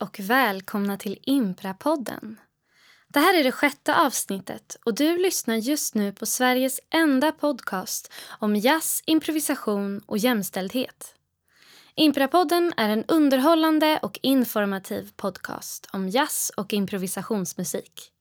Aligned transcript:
och 0.00 0.20
välkomna 0.20 0.96
till 0.96 1.18
Imprapodden. 1.22 2.40
Det 3.08 3.20
här 3.20 3.34
är 3.34 3.44
det 3.44 3.52
sjätte 3.52 3.96
avsnittet 3.96 4.76
och 4.84 4.94
du 4.94 5.18
lyssnar 5.18 5.56
just 5.56 5.94
nu 5.94 6.12
på 6.12 6.26
Sveriges 6.26 6.80
enda 6.90 7.32
podcast 7.32 8.12
om 8.38 8.56
jazz, 8.56 9.02
improvisation 9.06 10.00
och 10.06 10.18
jämställdhet. 10.18 11.14
Imprapodden 11.94 12.72
är 12.76 12.88
en 12.88 13.04
underhållande 13.04 13.98
och 14.02 14.18
informativ 14.22 15.10
podcast 15.16 15.88
om 15.92 16.08
jazz 16.08 16.52
och 16.56 16.72
improvisationsmusik. 16.72 18.12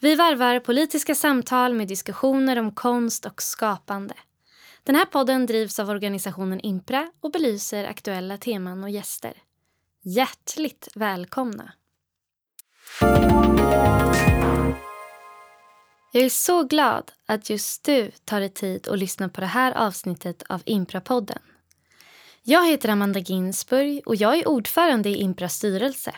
Vi 0.00 0.14
varvar 0.14 0.60
politiska 0.60 1.14
samtal 1.14 1.74
med 1.74 1.88
diskussioner 1.88 2.58
om 2.58 2.74
konst 2.74 3.26
och 3.26 3.42
skapande. 3.42 4.14
Den 4.84 4.94
här 4.94 5.04
podden 5.04 5.46
drivs 5.46 5.78
av 5.78 5.88
organisationen 5.88 6.60
Impra 6.60 7.10
och 7.20 7.32
belyser 7.32 7.84
aktuella 7.84 8.38
teman 8.38 8.84
och 8.84 8.90
gäster. 8.90 9.32
Hjärtligt 10.04 10.88
välkomna! 10.94 11.72
Jag 16.12 16.22
är 16.24 16.28
så 16.28 16.64
glad 16.64 17.12
att 17.26 17.50
just 17.50 17.84
du 17.84 18.10
tar 18.24 18.40
dig 18.40 18.48
tid 18.48 18.88
att 18.88 18.98
lyssna 18.98 19.28
på 19.28 19.40
det 19.40 19.46
här 19.46 19.72
avsnittet 19.72 20.42
av 20.48 20.62
Impra-podden. 20.66 21.38
Jag 22.42 22.66
heter 22.66 22.88
Amanda 22.88 23.20
Ginsburg 23.20 24.02
och 24.06 24.16
jag 24.16 24.38
är 24.38 24.48
ordförande 24.48 25.08
i 25.08 25.16
Impras 25.16 25.54
styrelse. 25.54 26.14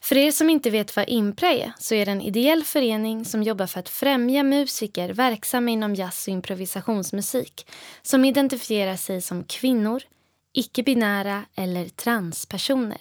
För 0.00 0.16
er 0.16 0.30
som 0.30 0.50
inte 0.50 0.70
vet 0.70 0.96
vad 0.96 1.08
Impra 1.08 1.48
är 1.48 1.72
så 1.78 1.94
är 1.94 2.06
det 2.06 2.12
en 2.12 2.22
ideell 2.22 2.64
förening 2.64 3.24
som 3.24 3.42
jobbar 3.42 3.66
för 3.66 3.80
att 3.80 3.88
främja 3.88 4.42
musiker 4.42 5.08
verksamma 5.08 5.70
inom 5.70 5.94
jazz 5.94 6.28
och 6.28 6.32
improvisationsmusik 6.32 7.66
som 8.02 8.24
identifierar 8.24 8.96
sig 8.96 9.20
som 9.20 9.44
kvinnor, 9.44 10.02
icke-binära 10.52 11.44
eller 11.54 11.88
transpersoner. 11.88 13.00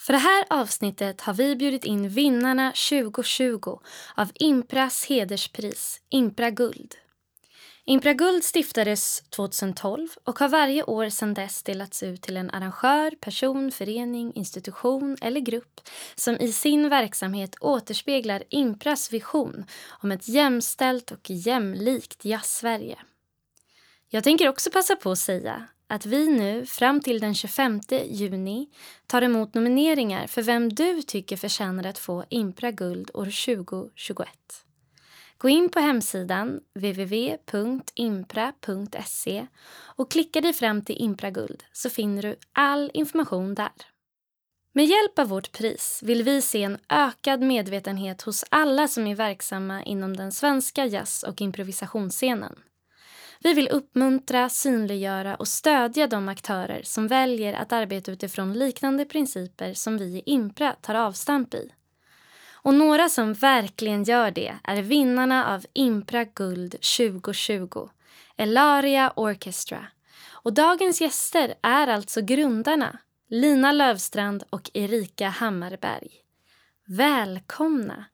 För 0.00 0.12
det 0.12 0.18
här 0.18 0.44
avsnittet 0.50 1.20
har 1.20 1.34
vi 1.34 1.56
bjudit 1.56 1.84
in 1.84 2.08
vinnarna 2.08 2.72
2020 2.90 3.78
av 4.14 4.30
Impras 4.34 5.06
hederspris, 5.06 6.00
Impra 6.08 6.50
Guld. 6.50 6.94
Impra 7.86 8.12
Guld 8.12 8.44
stiftades 8.44 9.20
2012 9.20 10.08
och 10.24 10.38
har 10.38 10.48
varje 10.48 10.82
år 10.82 11.08
sedan 11.08 11.34
dess 11.34 11.62
delats 11.62 12.02
ut 12.02 12.22
till 12.22 12.36
en 12.36 12.50
arrangör, 12.50 13.10
person, 13.10 13.70
förening, 13.70 14.32
institution 14.34 15.16
eller 15.20 15.40
grupp 15.40 15.80
som 16.14 16.36
i 16.36 16.52
sin 16.52 16.88
verksamhet 16.88 17.56
återspeglar 17.60 18.42
Impras 18.48 19.12
vision 19.12 19.64
om 20.02 20.12
ett 20.12 20.28
jämställt 20.28 21.10
och 21.10 21.30
jämlikt 21.30 22.24
jazz-Sverige. 22.24 22.98
Jag 24.08 24.24
tänker 24.24 24.48
också 24.48 24.70
passa 24.70 24.96
på 24.96 25.10
att 25.10 25.18
säga 25.18 25.68
att 25.86 26.06
vi 26.06 26.28
nu 26.28 26.66
fram 26.66 27.00
till 27.00 27.20
den 27.20 27.34
25 27.34 27.80
juni 28.08 28.68
tar 29.06 29.22
emot 29.22 29.54
nomineringar 29.54 30.26
för 30.26 30.42
vem 30.42 30.68
du 30.68 31.02
tycker 31.02 31.36
förtjänar 31.36 31.86
att 31.86 31.98
få 31.98 32.24
Impra 32.28 32.70
Guld 32.70 33.10
år 33.14 33.56
2021. 33.56 34.28
Gå 35.38 35.48
in 35.48 35.68
på 35.68 35.80
hemsidan 35.80 36.60
www.impra.se 36.74 37.86
och 39.96 40.10
klicka 40.10 40.40
dig 40.40 40.52
fram 40.52 40.84
till 40.84 40.96
Impra 40.96 41.30
Guld 41.30 41.64
så 41.72 41.90
finner 41.90 42.22
du 42.22 42.36
all 42.52 42.90
information 42.94 43.54
där. 43.54 43.72
Med 44.72 44.84
hjälp 44.84 45.18
av 45.18 45.28
vårt 45.28 45.52
pris 45.52 46.00
vill 46.04 46.22
vi 46.22 46.42
se 46.42 46.62
en 46.62 46.78
ökad 46.88 47.40
medvetenhet 47.40 48.22
hos 48.22 48.44
alla 48.48 48.88
som 48.88 49.06
är 49.06 49.14
verksamma 49.14 49.82
inom 49.82 50.16
den 50.16 50.32
svenska 50.32 50.86
jazz 50.86 51.22
och 51.22 51.40
improvisationsscenen. 51.40 52.56
Vi 53.44 53.54
vill 53.54 53.68
uppmuntra, 53.68 54.48
synliggöra 54.48 55.34
och 55.34 55.48
stödja 55.48 56.06
de 56.06 56.28
aktörer 56.28 56.82
som 56.84 57.08
väljer 57.08 57.52
att 57.52 57.72
arbeta 57.72 58.12
utifrån 58.12 58.52
liknande 58.52 59.04
principer 59.04 59.74
som 59.74 59.98
vi 59.98 60.04
i 60.04 60.22
Impra 60.26 60.72
tar 60.72 60.94
avstamp 60.94 61.54
i. 61.54 61.72
Och 62.52 62.74
några 62.74 63.08
som 63.08 63.34
verkligen 63.34 64.04
gör 64.04 64.30
det 64.30 64.54
är 64.64 64.82
vinnarna 64.82 65.54
av 65.54 65.64
Impra 65.72 66.24
Guld 66.24 66.70
2020, 66.70 67.88
Elaria 68.36 69.12
Orchestra. 69.16 69.86
Och 70.30 70.52
dagens 70.52 71.00
gäster 71.00 71.54
är 71.62 71.86
alltså 71.86 72.20
grundarna, 72.20 72.98
Lina 73.28 73.72
Lövstrand 73.72 74.44
och 74.50 74.70
Erika 74.74 75.28
Hammarberg. 75.28 76.10
Välkomna 76.86 78.04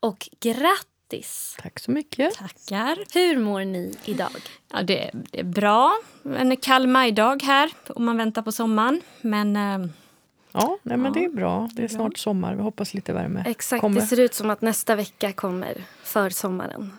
och 0.00 0.28
grattis! 0.40 0.97
Tack 1.62 1.78
så 1.78 1.90
mycket. 1.90 2.34
Tackar. 2.34 2.98
Hur 3.14 3.38
mår 3.38 3.64
ni 3.64 3.94
idag? 4.04 4.30
Ja, 4.72 4.82
det, 4.82 5.10
det 5.30 5.40
är 5.40 5.44
bra. 5.44 5.98
En 6.38 6.56
kall 6.56 6.86
majdag 6.86 7.42
här 7.42 7.70
och 7.88 8.00
man 8.00 8.16
väntar 8.16 8.42
på 8.42 8.52
sommaren. 8.52 9.00
Men 9.20 9.56
eh, 9.56 9.88
Ja, 10.52 10.78
nej, 10.82 10.96
men 10.96 11.04
Ja, 11.14 11.20
det 11.20 11.24
är 11.24 11.28
bra. 11.28 11.68
Det 11.72 11.82
är 11.84 11.88
bra. 11.88 11.96
snart 11.96 12.18
sommar. 12.18 12.54
Vi 12.54 12.62
hoppas 12.62 12.94
lite 12.94 13.12
värme 13.12 13.44
Exakt, 13.46 13.80
kommer. 13.80 14.00
det 14.00 14.06
ser 14.06 14.20
ut 14.20 14.34
som 14.34 14.50
att 14.50 14.60
nästa 14.62 14.94
vecka 14.96 15.32
kommer 15.32 15.84
för 16.02 16.30
sommaren. 16.30 16.92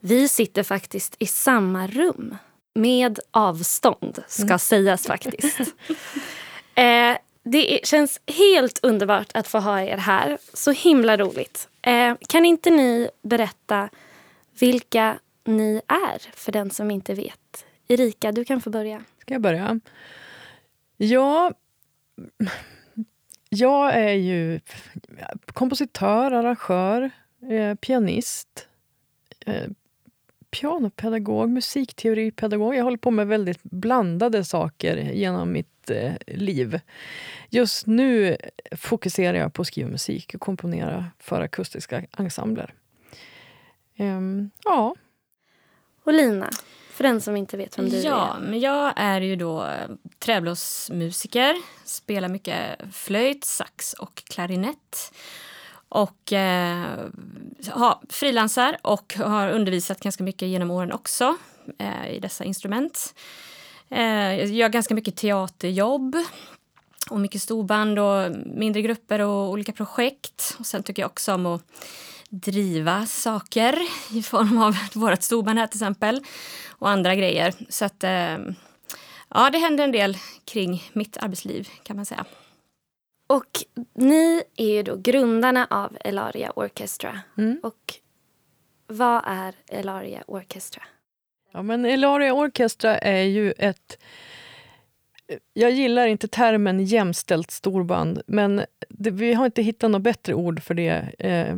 Vi 0.00 0.28
sitter 0.28 0.62
faktiskt 0.62 1.16
i 1.18 1.26
samma 1.26 1.86
rum. 1.86 2.36
Med 2.74 3.18
avstånd, 3.30 4.22
ska 4.28 4.42
Mm. 4.44 4.58
sägas 4.58 5.06
faktiskt. 5.06 5.58
eh, 6.74 7.16
det 7.42 7.80
känns 7.86 8.20
helt 8.26 8.78
underbart 8.82 9.30
att 9.34 9.48
få 9.48 9.58
ha 9.58 9.80
er 9.80 9.96
här. 9.96 10.38
Så 10.54 10.70
himla 10.70 11.16
roligt. 11.16 11.68
Eh, 11.82 12.14
kan 12.28 12.44
inte 12.44 12.70
ni 12.70 13.10
berätta 13.22 13.88
vilka 14.58 15.18
ni 15.44 15.80
är, 15.86 16.36
för 16.36 16.52
den 16.52 16.70
som 16.70 16.90
inte 16.90 17.14
vet? 17.14 17.64
Erika, 17.88 18.32
du 18.32 18.44
kan 18.44 18.60
få 18.60 18.70
börja. 18.70 19.04
Ska 19.20 19.34
jag 19.34 19.42
börja? 19.42 19.80
Ja, 20.96 21.52
jag 23.48 23.94
är 23.94 24.12
ju 24.12 24.60
kompositör, 25.46 26.30
arrangör, 26.30 27.10
eh, 27.50 27.74
pianist, 27.74 28.68
eh, 29.46 29.70
pianopedagog, 30.50 31.50
musikteoripedagog. 31.50 32.74
Jag 32.74 32.84
håller 32.84 32.96
på 32.96 33.10
med 33.10 33.26
väldigt 33.26 33.62
blandade 33.62 34.44
saker 34.44 34.96
genom 34.96 35.52
mitt 35.52 35.79
eh, 35.90 36.12
liv. 36.26 36.80
Just 37.48 37.86
nu 37.86 38.36
fokuserar 38.72 39.38
jag 39.38 39.54
på 39.54 39.62
att 39.62 39.68
skriva 39.68 39.90
musik 39.90 40.34
och 40.34 40.40
komponera 40.40 41.06
för 41.18 41.40
akustiska 41.40 42.04
ensembler. 42.18 42.74
Ehm, 43.96 44.50
ja, 44.64 44.94
Och 46.04 46.12
Lina, 46.12 46.50
för 46.92 47.04
den 47.04 47.20
som 47.20 47.36
inte 47.36 47.56
vet 47.56 47.78
vem 47.78 47.88
du 47.88 47.96
ja, 47.96 48.36
är. 48.36 48.40
men 48.40 48.60
jag 48.60 48.92
är 48.96 49.20
ju 49.20 49.36
då 49.36 49.64
eh, 49.64 49.90
träblåsmusiker. 50.18 51.56
Spelar 51.84 52.28
mycket 52.28 52.80
flöjt, 52.92 53.44
sax 53.44 53.92
och 53.92 54.14
klarinett. 54.14 55.12
Och 55.88 56.32
eh, 56.32 56.86
har 57.70 57.98
frilansar 58.08 58.76
och 58.82 59.14
har 59.14 59.50
undervisat 59.50 60.00
ganska 60.00 60.24
mycket 60.24 60.48
genom 60.48 60.70
åren 60.70 60.92
också 60.92 61.36
eh, 61.78 62.10
i 62.10 62.20
dessa 62.20 62.44
instrument. 62.44 63.14
Eh, 63.90 64.38
jag 64.38 64.46
gör 64.46 64.68
ganska 64.68 64.94
mycket 64.94 65.16
teaterjobb 65.16 66.16
och 67.10 67.20
mycket 67.20 67.42
storband 67.42 67.98
och 67.98 68.36
mindre 68.46 68.82
grupper 68.82 69.18
och 69.18 69.50
olika 69.50 69.72
projekt. 69.72 70.56
Och 70.58 70.66
sen 70.66 70.82
tycker 70.82 71.02
jag 71.02 71.10
också 71.10 71.34
om 71.34 71.46
att 71.46 71.62
driva 72.30 73.06
saker 73.06 73.78
i 74.12 74.22
form 74.22 74.58
av 74.58 74.76
vårt 74.94 75.22
storband 75.22 75.58
här 75.58 75.66
till 75.66 75.78
exempel 75.78 76.20
och 76.68 76.90
andra 76.90 77.14
grejer. 77.14 77.54
Så 77.68 77.84
att 77.84 78.04
eh, 78.04 78.38
ja, 79.28 79.50
det 79.52 79.58
händer 79.58 79.84
en 79.84 79.92
del 79.92 80.18
kring 80.44 80.90
mitt 80.92 81.16
arbetsliv 81.16 81.68
kan 81.82 81.96
man 81.96 82.06
säga. 82.06 82.24
Och 83.26 83.64
ni 83.94 84.42
är 84.56 84.66
ju 84.66 84.82
då 84.82 84.96
grundarna 84.96 85.66
av 85.70 85.96
Elaria 86.00 86.52
Orchestra. 86.56 87.20
Mm. 87.38 87.60
Och 87.62 87.94
vad 88.86 89.22
är 89.26 89.54
Elaria 89.68 90.24
Orchestra? 90.26 90.82
Ja, 91.52 91.62
men 91.62 91.84
Elaria 91.84 92.32
Orchestra 92.32 92.98
är 92.98 93.22
ju 93.22 93.52
ett... 93.58 93.98
Jag 95.52 95.70
gillar 95.70 96.06
inte 96.06 96.28
termen 96.28 96.84
jämställt 96.84 97.50
storband, 97.50 98.22
men 98.26 98.64
det, 98.88 99.10
vi 99.10 99.34
har 99.34 99.46
inte 99.46 99.62
hittat 99.62 99.90
något 99.90 100.02
bättre 100.02 100.34
ord 100.34 100.62
för 100.62 100.74
det 100.74 101.14
eh, 101.18 101.56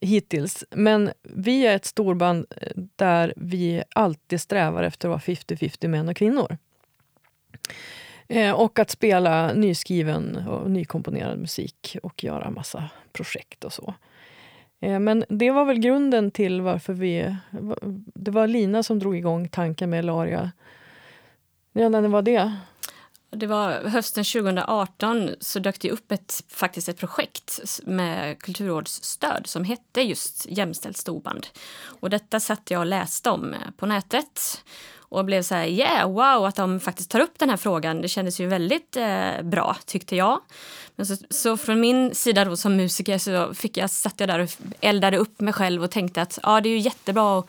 hittills. 0.00 0.64
Men 0.70 1.12
vi 1.22 1.66
är 1.66 1.76
ett 1.76 1.84
storband 1.84 2.46
eh, 2.56 2.72
där 2.96 3.34
vi 3.36 3.82
alltid 3.94 4.40
strävar 4.40 4.82
efter 4.82 5.08
att 5.08 5.26
vara 5.26 5.36
50-50 5.36 5.88
män 5.88 6.08
och 6.08 6.16
kvinnor. 6.16 6.56
Eh, 8.28 8.52
och 8.52 8.78
att 8.78 8.90
spela 8.90 9.52
nyskriven 9.52 10.36
och 10.36 10.70
nykomponerad 10.70 11.38
musik 11.38 11.96
och 12.02 12.24
göra 12.24 12.50
massa 12.50 12.90
projekt 13.12 13.64
och 13.64 13.72
så. 13.72 13.94
Eh, 14.82 14.98
men 14.98 15.24
det 15.28 15.50
var 15.50 15.64
väl 15.64 15.78
grunden 15.78 16.30
till 16.30 16.60
varför 16.60 16.92
vi... 16.92 17.36
Det 18.14 18.30
var 18.30 18.46
Lina 18.46 18.82
som 18.82 18.98
drog 18.98 19.16
igång 19.16 19.48
tanken 19.48 19.90
med 19.90 19.98
Elaria. 19.98 20.52
Ja, 21.72 21.88
när 21.88 22.08
var 22.08 22.22
det? 22.22 22.52
Det 23.30 23.46
var 23.46 23.88
hösten 23.88 24.24
2018 24.24 25.30
så 25.40 25.58
dök 25.58 25.80
det 25.80 25.90
upp 25.90 26.12
ett, 26.12 26.44
faktiskt 26.48 26.88
ett 26.88 26.98
projekt 26.98 27.60
med 27.84 28.38
Kulturrådsstöd 28.38 29.46
som 29.46 29.64
hette 29.64 30.02
just 30.02 30.46
Jämställt 30.48 30.96
storband. 30.96 31.46
Och 32.00 32.10
detta 32.10 32.40
satt 32.40 32.70
jag 32.70 32.80
och 32.80 32.86
läste 32.86 33.30
om 33.30 33.54
eh, 33.54 33.58
på 33.76 33.86
nätet. 33.86 34.64
Och 35.12 35.24
blev 35.24 35.42
så 35.42 35.54
här, 35.54 35.66
yeah, 35.66 36.10
wow, 36.10 36.46
att 36.46 36.56
de 36.56 36.80
faktiskt 36.80 37.10
tar 37.10 37.20
upp 37.20 37.38
den 37.38 37.50
här 37.50 37.56
frågan. 37.56 38.02
Det 38.02 38.08
kändes 38.08 38.40
ju 38.40 38.46
väldigt 38.46 38.96
eh, 38.96 39.42
bra, 39.42 39.76
tyckte 39.86 40.16
jag. 40.16 40.40
Men 40.96 41.06
så, 41.06 41.16
så, 41.30 41.56
från 41.56 41.80
min 41.80 42.14
sida 42.14 42.44
då 42.44 42.56
som 42.56 42.76
musiker 42.76 43.18
så 43.18 43.54
fick 43.54 43.76
jag, 43.76 43.90
satt 43.90 44.20
jag 44.20 44.28
där 44.28 44.38
och 44.38 44.50
eldade 44.80 45.16
upp 45.16 45.40
mig 45.40 45.54
själv 45.54 45.82
och 45.82 45.90
tänkte 45.90 46.22
att 46.22 46.38
ja, 46.42 46.60
det 46.60 46.68
är 46.68 46.70
ju 46.70 46.78
jättebra 46.78 47.38
att 47.38 47.46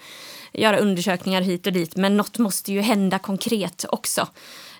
göra 0.54 0.77
undersökningar 0.77 1.42
hit 1.42 1.68
och 1.68 1.74
dit 1.74 1.95
men 1.95 2.18
något 2.18 2.38
måste 2.38 2.74
ju 2.74 2.81
hända 2.81 3.19
konkret 3.19 3.86
också. 3.89 4.27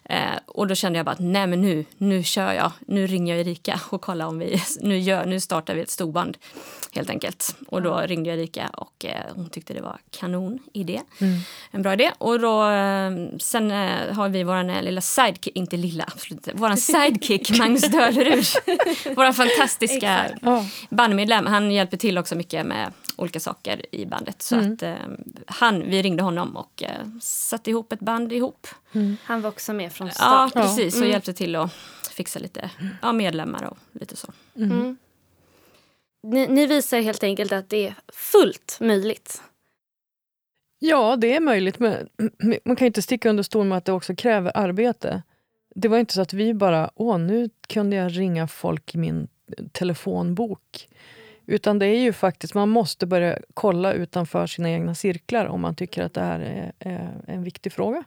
Eh, 0.06 0.38
och 0.46 0.68
då 0.68 0.76
kände 0.76 1.00
jag 1.00 1.06
bara 1.06 1.12
att 1.12 1.20
nej 1.20 1.48
men 1.48 1.62
nu, 1.62 1.86
nu 1.98 2.24
kör 2.24 2.54
jag. 2.54 2.72
Nu 2.88 3.08
ringer 3.08 3.36
jag 3.36 3.48
Erika 3.48 3.82
och 3.90 4.02
kollar 4.02 4.26
om 4.26 4.40
vi, 4.40 4.62
nu, 4.80 5.00
gör, 5.00 5.26
nu 5.26 5.40
startar 5.40 5.76
vi 5.76 5.82
ett 5.82 5.90
storband 5.90 6.38
helt 6.92 7.10
enkelt. 7.10 7.56
Och 7.68 7.82
då 7.82 7.98
ringde 7.98 8.30
jag 8.30 8.40
Erika 8.40 8.68
och 8.68 9.06
eh, 9.06 9.36
hon 9.36 9.50
tyckte 9.50 9.74
det 9.74 9.82
var 9.82 10.00
kanon 10.12 10.60
idé. 10.74 11.02
Mm. 11.22 11.40
En 11.72 11.82
bra 11.82 11.94
idé. 11.94 12.12
Och 12.18 12.40
då, 12.40 12.70
eh, 12.70 13.12
sen 13.40 13.72
eh, 13.72 14.14
har 14.14 14.30
vi 14.30 14.44
vår 14.44 14.82
lilla 14.82 15.02
sidekick, 15.02 15.56
inte 15.56 15.78
lilla, 15.78 16.04
absolut 16.08 16.48
vår 16.54 16.76
sidekick 16.76 17.50
Magnus 17.60 17.82
Dölerud. 17.82 18.46
vår 19.16 19.32
fantastiska 19.32 20.30
bandmedlem. 20.90 21.46
Han 21.46 21.72
hjälper 21.72 21.98
till 21.98 22.18
också 22.18 22.36
mycket 22.36 22.66
med 22.66 22.94
olika 23.16 23.40
saker 23.40 23.96
i 23.96 24.06
bandet. 24.06 24.42
Så 24.42 24.56
mm. 24.56 24.74
att 24.74 24.84
eh, 24.84 24.94
han, 25.48 25.90
vi 25.90 26.02
ringde 26.02 26.24
honom 26.24 26.56
och 26.56 26.84
eh, 26.84 26.90
satte 27.22 27.70
ihop 27.70 27.94
ett 27.94 28.00
band 28.00 28.32
ihop. 28.32 28.68
Mm. 28.94 29.18
Han 29.24 29.42
var 29.42 29.50
också 29.50 29.74
med 29.74 29.93
från 29.94 30.12
start. 30.12 30.52
Ja, 30.56 30.62
precis. 30.62 30.96
Mm. 30.96 31.08
Och 31.08 31.12
hjälpte 31.12 31.34
till 31.34 31.56
att 31.56 31.72
fixa 32.12 32.40
lite 32.40 32.70
ja, 33.02 33.12
medlemmar 33.12 33.64
och 33.64 33.78
lite 33.92 34.16
så. 34.16 34.28
Mm. 34.56 34.72
Mm. 34.72 34.98
Ni, 36.24 36.48
ni, 36.48 36.66
visar 36.66 37.02
helt 37.02 37.24
enkelt 37.24 37.52
att 37.52 37.70
det 37.70 37.88
är 37.88 37.96
fullt 38.14 38.78
möjligt. 38.82 39.42
Ja, 40.80 41.16
det 41.16 41.36
är 41.36 41.40
möjligt. 41.40 41.80
Men 41.80 42.10
man 42.66 42.76
kan 42.76 42.88
inte 42.88 43.02
sticka 43.02 43.30
under 43.30 43.44
stol 43.44 43.66
med 43.66 43.78
att 43.78 43.86
det 43.86 43.92
också 43.92 44.16
kräver 44.16 44.52
arbete. 44.58 45.24
Det 45.76 45.88
var 45.88 45.98
inte 45.98 46.14
så 46.14 46.22
att 46.22 46.34
vi 46.34 46.54
bara, 46.54 46.92
åh, 46.96 47.18
nu 47.18 47.50
kunde 47.68 47.96
jag 47.96 48.18
ringa 48.18 48.48
folk 48.48 48.96
i 48.96 48.98
min 48.98 49.28
telefonbok. 49.72 50.90
Utan 51.46 51.80
det 51.80 51.86
är 51.86 52.00
ju 52.00 52.14
faktiskt, 52.14 52.54
man 52.54 52.70
måste 52.70 53.06
börja 53.06 53.40
kolla 53.54 53.94
utanför 53.94 54.48
sina 54.48 54.70
egna 54.70 54.96
cirklar 54.96 55.46
om 55.46 55.62
man 55.62 55.76
tycker 55.76 56.04
att 56.04 56.14
det 56.14 56.22
här 56.22 56.40
är, 56.40 56.74
är 56.80 57.22
en 57.28 57.44
viktig 57.44 57.74
fråga. 57.74 58.04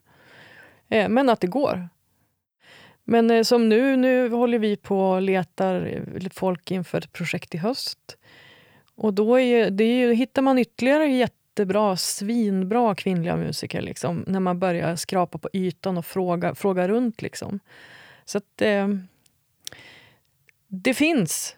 Eh, 0.88 1.08
men 1.08 1.28
att 1.28 1.40
det 1.40 1.46
går. 1.46 1.88
Men 3.04 3.30
eh, 3.30 3.42
som 3.42 3.68
nu, 3.68 3.96
nu 3.96 4.30
håller 4.30 4.58
vi 4.58 4.76
på 4.76 5.10
och 5.10 5.22
letar 5.22 6.02
folk 6.34 6.70
inför 6.70 6.98
ett 6.98 7.12
projekt 7.12 7.54
i 7.54 7.58
höst. 7.58 8.16
Och 8.94 9.14
då 9.14 9.40
är, 9.40 9.70
det 9.70 9.84
är, 9.84 10.12
hittar 10.12 10.42
man 10.42 10.58
ytterligare 10.58 11.06
jättebra, 11.06 11.96
svinbra 11.96 12.94
kvinnliga 12.94 13.36
musiker 13.36 13.82
liksom, 13.82 14.24
när 14.26 14.40
man 14.40 14.58
börjar 14.58 14.96
skrapa 14.96 15.38
på 15.38 15.48
ytan 15.52 15.98
och 15.98 16.06
fråga, 16.06 16.54
fråga 16.54 16.88
runt. 16.88 17.22
Liksom. 17.22 17.60
Så 18.24 18.38
att 18.38 18.62
eh, 18.62 18.88
det 20.68 20.94
finns. 20.94 21.56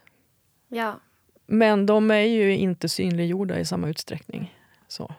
Ja. 0.68 1.00
Men 1.46 1.86
de 1.86 2.10
är 2.10 2.20
ju 2.20 2.56
inte 2.56 2.88
synliggjorda 2.88 3.58
i 3.58 3.64
samma 3.64 3.88
utsträckning. 3.88 4.54
Så. 4.88 5.14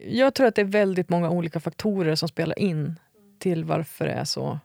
Jag 0.00 0.34
tror 0.34 0.46
att 0.46 0.54
det 0.54 0.60
är 0.60 0.64
väldigt 0.64 1.08
många 1.08 1.30
olika 1.30 1.60
faktorer 1.60 2.14
som 2.14 2.28
spelar 2.28 2.58
in 2.58 2.98
till 3.38 3.64
varför 3.64 4.06
det 4.06 4.12
är 4.12 4.24
så. 4.24 4.58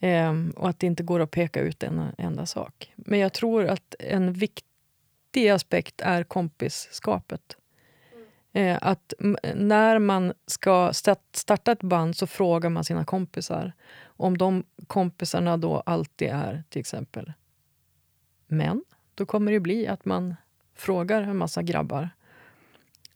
Ehm, 0.00 0.50
och 0.56 0.68
att 0.68 0.80
det 0.80 0.86
inte 0.86 1.02
går 1.02 1.20
att 1.20 1.30
peka 1.30 1.60
ut 1.60 1.82
en 1.82 2.02
enda 2.18 2.46
sak. 2.46 2.92
Men 2.96 3.18
jag 3.18 3.32
tror 3.32 3.66
att 3.66 3.94
en 3.98 4.32
viktig 4.32 5.48
aspekt 5.48 6.00
är 6.00 6.24
kompisskapet. 6.24 7.56
Ehm, 8.52 8.78
att 8.80 9.14
när 9.54 9.98
man 9.98 10.32
ska 10.46 10.92
starta 11.32 11.72
ett 11.72 11.82
band 11.82 12.16
så 12.16 12.26
frågar 12.26 12.70
man 12.70 12.84
sina 12.84 13.04
kompisar. 13.04 13.72
Om 14.04 14.38
de 14.38 14.64
kompisarna 14.86 15.56
då 15.56 15.80
alltid 15.86 16.28
är 16.28 16.62
till 16.68 16.80
exempel 16.80 17.32
män 18.46 18.84
då 19.14 19.26
kommer 19.26 19.52
det 19.52 19.60
bli 19.60 19.86
att 19.86 20.04
man 20.04 20.34
frågar 20.74 21.22
en 21.22 21.36
massa 21.36 21.62
grabbar. 21.62 22.10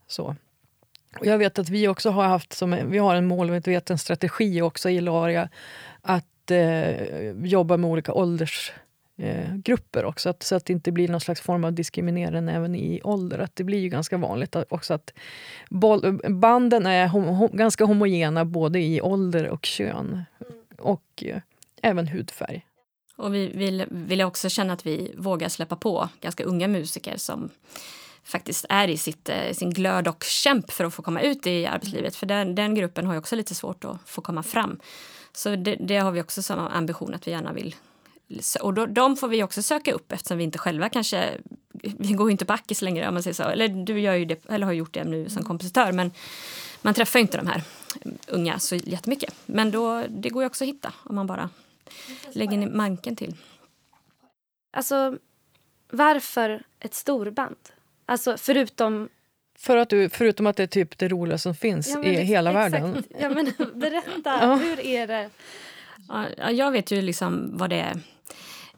Så. 0.07 0.37
Och 1.19 1.27
jag 1.27 1.39
vet 1.39 1.59
att 1.59 1.69
vi 1.69 1.89
också 1.89 2.11
har 2.11 2.25
haft 2.25 2.53
som, 2.53 2.91
vi 2.91 2.99
har 2.99 3.15
en 3.15 3.27
målmedveten 3.27 3.99
strategi 3.99 4.63
också 4.63 4.91
i 4.91 5.01
LARIA. 5.01 5.49
att 6.03 6.51
eh, 6.51 7.31
jobba 7.45 7.77
med 7.77 7.91
olika 7.91 8.13
åldersgrupper 8.13 10.03
eh, 10.03 10.09
också. 10.09 10.29
Att, 10.29 10.43
så 10.43 10.57
att 10.57 10.65
det 10.65 10.73
inte 10.73 10.93
blir 10.93 11.09
någon 11.09 11.21
slags 11.21 11.41
form 11.41 11.65
av 11.65 11.73
diskriminering 11.73 12.49
även 12.49 12.75
i 12.75 13.01
ålder. 13.05 13.39
Att 13.39 13.57
det 13.57 13.65
blir 13.65 13.79
ju 13.79 13.89
ganska 13.89 14.17
vanligt 14.17 14.57
också 14.69 14.95
att 14.95 15.13
boll, 15.69 16.21
banden 16.29 16.87
är 16.87 17.09
hom, 17.09 17.25
hom, 17.25 17.51
ganska 17.53 17.85
homogena 17.85 18.45
både 18.45 18.81
i 18.81 19.01
ålder 19.01 19.49
och 19.49 19.65
kön. 19.65 20.25
Och 20.79 21.25
eh, 21.27 21.41
även 21.83 22.09
hudfärg. 22.09 22.67
Och 23.17 23.35
vi 23.35 23.47
vill, 23.47 23.85
vill 23.89 24.23
också 24.23 24.49
känna 24.49 24.73
att 24.73 24.87
vi 24.87 25.15
vågar 25.17 25.49
släppa 25.49 25.77
på 25.77 26.09
ganska 26.21 26.45
unga 26.45 26.69
musiker 26.69 27.17
som 27.17 27.51
faktiskt 28.25 28.67
är 28.69 28.89
i 28.89 28.97
sitt, 28.97 29.29
eh, 29.29 29.53
sin 29.53 29.71
glöd 29.71 30.09
och 30.09 30.25
kämp 30.25 30.73
för 30.73 30.85
att 30.85 30.95
få 30.95 31.03
komma 31.03 31.21
ut 31.21 31.47
i 31.47 31.67
arbetslivet. 31.67 32.17
För 32.17 32.27
den, 32.27 32.55
den 32.55 32.75
gruppen 32.75 33.07
har 33.07 33.15
ju 33.15 33.19
också 33.19 33.37
lite 33.37 33.55
svårt 33.55 33.85
att 33.85 33.97
få 34.07 34.21
komma 34.21 34.43
fram. 34.43 34.81
Så 35.33 35.57
det, 35.57 35.77
det 35.81 35.97
har 35.97 36.11
vi 36.11 36.23
också 36.23 36.43
som 36.43 36.59
ambition 36.59 37.15
att 37.15 37.27
vi 37.27 37.31
gärna 37.31 37.53
vill 37.53 37.75
och 38.61 38.75
då, 38.75 38.87
de 38.87 39.17
får 39.17 39.29
vi 39.29 39.43
också 39.43 39.63
söka 39.63 39.93
upp 39.93 40.13
eftersom 40.13 40.39
vi 40.39 40.45
inte 40.45 40.59
själva 40.59 40.89
kanske, 40.89 41.31
vi 41.83 42.13
går 42.13 42.29
ju 42.29 42.33
inte 42.33 42.45
på 42.45 42.53
Ackis 42.53 42.83
längre 42.83 43.09
om 43.09 43.15
man 43.15 43.23
säger 43.23 43.35
så, 43.35 43.43
eller 43.43 43.69
du 43.69 44.01
gör 44.01 44.15
ju 44.15 44.25
det, 44.25 44.49
eller 44.49 44.67
har 44.67 44.73
gjort 44.73 44.95
det 44.95 45.05
nu 45.05 45.29
som 45.29 45.45
kompositör 45.45 45.93
men 45.93 46.11
man 46.83 46.95
träffar 46.95 47.19
inte 47.19 47.37
de 47.37 47.47
här 47.47 47.63
unga 48.29 48.59
så 48.59 48.77
jättemycket. 48.77 49.35
Men 49.47 49.71
då, 49.71 50.05
det 50.09 50.29
går 50.29 50.43
ju 50.43 50.47
också 50.47 50.65
att 50.65 50.69
hitta 50.69 50.93
om 51.05 51.15
man 51.15 51.27
bara 51.27 51.51
lägger 52.33 52.59
ner 52.59 52.71
manken 52.71 53.17
till? 53.17 53.37
Alltså, 54.73 55.17
varför 55.91 56.63
ett 56.81 56.95
storband? 56.95 57.57
Alltså, 58.11 58.37
förutom... 58.39 59.09
För 59.59 59.77
att 59.77 59.91
du, 59.91 60.09
förutom 60.09 60.47
att 60.47 60.57
det 60.57 60.63
är 60.63 60.67
typ 60.67 60.99
det 60.99 61.09
roliga 61.09 61.39
som 61.39 61.55
finns 61.55 61.89
ja, 61.89 62.05
i 62.05 62.15
hela 62.15 62.51
exakt. 62.51 62.75
världen. 62.75 63.05
Ja, 63.21 63.29
men 63.29 63.45
berätta, 63.81 64.39
ja. 64.41 64.55
hur 64.55 64.81
är 64.81 65.07
det? 65.07 65.31
Ja, 66.09 66.51
jag 66.51 66.71
vet 66.71 66.91
ju 66.91 67.03
liksom 67.03 67.51
vad 67.59 67.71
det 67.71 67.97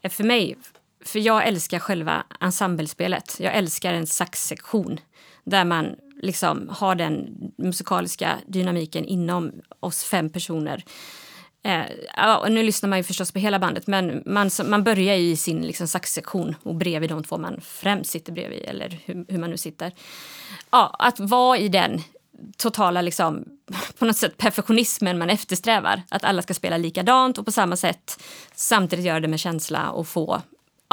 är 0.01 0.09
för 0.09 0.23
mig. 0.23 0.57
För 1.05 1.19
jag 1.19 1.47
älskar 1.47 1.79
själva 1.79 2.23
ensemblespelet. 2.39 3.37
Jag 3.39 3.55
älskar 3.55 3.93
en 3.93 4.07
saxsektion 4.07 4.99
där 5.43 5.65
man 5.65 5.95
liksom 6.21 6.69
har 6.69 6.95
den 6.95 7.35
musikaliska 7.57 8.39
dynamiken 8.47 9.05
inom 9.05 9.51
oss 9.79 10.03
fem 10.03 10.29
personer 10.29 10.83
Eh, 11.63 12.35
och 12.37 12.51
nu 12.51 12.63
lyssnar 12.63 12.89
man 12.89 12.99
ju 12.99 13.03
förstås 13.03 13.31
på 13.31 13.39
hela 13.39 13.59
bandet 13.59 13.87
men 13.87 14.23
man, 14.25 14.49
man 14.65 14.83
börjar 14.83 15.15
i 15.15 15.35
sin 15.35 15.61
liksom, 15.61 15.87
saxsektion 15.87 16.55
och 16.63 16.75
bredvid 16.75 17.09
de 17.09 17.23
två 17.23 17.37
man 17.37 17.61
främst 17.61 18.11
sitter 18.11 18.31
bredvid 18.33 18.63
eller 18.67 18.99
hur, 19.05 19.25
hur 19.27 19.39
man 19.39 19.49
nu 19.49 19.57
sitter. 19.57 19.91
Ja, 20.71 20.95
att 20.99 21.19
vara 21.19 21.57
i 21.57 21.67
den 21.67 22.01
totala 22.57 23.01
liksom, 23.01 23.45
på 23.99 24.05
något 24.05 24.17
sätt 24.17 24.37
perfektionismen 24.37 25.17
man 25.17 25.29
eftersträvar. 25.29 26.01
Att 26.09 26.23
alla 26.23 26.41
ska 26.41 26.53
spela 26.53 26.77
likadant 26.77 27.37
och 27.37 27.45
på 27.45 27.51
samma 27.51 27.75
sätt 27.75 28.23
samtidigt 28.55 29.05
göra 29.05 29.19
det 29.19 29.27
med 29.27 29.39
känsla 29.39 29.89
och 29.89 30.07
få 30.07 30.41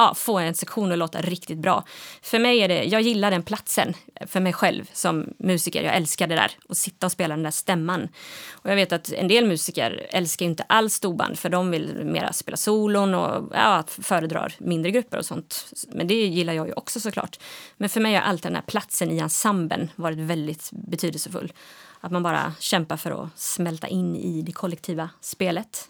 ja, 0.01 0.15
få 0.15 0.39
en 0.39 0.55
sektion 0.55 0.93
att 0.93 0.99
låta 0.99 1.21
riktigt 1.21 1.59
bra. 1.59 1.85
För 2.23 2.39
mig 2.39 2.59
är 2.59 2.69
det, 2.69 2.85
jag 2.85 3.03
gillar 3.03 3.31
den 3.31 3.43
platsen 3.43 3.95
för 4.27 4.41
mig 4.41 4.53
själv 4.53 4.91
som 4.93 5.35
musiker. 5.39 5.83
Jag 5.83 5.97
älskar 5.97 6.27
det 6.27 6.35
där, 6.35 6.53
att 6.69 6.77
sitta 6.77 7.07
och 7.07 7.13
spela 7.13 7.35
den 7.35 7.43
där 7.43 7.51
stämman. 7.51 8.09
Och 8.51 8.71
jag 8.71 8.77
vet 8.77 8.93
att 8.93 9.13
en 9.13 9.29
del 9.29 9.47
musiker 9.47 10.07
älskar 10.11 10.47
inte 10.47 10.63
alls 10.63 10.95
storband 10.95 11.39
för 11.39 11.49
de 11.49 11.71
vill 11.71 12.05
mera 12.05 12.33
spela 12.33 12.57
solon 12.57 13.15
och 13.15 13.51
ja, 13.55 13.85
föredrar 13.89 14.55
mindre 14.59 14.91
grupper 14.91 15.19
och 15.19 15.27
sånt. 15.27 15.73
Men 15.89 16.07
det 16.07 16.15
gillar 16.15 16.53
jag 16.53 16.67
ju 16.67 16.73
också 16.73 17.01
såklart. 17.01 17.39
Men 17.77 17.89
för 17.89 18.01
mig 18.01 18.15
har 18.15 18.23
alltid 18.23 18.51
den 18.51 18.57
här 18.57 18.63
platsen 18.63 19.11
i 19.11 19.19
ensemblen 19.19 19.91
varit 19.97 20.19
väldigt 20.19 20.71
betydelsefull. 20.73 21.53
Att 22.01 22.13
man 22.13 22.23
bara 22.23 22.55
kämpar 22.61 22.97
för 22.97 23.25
att 23.25 23.39
smälta 23.39 23.89
in 23.89 24.17
i 24.17 24.43
det 24.43 24.53
kollektiva 24.53 25.11
spelet. 25.21 25.89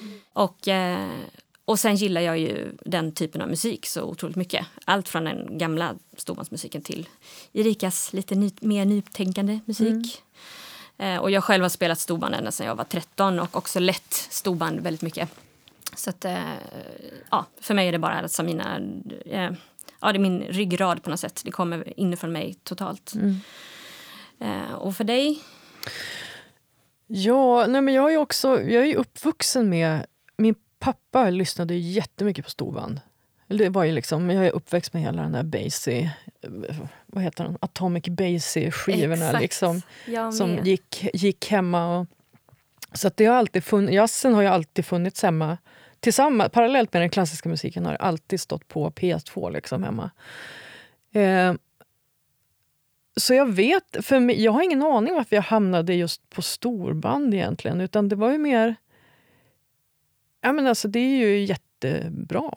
Mm. 0.00 0.20
Och, 0.32 0.68
eh, 0.68 1.08
och 1.64 1.78
sen 1.78 1.96
gillar 1.96 2.20
jag 2.20 2.38
ju 2.38 2.72
den 2.84 3.12
typen 3.12 3.42
av 3.42 3.48
musik 3.48 3.86
så 3.86 4.02
otroligt 4.02 4.36
mycket. 4.36 4.66
Allt 4.84 5.08
från 5.08 5.24
den 5.24 5.58
gamla 5.58 5.94
storbandsmusiken 6.16 6.82
till 6.82 7.08
Erikas 7.52 8.12
lite 8.12 8.34
ny, 8.34 8.50
mer 8.60 8.84
nytänkande 8.84 9.60
musik. 9.64 10.22
Mm. 10.98 11.16
Eh, 11.16 11.22
och 11.22 11.30
jag 11.30 11.44
själv 11.44 11.62
har 11.62 11.68
spelat 11.68 11.98
storband 11.98 12.34
ända 12.34 12.50
sedan 12.50 12.66
jag 12.66 12.74
var 12.74 12.84
13 12.84 13.40
och 13.40 13.56
också 13.56 13.80
lett 13.80 14.12
storband 14.12 14.80
väldigt 14.80 15.02
mycket. 15.02 15.28
Så 15.96 16.10
att, 16.10 16.24
eh, 16.24 16.38
ja, 17.30 17.46
för 17.60 17.74
mig 17.74 17.88
är 17.88 17.92
det 17.92 17.98
bara 17.98 18.20
alltså 18.20 18.42
mina, 18.42 18.80
eh, 19.26 19.52
ja, 20.00 20.12
det 20.12 20.18
är 20.18 20.18
min 20.18 20.40
ryggrad 20.40 21.02
på 21.02 21.10
något 21.10 21.20
sätt. 21.20 21.42
Det 21.44 21.50
kommer 21.50 22.00
inifrån 22.00 22.32
mig 22.32 22.56
totalt. 22.62 23.14
Mm. 23.14 23.40
Och 24.74 24.96
för 24.96 25.04
dig? 25.04 25.42
Ja, 27.06 27.66
nej 27.66 27.80
men 27.80 27.94
jag 27.94 28.12
är 28.12 28.16
också 28.16 28.62
jag 28.62 28.86
är 28.86 28.96
uppvuxen 28.96 29.68
med... 29.68 30.06
Min 30.36 30.54
pappa 30.82 31.30
lyssnade 31.30 31.74
jättemycket 31.74 32.44
på 32.44 32.50
storband. 32.50 33.00
Det 33.46 33.68
var 33.68 33.84
ju 33.84 33.92
liksom, 33.92 34.30
jag 34.30 34.46
är 34.46 34.50
uppväxt 34.50 34.92
med 34.92 35.02
hela 35.02 35.22
den 35.22 35.32
där 35.32 35.42
Basie, 35.42 36.12
vad 37.06 37.22
heter 37.24 37.44
den? 37.44 37.58
Atomic 37.60 38.04
Basie-skivorna 38.04 39.40
liksom, 39.40 39.82
som 40.32 40.58
gick, 40.64 41.14
gick 41.14 41.50
hemma. 41.50 41.98
Och, 41.98 42.06
så 42.92 43.08
att 43.08 43.16
det 43.16 43.24
har 43.24 43.36
alltid 43.36 43.64
funnits, 43.64 43.92
jazzen 43.92 44.34
har 44.34 44.42
ju 44.42 44.48
alltid 44.48 44.84
funnits 44.84 45.22
hemma. 45.22 45.58
Tillsammans, 46.00 46.52
parallellt 46.52 46.92
med 46.92 47.02
den 47.02 47.10
klassiska 47.10 47.48
musiken 47.48 47.84
har 47.86 47.92
det 47.92 47.98
alltid 47.98 48.40
stått 48.40 48.68
på 48.68 48.90
PS2 48.90 49.52
liksom 49.52 49.82
hemma. 49.82 50.10
Eh, 51.12 51.54
så 53.16 53.34
jag 53.34 53.52
vet, 53.52 53.96
för 54.06 54.20
mig, 54.20 54.42
jag 54.42 54.52
har 54.52 54.62
ingen 54.62 54.82
aning 54.82 55.14
varför 55.14 55.36
jag 55.36 55.42
hamnade 55.42 55.94
just 55.94 56.30
på 56.30 56.42
storband 56.42 57.34
egentligen. 57.34 57.80
Utan 57.80 58.08
det 58.08 58.16
var 58.16 58.30
ju 58.30 58.38
mer... 58.38 58.76
Ja 60.44 60.52
men 60.52 60.66
alltså 60.66 60.88
det 60.88 60.98
är 60.98 61.16
ju 61.16 61.44
jättebra, 61.44 62.50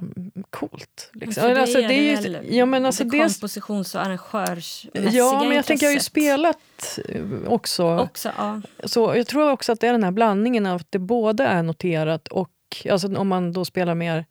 coolt. 0.49 1.11
Liksom. 1.13 1.43
För 1.43 1.55
alltså, 1.55 1.77
det 1.77 1.93
är 1.93 2.21
ju, 2.21 2.55
ja, 2.57 2.65
men 2.65 2.85
alltså 2.85 3.03
det 3.03 3.19
kompositions 3.19 3.95
och 3.95 4.01
arrangörsmässiga 4.01 5.11
Ja, 5.11 5.43
men 5.43 5.55
jag 5.55 5.65
tänker 5.65 5.85
jag 5.85 5.89
har 5.89 5.93
ju 5.93 5.95
intresset. 5.95 6.11
spelat 6.11 6.99
eh, 7.09 7.51
också. 7.53 7.97
Också, 7.97 8.31
ja. 8.37 8.61
Så 8.83 9.15
jag 9.15 9.27
tror 9.27 9.51
också 9.51 9.71
att 9.71 9.79
det 9.79 9.87
är 9.87 9.91
den 9.91 10.03
här 10.03 10.11
blandningen 10.11 10.65
av 10.65 10.75
att 10.75 10.91
det 10.91 10.99
både 10.99 11.43
är 11.43 11.63
noterat 11.63 12.27
och 12.27 12.51
alltså 12.89 13.15
om 13.17 13.27
man 13.27 13.53
då 13.53 13.65
spelar 13.65 13.95
mer 13.95 14.25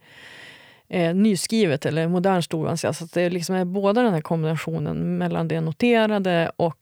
eh, 0.89 1.15
nyskrivet 1.15 1.87
eller 1.87 2.09
modern 2.09 2.43
storbandsjazz. 2.43 3.03
Att 3.03 3.13
det 3.13 3.31
liksom 3.31 3.55
är 3.55 3.65
båda 3.65 4.03
den 4.03 4.15
här 4.15 4.21
kombinationen 4.21 5.19
mellan 5.19 5.49
det 5.49 5.61
noterade 5.61 6.51
och 6.57 6.79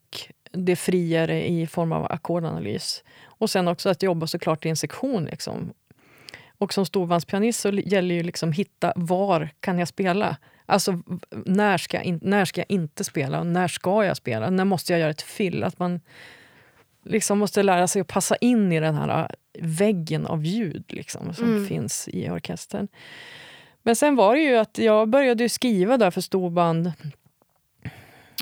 det 0.53 0.77
friare 0.77 1.49
i 1.49 1.67
form 1.67 1.93
av 1.93 2.13
ackordanalys. 2.13 3.05
Och 3.25 3.51
sen 3.51 3.69
också 3.69 3.89
att 3.89 4.03
jobba 4.03 4.27
såklart 4.27 4.67
i 4.67 4.69
en 4.69 4.77
sektion. 4.77 5.25
Liksom. 5.25 5.73
Och 6.63 6.75
som 6.75 6.87
storbandspianist 6.87 7.61
så 7.61 7.71
gäller 7.71 8.15
ju 8.15 8.23
liksom 8.23 8.53
hitta 8.53 8.93
var 8.97 9.49
kan 9.61 9.79
jag 9.79 9.89
spela? 9.89 10.37
Alltså 10.67 11.03
när 11.47 11.79
ska, 11.79 11.97
jag 11.97 12.05
in, 12.07 12.21
när 12.23 12.45
ska 12.45 12.61
jag 12.61 12.71
inte 12.71 13.05
spela 13.05 13.41
och 13.41 13.47
när 13.47 13.69
ska 13.69 14.05
jag 14.05 14.17
spela? 14.17 14.51
När 14.51 14.65
måste 14.65 14.93
jag 14.93 15.01
göra 15.01 15.11
ett 15.11 15.23
fill? 15.23 15.65
Att 15.65 15.79
man 15.79 16.01
liksom 17.05 17.39
måste 17.39 17.63
lära 17.63 17.89
sig 17.89 18.01
att 18.03 18.09
passa 18.09 18.37
in 18.37 18.73
i 18.73 18.81
den 18.81 18.95
här 18.95 19.35
väggen 19.59 20.27
av 20.27 20.45
ljud 20.45 20.85
liksom, 20.89 21.35
som 21.35 21.45
Mm. 21.45 21.67
finns 21.67 22.09
i 22.09 22.31
orkestern. 22.31 22.89
Men 23.83 23.97
sen 23.97 24.17
var 24.17 24.35
det 24.35 24.41
ju 24.43 24.57
att 24.57 24.79
jag 24.79 25.09
började 25.09 25.49
skriva 25.49 25.97
där 25.99 26.11
för 26.11 26.21
storband 26.21 26.93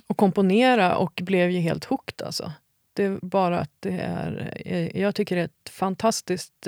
och 0.06 0.16
komponera 0.16 0.96
och 0.96 1.20
blev 1.24 1.50
ju 1.50 1.58
helt 1.60 1.84
hooked. 1.84 2.26
Alltså. 2.26 2.52
Det 2.92 3.04
är 3.04 3.18
bara 3.22 3.58
att 3.60 3.72
det 3.80 3.98
är... 4.00 4.52
eh, 4.66 5.00
Jag 5.00 5.14
tycker 5.14 5.36
det 5.36 5.42
är 5.42 5.46
ett 5.46 5.68
fantastiskt 5.70 6.66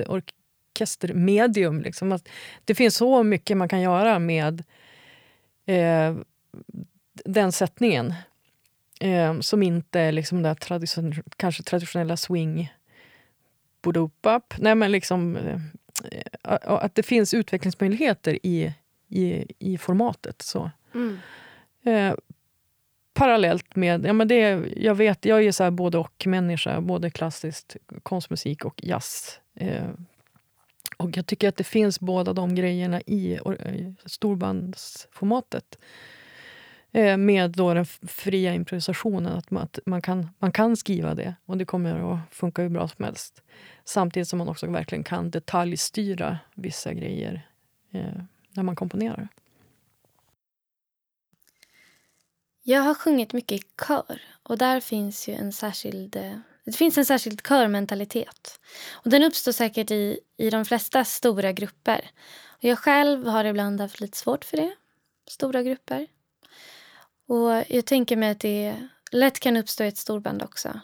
orkestermedium. 0.73 1.81
Liksom. 1.81 2.13
Att 2.13 2.29
det 2.65 2.75
finns 2.75 2.97
så 2.97 3.23
mycket 3.23 3.57
man 3.57 3.69
kan 3.69 3.81
göra 3.81 4.19
med 4.19 4.65
eh, 5.67 6.17
den 7.25 7.53
sättningen. 7.53 8.15
Eh, 9.01 9.41
som 9.41 9.63
inte 9.63 10.01
är 10.01 10.13
liksom 10.13 10.43
där 10.43 10.55
tradition, 10.55 11.15
kanske 11.37 11.63
traditionella 11.63 12.17
swing 12.17 12.73
boop 13.83 14.27
Nej 14.59 14.75
men 14.75 14.93
liksom 14.93 15.37
eh, 15.37 15.61
att 16.63 16.95
det 16.95 17.03
finns 17.03 17.35
utvecklingsmöjligheter 17.35 18.47
i, 18.47 18.75
i, 19.09 19.45
i 19.59 19.79
formatet. 19.79 20.43
Så. 20.43 20.71
Mm. 20.95 21.19
Eh, 21.85 22.15
parallellt 23.15 23.77
med... 23.77 24.07
Ja, 24.07 24.13
men 24.13 24.29
det, 24.29 24.65
jag 24.77 24.95
vet, 24.95 25.25
jag 25.25 25.45
är 25.45 25.53
så 25.53 25.71
både 25.71 25.99
och-människa, 25.99 26.81
både 26.81 27.11
klassiskt 27.11 27.77
konstmusik 28.03 28.65
och 28.65 28.81
jazz. 28.85 29.41
Eh, 29.55 29.89
och 31.03 31.17
jag 31.17 31.27
tycker 31.27 31.49
att 31.49 31.57
det 31.57 31.65
finns 31.65 32.01
båda 32.01 32.33
de 32.33 32.55
grejerna 32.55 33.01
i, 33.01 33.39
storbandsformatet. 34.07 35.79
Eh, 36.93 37.17
med 37.17 37.51
då 37.51 37.75
den 37.75 37.87
fria 38.03 38.55
improvisationen, 38.55 39.33
att 39.33 39.51
man, 39.51 39.63
att 39.63 39.79
man, 39.87 40.03
kan, 40.03 40.29
man 40.39 40.53
kan 40.53 40.77
skriva 40.77 41.15
det 41.15 41.35
och 41.45 41.59
det 41.59 41.65
kommer 41.65 42.13
att 42.15 42.35
funka 42.35 42.63
hur 42.63 42.69
bra 42.69 42.89
som 42.89 43.05
helst. 43.05 43.43
Samtidigt 43.85 44.29
som 44.29 44.39
man 44.39 44.49
också 44.49 44.67
verkligen 44.67 45.05
kan 45.05 45.31
detaljstyra 45.31 46.39
vissa 46.55 46.93
grejer 46.93 47.47
eh, 47.91 48.23
när 48.51 48.63
man 48.63 48.77
komponerar. 48.77 49.29
Jag 52.63 52.83
har 52.83 52.95
sjungit 52.95 53.33
mycket 53.33 53.61
i 53.61 53.63
kör 53.87 54.23
och 54.43 54.59
där 54.59 54.81
finns 54.81 55.29
ju 55.29 55.35
en 55.35 55.53
särskild 55.53 56.17
eh, 56.17 56.39
det 56.65 56.73
finns 56.73 56.99
en 56.99 57.05
särskild 57.05 57.43
körmentalitet. 57.43 58.61
Och 58.93 59.11
den 59.11 59.23
uppstår 59.23 59.53
säkert 59.53 59.91
i, 59.91 60.21
i 60.37 60.51
de 60.51 60.65
flesta 60.65 61.05
stora 61.05 61.53
grupper. 61.53 62.11
Och 62.49 62.65
jag 62.65 62.79
själv 62.79 63.27
har 63.27 63.45
ibland 63.45 63.81
haft 63.81 64.01
lite 64.01 64.19
svårt 64.19 64.45
för 64.45 64.57
det. 64.57 64.75
Stora 65.29 65.63
grupper. 65.63 66.07
Och 67.29 67.65
jag 67.69 67.85
tänker 67.87 68.17
mig 68.17 68.31
att 68.31 68.41
det 68.41 68.77
lätt 69.13 69.41
kan 69.41 69.57
uppstå 69.57 69.85
i 69.85 69.89
ett 69.89 69.99
storband 69.99 70.43
också. 70.43 70.81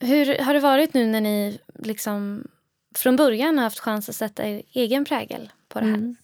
Hur 0.00 0.38
har 0.38 0.54
det 0.54 0.60
varit 0.60 0.94
nu 0.94 1.06
när 1.06 1.20
ni 1.20 1.58
liksom 1.74 2.48
från 2.94 3.16
början 3.16 3.58
har 3.58 3.64
haft 3.64 3.78
chans 3.78 4.08
att 4.08 4.14
sätta 4.14 4.48
er 4.48 4.62
egen 4.72 5.04
prägel 5.04 5.52
på 5.68 5.80
det 5.80 5.86
här? 5.86 5.94
Mm. 5.94 6.16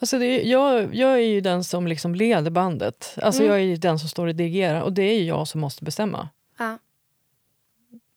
Alltså 0.00 0.18
det, 0.18 0.42
jag, 0.42 0.94
jag 0.94 1.12
är 1.12 1.16
ju 1.16 1.40
den 1.40 1.64
som 1.64 1.86
liksom 1.86 2.14
leder 2.14 2.50
bandet. 2.50 3.14
Alltså 3.22 3.42
Mm. 3.42 3.54
Jag 3.54 3.72
är 3.72 3.76
den 3.76 3.98
som 3.98 4.08
står 4.08 4.26
och 4.26 4.34
dirigerar 4.34 4.80
och 4.80 4.92
det 4.92 5.02
är 5.02 5.18
ju 5.18 5.24
jag 5.24 5.48
som 5.48 5.60
måste 5.60 5.84
bestämma. 5.84 6.28
Ja. 6.58 6.78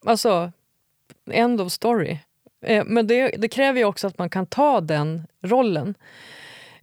Alltså, 0.04 0.52
end 1.30 1.60
of 1.60 1.72
story. 1.72 2.18
Eh, 2.66 2.84
men 2.84 3.06
det, 3.06 3.28
det 3.28 3.48
kräver 3.48 3.78
ju 3.78 3.84
också 3.84 4.06
att 4.06 4.18
man 4.18 4.30
kan 4.30 4.46
ta 4.46 4.80
den 4.80 5.26
rollen. 5.42 5.94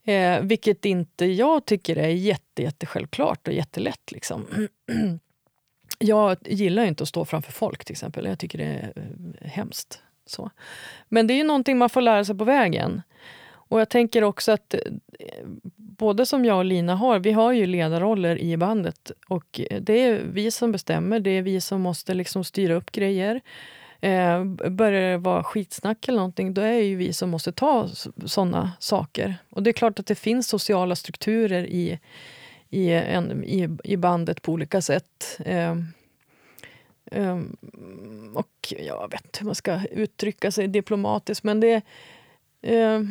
Eh, 0.04 0.42
vilket 0.42 0.86
inte 0.86 1.26
jag 1.26 1.66
tycker 1.66 1.96
är 1.96 2.08
jätte, 2.08 2.62
jätte 2.62 2.86
självklart 2.86 3.48
och 3.48 3.54
jättelätt. 3.54 4.12
Liksom. 4.12 4.68
jag 6.00 6.38
gillar 6.42 6.84
ju 6.84 6.90
inte 6.90 7.04
att 7.04 7.10
stå 7.10 7.26
framför 7.26 7.52
folk 7.52 7.86
till 7.86 7.94
exempel. 7.94 8.26
Jag 8.26 8.40
tycker 8.40 8.58
det 8.58 8.66
är 8.66 8.94
eh, 8.96 9.50
hemskt. 9.50 10.02
Så. 10.26 10.52
Men 11.10 11.28
det 11.28 11.34
är 11.34 11.36
ju 11.36 11.44
någonting 11.44 11.78
man 11.78 11.90
får 11.90 12.02
lära 12.02 12.26
sig 12.26 12.38
på 12.38 12.44
vägen. 12.44 13.02
Och 13.72 13.82
jag 13.82 13.90
tänker 13.90 14.24
också 14.24 14.52
att 14.52 14.74
eh, 14.74 14.80
både 15.76 16.26
som 16.26 16.46
jag 16.46 16.58
och 16.58 16.66
Lina 16.66 16.96
har, 16.96 17.20
vi 17.20 17.32
har 17.32 17.52
ju 17.52 17.66
ledarroller 17.66 18.42
i 18.42 18.58
bandet. 18.58 19.12
Och 19.28 19.62
eh, 19.70 19.82
det 19.82 19.94
är 19.94 20.22
vi 20.24 20.52
som 20.52 20.72
bestämmer, 20.72 21.20
det 21.20 21.30
är 21.30 21.42
vi 21.42 21.62
som 21.62 21.82
måste 21.82 22.14
liksom 22.14 22.44
styra 22.44 22.74
upp 22.74 22.92
grejer. 22.92 23.42
Eh, 24.02 24.44
börjar 24.70 25.12
det 25.12 25.18
vara 25.18 25.44
skitsnack 25.44 26.08
eller 26.08 26.18
någonting, 26.18 26.54
då 26.54 26.62
är 26.62 26.72
det 26.72 26.82
ju 26.82 26.96
vi 26.96 27.14
som 27.14 27.30
måste 27.30 27.52
ta 27.52 27.90
såna 28.26 28.72
saker. 28.80 29.36
Och 29.50 29.64
det 29.64 29.70
är 29.70 29.74
klart 29.74 30.00
att 30.00 30.08
det 30.08 30.16
finns 30.16 30.48
sociala 30.48 30.96
strukturer 30.96 31.64
i, 31.64 32.00
i, 32.70 32.90
en, 32.92 33.44
i, 33.44 33.78
i 33.84 33.98
bandet 33.98 34.42
på 34.42 34.52
olika 34.52 34.82
sätt. 34.82 35.40
Eh, 35.46 35.76
eh, 37.12 37.40
och 38.34 38.74
jag 38.80 39.12
vet 39.12 39.26
inte 39.26 39.40
hur 39.40 39.46
man 39.46 39.56
ska 39.56 39.80
uttrycka 39.92 40.52
sig 40.52 40.68
diplomatiskt, 40.68 41.44
men 41.44 41.60
det... 41.60 41.82
Eh, 42.62 43.02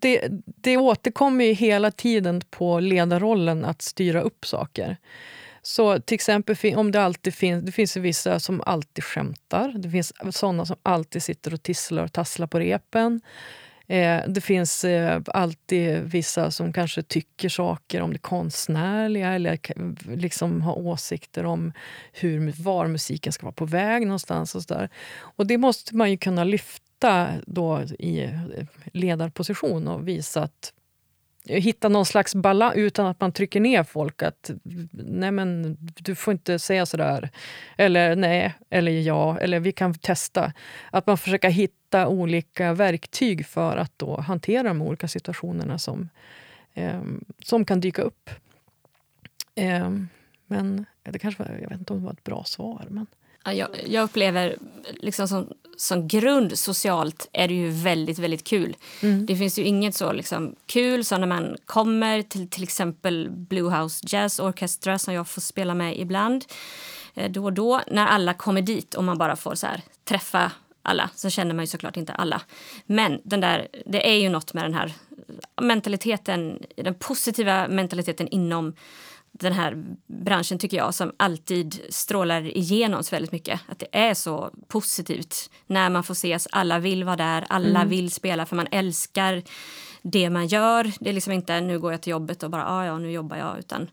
det, 0.00 0.28
det 0.44 0.76
återkommer 0.76 1.44
ju 1.44 1.52
hela 1.52 1.90
tiden 1.90 2.42
på 2.50 2.80
ledarrollen 2.80 3.64
att 3.64 3.82
styra 3.82 4.20
upp 4.20 4.46
saker. 4.46 4.96
Så 5.62 6.00
till 6.00 6.14
exempel 6.14 6.56
om 6.76 6.92
det 6.92 7.02
alltid 7.02 7.34
finns, 7.34 7.64
det 7.64 7.72
finns 7.72 7.96
vissa 7.96 8.40
som 8.40 8.62
alltid 8.66 9.04
skämtar. 9.04 9.72
Det 9.76 9.90
finns 9.90 10.12
såna 10.30 10.66
som 10.66 10.76
alltid 10.82 11.22
sitter 11.22 11.54
och 11.54 11.62
tisslar 11.62 12.04
och 12.04 12.12
tasslar 12.12 12.46
på 12.46 12.58
repen. 12.58 13.20
Eh, 13.90 14.20
det 14.28 14.40
finns 14.40 14.84
eh, 14.84 15.20
alltid 15.26 16.02
vissa 16.02 16.50
som 16.50 16.72
kanske 16.72 17.02
tycker 17.02 17.48
saker 17.48 18.00
om 18.02 18.12
det 18.12 18.18
konstnärliga 18.18 19.32
eller 19.32 19.58
liksom 20.16 20.62
har 20.62 20.78
åsikter 20.78 21.44
om 21.44 21.72
hur, 22.12 22.62
var 22.62 22.86
musiken 22.86 23.32
ska 23.32 23.46
vara 23.46 23.52
på 23.52 23.64
väg 23.64 24.06
någonstans. 24.06 24.54
Och, 24.54 24.62
så 24.62 24.74
där. 24.74 24.88
och 25.18 25.46
det 25.46 25.58
måste 25.58 25.96
man 25.96 26.10
ju 26.10 26.16
kunna 26.16 26.44
lyfta 26.44 26.89
då 27.46 27.82
i 27.82 28.30
ledarposition 28.92 29.88
och 29.88 30.08
visa 30.08 30.42
att 30.42 30.72
hitta 31.44 31.88
någon 31.88 32.06
slags 32.06 32.34
balans 32.34 32.76
utan 32.76 33.06
att 33.06 33.20
man 33.20 33.32
trycker 33.32 33.60
ner 33.60 33.82
folk. 33.82 34.22
Att 34.22 34.50
nej 34.92 35.30
men 35.30 35.76
du 35.80 36.14
får 36.14 36.32
inte 36.32 36.58
säga 36.58 36.86
sådär. 36.86 37.30
Eller 37.76 38.16
nej, 38.16 38.54
eller 38.70 38.92
ja, 38.92 39.38
eller 39.38 39.60
vi 39.60 39.72
kan 39.72 39.94
testa. 39.94 40.52
Att 40.90 41.06
man 41.06 41.18
försöker 41.18 41.50
hitta 41.50 42.08
olika 42.08 42.72
verktyg 42.72 43.46
för 43.46 43.76
att 43.76 43.92
då 43.96 44.20
hantera 44.20 44.62
de 44.62 44.82
olika 44.82 45.08
situationerna 45.08 45.78
som, 45.78 46.08
eh, 46.74 47.00
som 47.44 47.64
kan 47.64 47.80
dyka 47.80 48.02
upp. 48.02 48.30
Eh, 49.54 49.90
men 50.46 50.86
det 51.02 51.18
kanske 51.18 51.42
var, 51.42 51.58
jag 51.62 51.68
vet 51.68 51.78
inte 51.78 51.92
om 51.92 51.98
det 51.98 52.04
var 52.04 52.12
ett 52.12 52.24
bra 52.24 52.44
svar. 52.44 52.86
Men... 52.90 53.06
Ja, 53.44 53.52
jag, 53.52 53.68
jag 53.86 54.04
upplever 54.04 54.56
liksom 55.00 55.28
som, 55.28 55.48
som 55.76 56.08
grund 56.08 56.58
socialt 56.58 57.28
är 57.32 57.48
det 57.48 57.54
ju 57.54 57.70
väldigt, 57.70 58.18
väldigt 58.18 58.44
kul. 58.44 58.76
Mm. 59.02 59.26
Det 59.26 59.36
finns 59.36 59.58
ju 59.58 59.62
inget 59.62 59.94
så 59.94 60.12
liksom 60.12 60.54
kul 60.66 61.04
som 61.04 61.20
när 61.20 61.26
man 61.26 61.56
kommer 61.64 62.22
till 62.22 62.50
till 62.50 62.62
exempel 62.62 63.30
Blue 63.30 63.76
House 63.76 64.06
Jazz 64.08 64.40
Orchestra 64.40 64.98
som 64.98 65.14
jag 65.14 65.28
får 65.28 65.40
spela 65.40 65.74
med 65.74 65.98
ibland 65.98 66.44
eh, 67.14 67.30
då 67.30 67.44
och 67.44 67.52
då. 67.52 67.80
När 67.86 68.06
alla 68.06 68.34
kommer 68.34 68.62
dit 68.62 68.94
och 68.94 69.04
man 69.04 69.18
bara 69.18 69.36
får 69.36 69.54
så 69.54 69.66
här, 69.66 69.82
träffa 70.04 70.52
alla. 70.82 71.10
Så 71.14 71.30
känner 71.30 71.54
man 71.54 71.62
ju 71.62 71.66
såklart 71.66 71.96
inte 71.96 72.12
alla. 72.12 72.42
Men 72.86 73.20
den 73.24 73.40
där, 73.40 73.68
det 73.86 74.10
är 74.10 74.16
ju 74.16 74.28
något 74.28 74.54
med 74.54 74.64
den 74.64 74.74
här 74.74 74.92
mentaliteten, 75.60 76.62
den 76.76 76.94
positiva 76.94 77.68
mentaliteten 77.68 78.28
inom 78.28 78.74
den 79.32 79.52
här 79.52 79.84
branschen 80.06 80.58
tycker 80.58 80.76
jag 80.76 80.94
som 80.94 81.12
alltid 81.16 81.80
strålar 81.88 82.56
igenom 82.56 83.04
så 83.04 83.16
väldigt 83.16 83.32
mycket. 83.32 83.60
Att 83.66 83.78
det 83.78 83.88
är 83.92 84.14
så 84.14 84.50
positivt 84.68 85.50
när 85.66 85.90
man 85.90 86.04
får 86.04 86.14
ses. 86.14 86.48
Alla 86.52 86.78
vill 86.78 87.04
vara 87.04 87.16
där, 87.16 87.46
alla 87.48 87.80
mm. 87.80 87.88
vill 87.88 88.10
spela 88.10 88.46
för 88.46 88.56
man 88.56 88.68
älskar 88.70 89.42
det 90.02 90.30
man 90.30 90.46
gör. 90.46 90.92
Det 91.00 91.10
är 91.10 91.14
liksom 91.14 91.32
inte 91.32 91.60
nu 91.60 91.78
går 91.78 91.92
jag 91.92 92.02
till 92.02 92.10
jobbet 92.10 92.42
och 92.42 92.50
bara 92.50 92.68
ah, 92.68 92.86
ja, 92.86 92.98
nu 92.98 93.10
jobbar 93.10 93.36
jag. 93.36 93.58
Utan 93.58 93.90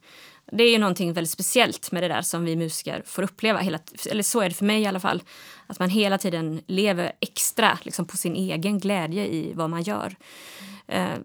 det 0.51 0.63
är 0.63 0.71
ju 0.71 0.77
någonting 0.77 1.13
väldigt 1.13 1.31
speciellt 1.31 1.91
med 1.91 2.03
det 2.03 2.07
där 2.07 2.21
som 2.21 2.45
vi 2.45 2.55
musiker 2.55 3.01
får 3.05 3.23
uppleva. 3.23 3.59
Hela, 3.59 3.79
eller 4.09 4.23
så 4.23 4.41
är 4.41 4.49
det 4.49 4.55
för 4.55 4.65
mig 4.65 4.81
i 4.81 4.85
alla 4.85 4.99
fall. 4.99 5.23
Att 5.67 5.79
man 5.79 5.89
hela 5.89 6.17
tiden 6.17 6.61
lever 6.67 7.11
extra 7.19 7.79
liksom, 7.83 8.05
på 8.05 8.17
sin 8.17 8.35
egen 8.35 8.79
glädje 8.79 9.25
i 9.27 9.53
vad 9.53 9.69
man 9.69 9.83
gör. 9.83 10.15
Mm 10.87 11.23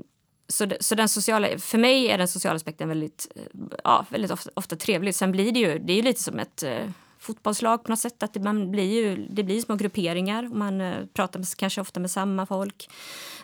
så, 0.52 0.66
så 0.80 0.94
den 0.94 1.08
sociala, 1.08 1.58
för 1.58 1.78
mig 1.78 2.08
är 2.08 2.18
den 2.18 2.28
sociala 2.28 2.56
aspekten 2.56 2.88
väldigt, 2.88 3.28
eh, 3.36 3.42
ja, 3.84 4.06
väldigt 4.08 4.30
ofta, 4.30 4.50
ofta 4.54 4.76
trevlig. 4.76 5.14
Sen 5.14 5.32
blir 5.32 5.52
det 5.52 5.60
ju, 5.60 5.78
det 5.78 5.92
är 5.92 5.96
ju 5.96 6.02
lite 6.02 6.22
som 6.22 6.38
ett 6.38 6.62
eh, 6.62 6.86
fotbollslag 7.18 7.84
på 7.84 7.90
något 7.90 7.98
sätt. 7.98 8.22
Att 8.22 8.34
det, 8.34 8.40
man 8.40 8.70
blir 8.70 8.92
ju, 8.92 9.26
det 9.30 9.42
blir 9.42 9.60
små 9.60 9.76
grupperingar 9.76 10.44
och 10.50 10.56
man 10.56 10.80
eh, 10.80 11.06
pratar 11.14 11.38
med, 11.38 11.48
kanske 11.56 11.80
ofta 11.80 12.00
med 12.00 12.10
samma 12.10 12.46
folk. 12.46 12.90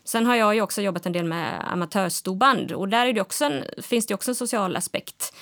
Sen 0.04 0.26
har 0.26 0.34
jag 0.34 0.54
ju 0.54 0.60
också 0.60 0.82
jobbat 0.82 1.06
en 1.06 1.12
del 1.12 1.24
med 1.24 1.72
amatörstorband 1.72 2.72
och 2.72 2.88
där 2.88 3.06
är 3.06 3.12
det 3.12 3.20
också 3.20 3.44
en, 3.44 3.64
finns 3.82 4.06
det 4.06 4.14
också 4.14 4.30
en 4.30 4.34
social 4.34 4.76
aspekt. 4.76 5.34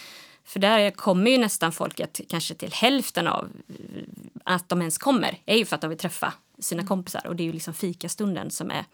För 0.45 0.61
där 0.61 0.91
kommer 0.91 1.31
ju 1.31 1.39
nästan 1.39 1.73
folket 1.73 2.21
kanske 2.29 2.55
till 2.55 2.73
hälften 2.73 3.27
av 3.27 3.49
eh, 3.69 4.03
att 4.45 4.69
de 4.69 4.81
ens 4.81 4.99
kommer 4.99 5.39
är 5.47 5.57
ju 5.57 5.65
för 5.65 5.75
att 5.75 5.81
de 5.83 5.91
vill 5.91 5.99
träffa 5.99 6.33
sina 6.59 6.87
kompisar 6.87 7.27
och 7.27 7.37
det 7.37 7.43
är 7.43 7.47
ju 7.47 7.53
liksom 7.53 7.75
fikastunden 7.75 8.51
som 8.51 8.71
är 8.71 8.85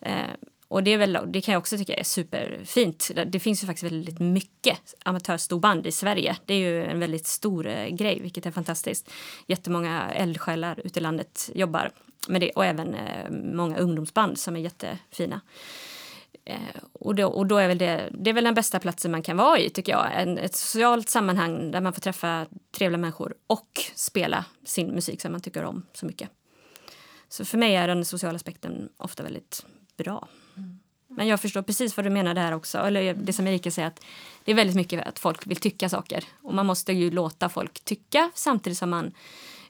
eh, 0.00 0.34
och 0.68 0.82
det, 0.82 0.90
är 0.90 0.98
väl, 0.98 1.18
det 1.26 1.40
kan 1.40 1.52
jag 1.52 1.60
också 1.60 1.78
tycka 1.78 1.94
är 1.94 2.04
superfint. 2.04 3.10
Det 3.26 3.40
finns 3.40 3.62
ju 3.62 3.66
faktiskt 3.66 3.92
väldigt 3.92 4.18
mycket 4.18 4.94
amatörstorband 5.04 5.86
i 5.86 5.92
Sverige. 5.92 6.36
Det 6.46 6.54
är 6.54 6.58
ju 6.58 6.84
en 6.84 7.00
väldigt 7.00 7.26
stor 7.26 7.66
eh, 7.66 7.88
grej, 7.88 8.20
vilket 8.20 8.46
är 8.46 8.50
fantastiskt. 8.50 9.10
Jättemånga 9.46 10.10
eldsjälar 10.10 10.80
ute 10.84 10.98
i 10.98 11.02
landet 11.02 11.50
jobbar 11.54 11.90
med 12.28 12.40
det 12.40 12.50
och 12.50 12.64
även 12.64 12.94
eh, 12.94 13.30
många 13.30 13.78
ungdomsband 13.78 14.38
som 14.38 14.56
är 14.56 14.60
jättefina. 14.60 15.40
Eh, 16.44 16.56
och, 16.92 17.14
då, 17.14 17.26
och 17.26 17.46
då 17.46 17.58
är 17.58 17.68
väl 17.68 17.78
det, 17.78 18.08
det 18.12 18.30
är 18.30 18.34
väl 18.34 18.44
den 18.44 18.54
bästa 18.54 18.80
platsen 18.80 19.10
man 19.10 19.22
kan 19.22 19.36
vara 19.36 19.58
i, 19.58 19.70
tycker 19.70 19.92
jag. 19.92 20.22
En, 20.22 20.38
ett 20.38 20.54
socialt 20.54 21.08
sammanhang 21.08 21.70
där 21.70 21.80
man 21.80 21.92
får 21.92 22.00
träffa 22.00 22.46
trevliga 22.72 22.98
människor 22.98 23.34
och 23.46 23.80
spela 23.94 24.44
sin 24.64 24.86
musik 24.86 25.20
som 25.20 25.32
man 25.32 25.40
tycker 25.40 25.64
om 25.64 25.86
så 25.92 26.06
mycket. 26.06 26.30
Så 27.28 27.44
för 27.44 27.58
mig 27.58 27.76
är 27.76 27.88
den 27.88 28.04
sociala 28.04 28.36
aspekten 28.36 28.88
ofta 28.96 29.22
väldigt 29.22 29.66
bra. 29.96 30.28
Men 31.18 31.26
jag 31.26 31.40
förstår 31.40 31.62
precis 31.62 31.96
vad 31.96 32.06
du 32.06 32.10
menar 32.10 32.34
där 32.34 32.54
också. 32.54 32.78
Eller 32.78 33.14
det 33.14 33.32
som 33.32 33.46
Erika 33.46 33.70
säger 33.70 33.88
att 33.88 34.00
det 34.44 34.50
är 34.50 34.54
väldigt 34.54 34.76
mycket 34.76 35.06
att 35.06 35.18
folk 35.18 35.46
vill 35.46 35.56
tycka 35.56 35.88
saker. 35.88 36.24
Och 36.42 36.54
man 36.54 36.66
måste 36.66 36.92
ju 36.92 37.10
låta 37.10 37.48
folk 37.48 37.84
tycka 37.84 38.30
samtidigt 38.34 38.78
som 38.78 38.90
man 38.90 39.12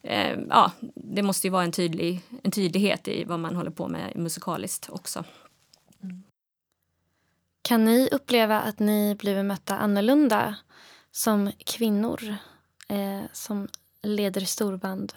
eh, 0.02 0.38
ja, 0.48 0.72
det 0.94 1.22
måste 1.22 1.46
ju 1.46 1.50
vara 1.50 1.64
en, 1.64 1.72
tydlig, 1.72 2.20
en 2.42 2.50
tydlighet 2.50 3.08
i 3.08 3.24
vad 3.24 3.40
man 3.40 3.56
håller 3.56 3.70
på 3.70 3.88
med 3.88 4.16
musikaliskt 4.16 4.88
också. 4.90 5.24
Mm. 6.02 6.22
Kan 7.62 7.84
ni 7.84 8.08
uppleva 8.12 8.60
att 8.60 8.78
ni 8.78 9.14
blivit 9.18 9.44
mötta 9.44 9.76
annorlunda 9.78 10.56
som 11.10 11.52
kvinnor 11.66 12.36
eh, 12.88 13.22
som 13.32 13.68
leder 14.02 14.40
storband? 14.40 15.12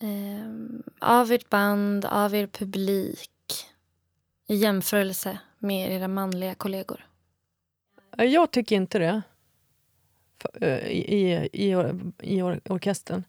Eh, 0.00 1.08
av 1.08 1.32
ert 1.32 1.50
band, 1.50 2.04
av 2.04 2.34
er 2.34 2.46
publik 2.46 3.30
i 4.46 4.54
jämförelse 4.54 5.38
med 5.58 5.92
era 5.92 6.08
manliga 6.08 6.54
kollegor? 6.54 7.06
Jag 8.16 8.50
tycker 8.50 8.76
inte 8.76 8.98
det. 8.98 9.22
Eh, 10.60 10.86
I, 10.86 10.98
i, 10.98 11.48
i, 11.52 11.74
i 12.20 12.42
or 12.42 12.60
orkestern. 12.64 13.24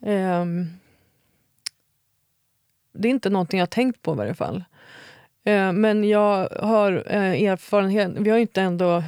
Um, 0.00 0.70
det 2.92 3.08
är 3.08 3.10
inte 3.10 3.30
någonting 3.30 3.58
jag 3.58 3.66
har 3.66 3.70
tänkt 3.70 4.02
på 4.02 4.12
i 4.12 4.16
varje 4.16 4.34
fall. 4.34 4.64
Uh, 5.48 5.72
men 5.72 6.04
jag 6.08 6.48
har 6.48 6.92
uh, 6.92 7.42
erfarenhet... 7.42 8.10
Vi 8.18 8.30
har 8.30 8.38
inte 8.38 8.62
ändå... 8.62 9.04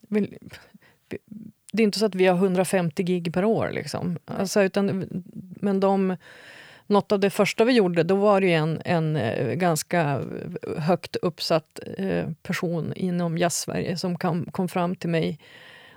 Vi, 0.00 0.38
det 1.72 1.82
är 1.82 1.84
inte 1.84 1.98
så 1.98 2.06
att 2.06 2.14
vi 2.14 2.26
har 2.26 2.36
150 2.36 3.02
gig 3.02 3.34
per 3.34 3.44
år. 3.44 3.70
Liksom. 3.70 4.18
Alltså, 4.24 4.62
utan, 4.62 5.06
men 5.60 5.80
de 5.80 6.16
något 6.86 7.12
av 7.12 7.20
det 7.20 7.30
första 7.30 7.64
vi 7.64 7.72
gjorde, 7.72 8.02
då 8.02 8.14
var 8.14 8.40
det 8.40 8.52
en, 8.52 8.82
en 8.84 9.16
eh, 9.16 9.54
ganska 9.54 10.22
högt 10.78 11.16
uppsatt 11.16 11.80
eh, 11.98 12.30
person 12.42 12.92
inom 12.96 13.38
jazz-Sverige 13.38 13.96
som 13.96 14.18
kom, 14.18 14.46
kom 14.50 14.68
fram 14.68 14.96
till 14.96 15.10
mig 15.10 15.38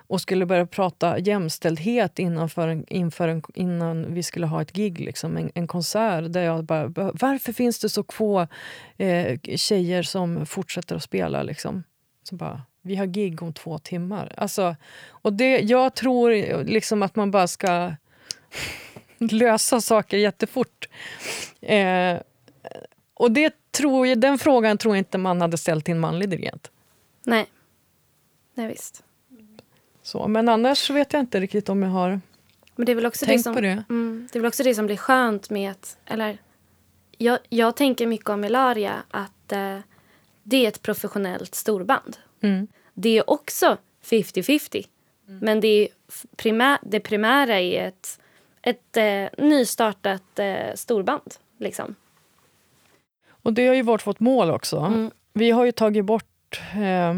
och 0.10 0.21
skulle 0.21 0.45
börja 0.45 0.65
prata 0.65 1.19
jämställdhet 1.19 2.19
innanför 2.19 2.67
en, 2.67 2.86
inför 2.88 3.28
en, 3.28 3.43
innan 3.54 4.13
vi 4.13 4.23
skulle 4.23 4.45
ha 4.45 4.62
ett 4.62 4.71
gig, 4.73 4.99
liksom, 4.99 5.38
en, 5.38 5.52
en 5.56 5.67
konsert. 5.67 6.34
Där 6.34 6.41
jag 6.41 6.63
bara, 6.63 6.88
varför 7.13 7.54
finns 7.54 7.80
det 7.80 7.89
så 7.89 8.04
få 8.10 8.47
eh, 8.97 9.39
tjejer 9.56 10.04
som 10.04 10.45
fortsätter 10.45 10.95
att 10.95 11.04
spela? 11.04 11.43
Liksom? 11.43 11.84
Så 12.23 12.36
bara, 12.36 12.62
vi 12.82 12.95
har 12.95 13.06
gig 13.06 13.43
om 13.43 13.54
två 13.54 13.78
timmar. 13.78 14.34
Alltså, 14.38 14.75
och 15.08 15.34
det, 15.34 15.60
jag 15.60 15.95
tror 15.95 16.63
liksom 16.63 17.04
att 17.04 17.15
man 17.15 17.32
bara 17.32 17.47
ska 17.47 17.93
lösa 19.32 19.82
saker 19.82 20.17
jättefort. 20.17 20.89
Eh, 21.62 22.17
och 23.13 23.32
det 23.32 23.71
tror 23.71 24.08
jag, 24.08 24.19
den 24.19 24.38
frågan 24.38 24.77
tror 24.77 24.95
jag 24.95 25.01
inte 25.01 25.17
man 25.17 25.41
hade 25.41 25.58
ställt 25.58 25.86
till 25.86 25.93
en 25.93 25.99
manlig 25.99 26.29
dirigent. 26.29 26.71
Nej. 27.23 27.45
Nej, 28.53 28.67
visst. 28.67 29.03
Så, 30.03 30.27
men 30.27 30.49
annars 30.49 30.89
vet 30.89 31.13
jag 31.13 31.19
inte 31.19 31.39
riktigt 31.39 31.69
om 31.69 31.84
jag 31.84 31.89
har 31.89 32.21
men 32.79 32.86
det 32.86 32.91
är 32.91 32.95
väl 32.95 33.05
också 33.05 33.25
tänkt 33.25 33.39
det 33.39 33.43
som, 33.43 33.55
på 33.55 33.62
det. 33.62 33.84
Mm, 33.89 34.27
det 34.32 34.39
är 34.39 34.41
väl 34.41 34.47
också 34.47 34.63
det 34.63 34.75
som 34.75 34.86
blir 34.86 34.97
skönt 34.97 35.49
med 35.49 35.71
att... 35.71 35.97
Eller, 36.05 36.38
jag, 37.17 37.39
jag 37.49 37.75
tänker 37.75 38.08
mycket 38.08 38.29
om 38.29 38.45
Ilaria 38.45 39.03
att 39.12 39.51
eh, 39.51 39.79
det 40.43 40.65
är 40.65 40.67
ett 40.67 40.82
professionellt 40.82 41.55
storband. 41.55 42.17
Mm. 42.41 42.67
Det 42.93 43.17
är 43.17 43.29
också 43.29 43.77
50-50. 44.03 44.88
Mm. 45.27 45.39
Men 45.39 45.60
det, 45.60 45.67
är 45.67 45.88
primär, 46.36 46.77
det 46.82 46.99
primära 46.99 47.60
är 47.60 47.88
ett 47.88 48.18
ett 48.69 48.97
eh, 48.97 49.45
nystartat 49.45 50.39
eh, 50.39 50.73
storband. 50.75 51.36
Liksom. 51.58 51.95
Och 53.29 53.53
det 53.53 53.67
har 53.67 53.75
ju 53.75 53.82
varit 53.82 54.08
vårt 54.08 54.19
mål 54.19 54.51
också. 54.51 54.77
Mm. 54.77 55.12
Vi 55.34 55.51
har 55.51 55.65
ju 55.65 55.71
tagit 55.71 56.05
bort 56.05 56.62
eh, 56.73 57.13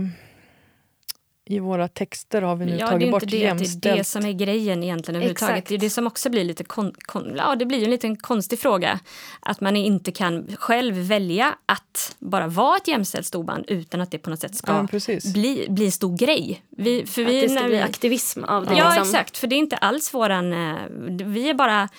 i 1.52 1.60
våra 1.60 1.88
texter 1.88 2.42
har 2.42 2.56
vi 2.56 2.66
nu 2.66 2.78
ja, 2.80 2.88
tagit 2.88 3.12
bort 3.12 3.32
jämställt. 3.32 3.82
Det 3.82 3.90
är 3.90 3.98
det 3.98 4.04
som 4.04 4.26
är 4.26 4.32
grejen 4.32 4.84
egentligen 4.84 5.16
överhuvudtaget. 5.16 5.66
Det 5.66 5.76
är 5.76 5.80
det 5.80 5.90
som 5.90 6.08
också 6.08 6.30
blir 6.30 6.44
lite 6.44 6.64
kon, 6.64 6.94
kon, 7.02 7.34
ja, 7.38 7.56
det 7.56 7.66
blir 7.66 7.84
en 7.84 7.90
liten 7.90 8.16
konstig 8.16 8.60
fråga. 8.60 9.00
Att 9.40 9.62
man 9.62 9.76
inte 9.76 10.12
kan 10.12 10.48
själv 10.56 10.96
välja 10.96 11.56
att 11.66 12.16
bara 12.20 12.48
vara 12.48 12.78
ett 12.78 12.88
jämställt 12.88 13.26
storband 13.26 13.66
utan 13.68 14.02
att 14.02 14.12
det 14.12 14.18
på 14.18 14.30
något 14.30 14.40
sätt 14.40 14.56
ska 14.56 14.88
ja, 14.92 15.16
bli, 15.34 15.66
bli 15.70 15.86
en 15.86 15.92
stor 15.92 16.18
grej. 16.18 16.64
Vi, 16.70 17.06
för 17.06 17.22
att 17.22 17.28
vi, 17.28 17.42
det 17.42 17.50
ska 17.50 17.64
bli 17.64 17.82
aktivism 17.82 18.44
av 18.44 18.66
det. 18.66 18.76
Ja, 18.76 18.86
liksom. 18.86 19.04
exakt. 19.04 19.38
För 19.38 19.48
det 19.48 19.56
är 19.56 19.58
inte 19.58 19.78
alls 19.78 20.14
våran... 20.14 20.54
Eh, 20.54 20.78
vi 21.08 21.50
är 21.50 21.54
bara 21.54 21.90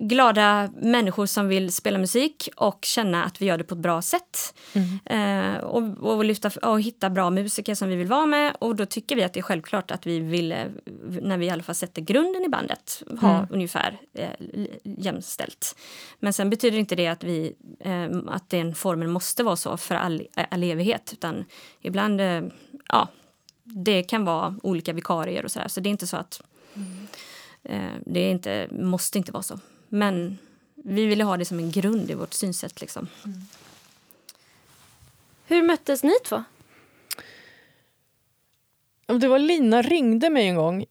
glada 0.00 0.70
människor 0.80 1.26
som 1.26 1.48
vill 1.48 1.72
spela 1.72 1.98
musik 1.98 2.48
och 2.56 2.84
känna 2.84 3.24
att 3.24 3.42
vi 3.42 3.46
gör 3.46 3.58
det 3.58 3.64
på 3.64 3.74
ett 3.74 3.80
bra 3.80 4.02
sätt. 4.02 4.54
Mm. 4.72 5.54
Eh, 5.54 5.60
och, 5.60 5.82
och, 5.98 6.24
lyfta, 6.24 6.50
och 6.68 6.80
hitta 6.80 7.10
bra 7.10 7.30
musiker 7.30 7.74
som 7.74 7.88
vi 7.88 7.96
vill 7.96 8.06
vara 8.06 8.26
med. 8.26 8.56
Och 8.58 8.71
då 8.76 8.86
tycker 8.86 9.16
vi 9.16 9.22
att 9.22 9.32
det 9.32 9.40
är 9.40 9.42
självklart 9.42 9.90
att 9.90 10.06
vi 10.06 10.20
vill, 10.20 10.52
eh, 10.52 10.66
när 11.22 11.38
vi 11.38 11.46
i 11.46 11.50
alla 11.50 11.62
fall 11.62 11.74
sätter 11.74 12.02
grunden 12.02 12.44
i 12.44 12.48
bandet, 12.48 13.02
ha 13.20 13.36
mm. 13.36 13.46
ungefär 13.50 14.00
eh, 14.14 14.30
jämställt. 14.82 15.76
Men 16.18 16.32
sen 16.32 16.50
betyder 16.50 16.78
inte 16.78 16.94
det 16.94 17.06
att, 17.06 17.24
vi, 17.24 17.54
eh, 17.80 18.08
att 18.26 18.50
den 18.50 18.74
formen 18.74 19.10
måste 19.10 19.42
vara 19.42 19.56
så 19.56 19.76
för 19.76 19.94
all, 19.94 20.26
all 20.50 20.62
evighet. 20.62 21.12
Utan 21.12 21.44
ibland, 21.80 22.20
eh, 22.20 22.42
ja, 22.88 23.08
det 23.62 24.02
kan 24.02 24.24
vara 24.24 24.56
olika 24.62 24.92
vikarier 24.92 25.44
och 25.44 25.50
sådär. 25.50 25.68
Så 25.68 25.80
det 25.80 25.88
är 25.88 25.90
inte 25.90 26.06
så 26.06 26.16
att 26.16 26.42
mm 26.74 27.08
Eh, 27.62 27.92
det 28.06 28.20
är 28.20 28.30
inte, 28.30 28.68
måste 28.70 29.18
inte 29.18 29.32
vara 29.32 29.42
så. 29.42 29.60
Men 29.88 30.38
vi 30.74 31.06
ville 31.06 31.24
ha 31.24 31.36
det 31.36 31.44
som 31.44 31.58
en 31.58 31.70
grund 31.70 32.10
i 32.10 32.14
vårt 32.14 32.32
synsätt. 32.32 32.80
Liksom. 32.80 33.08
Mm. 33.24 33.40
Hur 35.46 35.62
möttes 35.62 36.02
ni 36.02 36.12
två? 36.24 36.44
Det 39.20 39.28
var 39.28 39.38
Lina 39.38 39.82
ringde 39.82 40.30
mig 40.30 40.48
en 40.48 40.56
gång. 40.56 40.84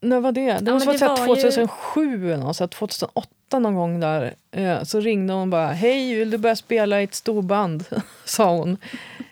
När 0.00 0.20
var 0.20 0.32
det? 0.32 0.52
Det 0.52 0.70
ja, 0.70 0.74
måste 0.74 1.06
ha 1.06 1.16
varit 1.16 1.42
2007 1.42 2.32
eller 2.32 2.44
något, 2.44 2.70
2008 2.70 3.58
någon 3.58 3.74
gång 3.74 4.00
där. 4.00 4.34
Eh, 4.50 4.82
så 4.82 5.00
ringde 5.00 5.32
hon 5.32 5.50
bara. 5.50 5.66
Hej, 5.66 6.14
vill 6.14 6.30
du 6.30 6.38
börja 6.38 6.56
spela 6.56 7.00
i 7.00 7.04
ett 7.04 7.14
storband? 7.14 7.84
sa 8.24 8.56
hon. 8.56 8.76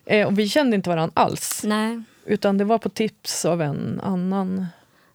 Eh, 0.05 0.27
och 0.27 0.39
vi 0.39 0.49
kände 0.49 0.77
inte 0.77 0.91
varandra 0.91 1.13
alls. 1.15 1.63
Nej. 1.65 2.03
Utan 2.25 2.59
det 2.59 2.65
var 2.65 2.79
på 2.79 2.89
tips 2.89 3.45
av 3.45 3.63
en 3.63 4.01
annan 4.01 4.67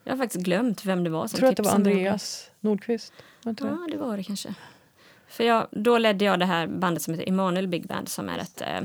Jag 0.04 0.14
har 0.14 0.18
faktiskt 0.18 0.46
glömt 0.46 0.86
vem 0.86 1.04
det 1.04 1.10
var 1.10 1.28
som 1.28 1.38
Jag 1.38 1.40
tror 1.40 1.50
att 1.50 1.56
det 1.56 1.64
var 1.64 1.70
tipsade 1.70 1.90
Andreas 1.90 2.50
Nordqvist. 2.60 3.14
Ja, 3.44 3.88
det 3.92 3.98
var 3.98 4.18
det 4.18 4.24
kanske. 4.24 4.54
För 5.28 5.44
jag, 5.44 5.68
då 5.72 5.98
ledde 5.98 6.26
jag 6.26 6.40
det 6.40 6.46
här 6.46 6.68
bandet 6.68 7.04
som 7.04 7.14
heter 7.14 7.30
Emanuel 7.30 7.68
Big 7.68 7.88
Band 7.88 8.10
som 8.10 8.30
är 8.30 8.38
ett 8.38 8.62
eh, 8.62 8.82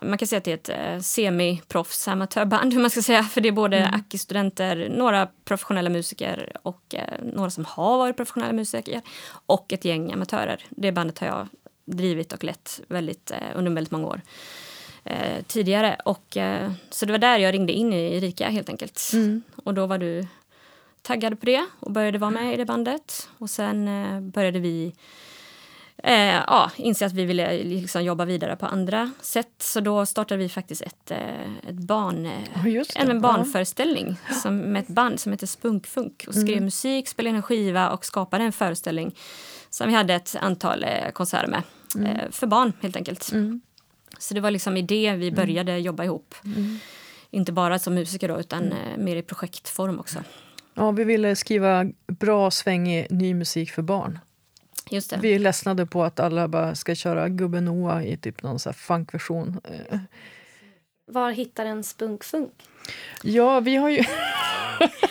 man 0.00 0.18
kan 0.18 0.28
säga 0.28 0.38
att 0.38 0.44
det 0.44 0.50
är 0.50 0.54
ett 0.54 0.68
eh, 0.68 1.02
semi-proffs 1.02 2.08
amatörband, 2.08 2.72
hur 2.72 2.80
man 2.82 2.90
ska 2.90 3.02
säga. 3.02 3.22
För 3.22 3.40
det 3.40 3.48
är 3.48 3.52
både 3.52 3.78
Mm. 3.78 3.94
Aki-studenter, 3.94 4.88
några 4.88 5.28
professionella 5.44 5.90
musiker 5.90 6.52
och 6.62 6.94
eh, 6.94 7.24
några 7.34 7.50
som 7.50 7.64
har 7.64 7.98
varit 7.98 8.16
professionella 8.16 8.52
musiker 8.52 9.00
och 9.46 9.72
ett 9.72 9.84
gäng 9.84 10.12
amatörer. 10.12 10.64
Det 10.70 10.92
bandet 10.92 11.18
har 11.18 11.26
jag 11.26 11.48
drivit 11.84 12.32
och 12.32 12.44
lett 12.44 12.80
väldigt, 12.88 13.30
eh, 13.30 13.38
under 13.54 13.72
väldigt 13.72 13.90
många 13.90 14.06
år 14.06 14.20
eh, 15.04 15.42
tidigare. 15.46 15.96
Och, 16.04 16.36
eh, 16.36 16.72
så 16.90 17.06
det 17.06 17.12
var 17.12 17.18
där 17.18 17.38
jag 17.38 17.54
ringde 17.54 17.72
in 17.72 17.92
i 17.92 18.16
Erika 18.16 18.48
helt 18.48 18.68
enkelt. 18.68 19.10
Mm. 19.12 19.42
Och 19.64 19.74
då 19.74 19.86
var 19.86 19.98
du 19.98 20.26
taggad 21.02 21.40
på 21.40 21.46
det 21.46 21.66
och 21.80 21.92
började 21.92 22.18
vara 22.18 22.30
med 22.30 22.54
i 22.54 22.56
det 22.56 22.64
bandet. 22.64 23.28
Och 23.38 23.50
sen 23.50 23.88
eh, 23.88 24.20
började 24.20 24.58
vi 24.58 24.94
eh, 26.02 26.14
ja, 26.46 26.70
inse 26.76 27.06
att 27.06 27.12
vi 27.12 27.24
ville 27.24 27.62
liksom 27.64 28.04
jobba 28.04 28.24
vidare 28.24 28.56
på 28.56 28.66
andra 28.66 29.10
sätt. 29.20 29.52
Så 29.58 29.80
då 29.80 30.06
startade 30.06 30.38
vi 30.42 30.48
faktiskt 30.48 30.82
ett, 30.82 31.10
eh, 31.10 31.68
ett 31.68 31.74
barn, 31.74 32.24
Ja, 32.24 32.30
det. 32.64 32.96
en 32.96 33.08
Ja. 33.08 33.14
barnföreställning 33.20 34.16
som, 34.42 34.56
med 34.56 34.80
ett 34.82 34.88
band 34.88 35.20
som 35.20 35.32
heter 35.32 35.46
Spunkfunk. 35.46 36.24
Och 36.28 36.34
skrev 36.34 36.48
Mm. 36.52 36.64
musik, 36.64 37.08
spelade 37.08 37.36
en 37.36 37.42
skiva 37.42 37.90
och 37.90 38.04
skapade 38.04 38.44
en 38.44 38.52
föreställning 38.52 39.14
som 39.70 39.88
vi 39.88 39.94
hade 39.94 40.14
ett 40.14 40.36
antal 40.40 40.84
eh, 40.84 41.10
konserter 41.12 41.46
med. 41.48 41.62
Eh, 42.08 42.30
för 42.30 42.46
barn 42.46 42.72
helt 42.80 42.96
enkelt. 42.96 43.32
Mm. 43.32 43.60
Så 44.18 44.34
det 44.34 44.40
var 44.40 44.50
liksom 44.50 44.76
i 44.76 44.82
det 44.82 45.12
vi 45.12 45.32
började 45.32 45.78
jobba 45.78 46.04
ihop. 46.04 46.34
Mm. 46.44 46.78
Inte 47.30 47.52
bara 47.52 47.78
som 47.78 47.94
musiker 47.94 48.28
då, 48.28 48.40
utan 48.40 48.74
mer 48.98 49.16
i 49.16 49.22
projektform 49.22 49.98
också. 50.00 50.18
Ja, 50.74 50.90
vi 50.90 51.04
ville 51.04 51.36
skriva 51.36 51.84
bra, 52.06 52.50
svängig, 52.50 53.06
ny 53.10 53.34
musik 53.34 53.70
för 53.70 53.82
barn. 53.82 54.18
Just 54.90 55.10
det. 55.10 55.16
Vi 55.16 55.38
ledsnade 55.38 55.86
på 55.86 56.04
att 56.04 56.20
alla 56.20 56.48
bara 56.48 56.74
ska 56.74 56.94
köra 56.94 57.28
Gubben 57.28 57.64
Noah 57.64 58.06
i 58.06 58.16
typ 58.16 58.42
någon 58.42 58.58
så 58.58 58.68
här 58.68 58.74
funkversion. 58.74 59.60
Eh, 59.64 59.98
Var 61.06 61.30
hittar 61.30 61.64
en 61.66 61.84
spunkfunk? 61.84 62.52
Ja, 63.22 63.60
vi 63.60 63.76
har 63.76 63.88
ju... 63.88 64.04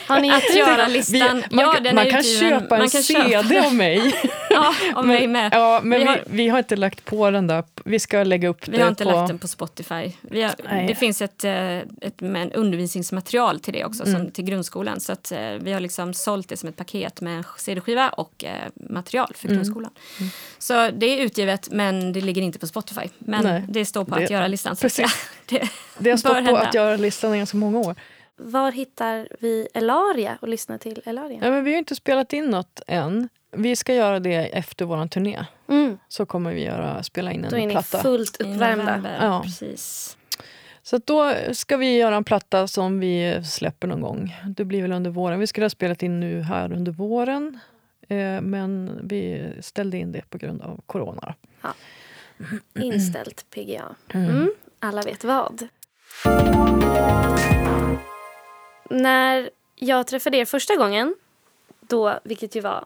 Har 0.06 0.20
ni 0.20 0.30
Att 0.34 0.56
göra 0.56 0.86
Vi, 0.86 0.92
listan. 0.92 1.44
man 1.50 1.64
ja, 1.64 1.92
man 1.94 2.06
är 2.06 2.10
kan 2.10 2.22
köpa 2.22 2.74
en 2.76 2.80
Man 2.82 2.88
kan 2.88 3.02
CD 3.02 3.30
köpa- 3.30 3.66
av 3.66 3.74
mig. 3.74 4.14
Ja, 4.52 4.74
av 4.94 5.06
mig 5.06 5.26
med. 5.26 5.52
Ja, 5.52 5.80
men 5.82 5.98
Vi 5.98 6.04
vi 6.04 6.10
har- 6.10 6.22
vi, 6.26 6.48
har 6.48 6.58
inte 6.58 6.76
lagt 6.76 7.04
på 7.04 7.30
den 7.30 7.46
där. 7.46 7.64
Vi 7.84 7.98
ska 7.98 8.24
lägga 8.24 8.48
upp 8.48 8.68
Vi 8.68 8.76
det 8.76 8.82
har 8.82 8.88
inte 8.90 9.04
på... 9.04 9.10
lagt 9.10 9.28
den 9.28 9.38
på 9.38 9.48
Spotify. 9.48 10.12
Vi 10.20 10.42
har, 10.42 10.54
Nej. 10.64 10.86
det 10.86 10.94
finns 10.94 11.22
ett, 11.22 11.44
eh, 11.44 11.76
ett 11.78 12.20
med 12.20 12.52
undervisningsmaterial 12.54 13.60
till 13.60 13.72
det 13.74 13.84
också, 13.84 14.06
Mm. 14.06 14.20
som, 14.22 14.30
till 14.30 14.44
grundskolan. 14.44 15.00
Så 15.00 15.12
att, 15.12 15.32
eh, 15.32 15.38
vi 15.60 15.72
har 15.72 15.80
liksom 15.80 16.14
sålt 16.14 16.48
det 16.48 16.56
som 16.56 16.68
ett 16.68 16.76
paket 16.76 17.20
med 17.20 17.36
en 17.36 17.44
CD-skiva 17.58 18.08
och 18.08 18.44
eh, 18.44 18.50
material 18.90 19.32
för 19.36 19.48
Mm. 19.48 19.56
grundskolan. 19.58 19.90
Så 20.58 20.90
det 20.90 21.06
är 21.06 21.22
utgivet, 21.22 21.68
men 21.70 22.12
det 22.12 22.20
ligger 22.20 22.42
inte 22.42 22.58
på 22.58 22.66
Spotify. 22.66 23.08
Men 23.18 23.44
Nej. 23.44 23.64
det 23.68 23.84
står 23.84 24.04
på 24.04 24.16
Det- 24.18 24.24
att 24.24 24.30
göra-listan. 24.30 24.76
precis. 24.76 25.28
Det, 25.46 25.68
Det 25.98 26.10
har 26.10 26.16
stått 26.16 26.32
på 26.32 26.40
hända. 26.40 26.60
att 26.60 26.74
göra 26.74 26.96
listan 26.96 27.34
i 27.34 27.38
ganska 27.38 27.56
många 27.56 27.78
år. 27.78 27.94
Var 28.36 28.72
hittar 28.72 29.28
vi 29.40 29.68
Elaria 29.74 30.38
och 30.40 30.48
lyssnar 30.48 30.78
till 30.78 31.02
Elaria? 31.04 31.38
Ja, 31.42 31.50
men 31.50 31.64
vi 31.64 31.70
har 31.72 31.78
inte 31.78 31.94
spelat 31.94 32.32
in 32.32 32.44
något 32.50 32.80
än. 32.86 33.28
Vi 33.56 33.76
ska 33.76 33.94
göra 33.94 34.20
det 34.20 34.34
efter 34.34 34.84
vår 34.84 35.06
turné. 35.06 35.44
Mm, 35.68 35.98
Så 36.08 36.26
kommer 36.26 36.52
vi 36.52 36.64
göra, 36.64 37.02
spela 37.02 37.32
in 37.32 37.46
då 37.50 37.56
är 37.56 37.60
en 37.60 37.68
ni 37.68 37.74
platta. 37.74 37.98
fullt 37.98 38.40
i 38.40 38.44
uppvärmda. 38.44 38.84
november, 38.96 39.18
Ja. 39.20 39.42
Precis. 39.44 40.16
Så 40.82 40.98
då 41.04 41.34
ska 41.52 41.76
vi 41.76 41.96
göra 41.96 42.16
en 42.16 42.24
platta 42.24 42.68
som 42.68 43.00
vi 43.00 43.42
släpper 43.44 43.88
någon 43.88 44.00
gång. 44.00 44.34
Det 44.56 44.64
blir 44.64 44.82
väl 44.82 44.92
under 44.92 45.10
våren. 45.10 45.40
Vi 45.40 45.46
skulle 45.46 45.64
ha 45.64 45.70
spelat 45.70 46.02
in 46.02 46.20
nu 46.20 46.42
här 46.42 46.72
under 46.72 46.92
våren. 46.92 47.58
Eh, 48.08 48.40
men 48.40 49.00
vi 49.08 49.52
ställde 49.60 49.96
in 49.98 50.12
det 50.12 50.30
på 50.30 50.38
grund 50.38 50.62
av 50.62 50.80
corona. 50.86 51.34
Inställt 52.80 53.46
PGA. 53.50 53.84
Mm. 54.14 54.52
Alla 54.78 55.02
vet 55.02 55.24
vad. 55.24 55.68
När 58.90 59.50
jag 59.76 60.06
träffade 60.06 60.36
er 60.36 60.44
första 60.44 60.76
gången, 60.76 61.14
då, 61.80 62.18
vilket 62.24 62.56
ju 62.56 62.60
var 62.60 62.84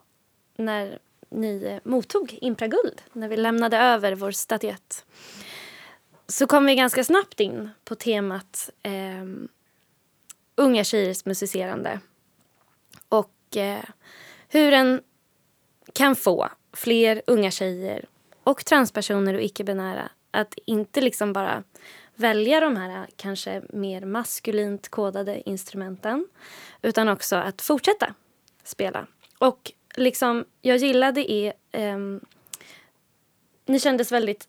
när 0.57 0.99
ni 1.29 1.81
mottog 1.85 2.39
Impraguld, 2.41 3.03
när 3.13 3.29
vi 3.29 3.37
lämnade 3.37 3.77
över 3.77 4.15
vår 4.15 4.31
statyett, 4.31 5.05
så 6.29 6.47
kom 6.47 6.67
vi 6.67 6.75
ganska 6.75 7.05
snabbt 7.05 7.41
in 7.41 7.71
på 7.85 7.95
temat 7.95 8.71
eh, 8.83 9.25
unga 10.55 10.85
tjejers 10.85 11.25
musicerande. 11.25 12.01
Och 13.09 13.57
eh, 13.57 13.85
hur 14.49 14.73
en 14.73 15.03
kan 15.93 16.17
få 16.17 16.49
fler 16.73 17.23
unga 17.27 17.51
tjejer 17.51 18.05
och 18.43 18.65
transpersoner 18.65 19.35
och 19.35 19.43
icke-binära 19.43 20.11
att 20.31 20.55
inte 20.65 21.01
liksom 21.01 21.33
bara 21.33 21.63
välja 22.15 22.61
de 22.61 22.77
här 22.77 23.01
eh, 23.01 23.07
kanske 23.17 23.63
mer 23.69 24.05
maskulint 24.05 24.89
kodade 24.89 25.49
instrumenten 25.49 26.27
utan 26.83 27.09
också 27.09 27.37
att 27.37 27.63
fortsätta 27.63 28.15
spela. 28.65 29.07
Och 29.39 29.73
liksom, 29.97 30.45
jag 30.63 30.77
gillade 30.77 31.33
er... 31.33 31.53
ehm, 31.73 32.21
ni 33.67 33.81
kändes 33.81 34.13
väldigt, 34.13 34.49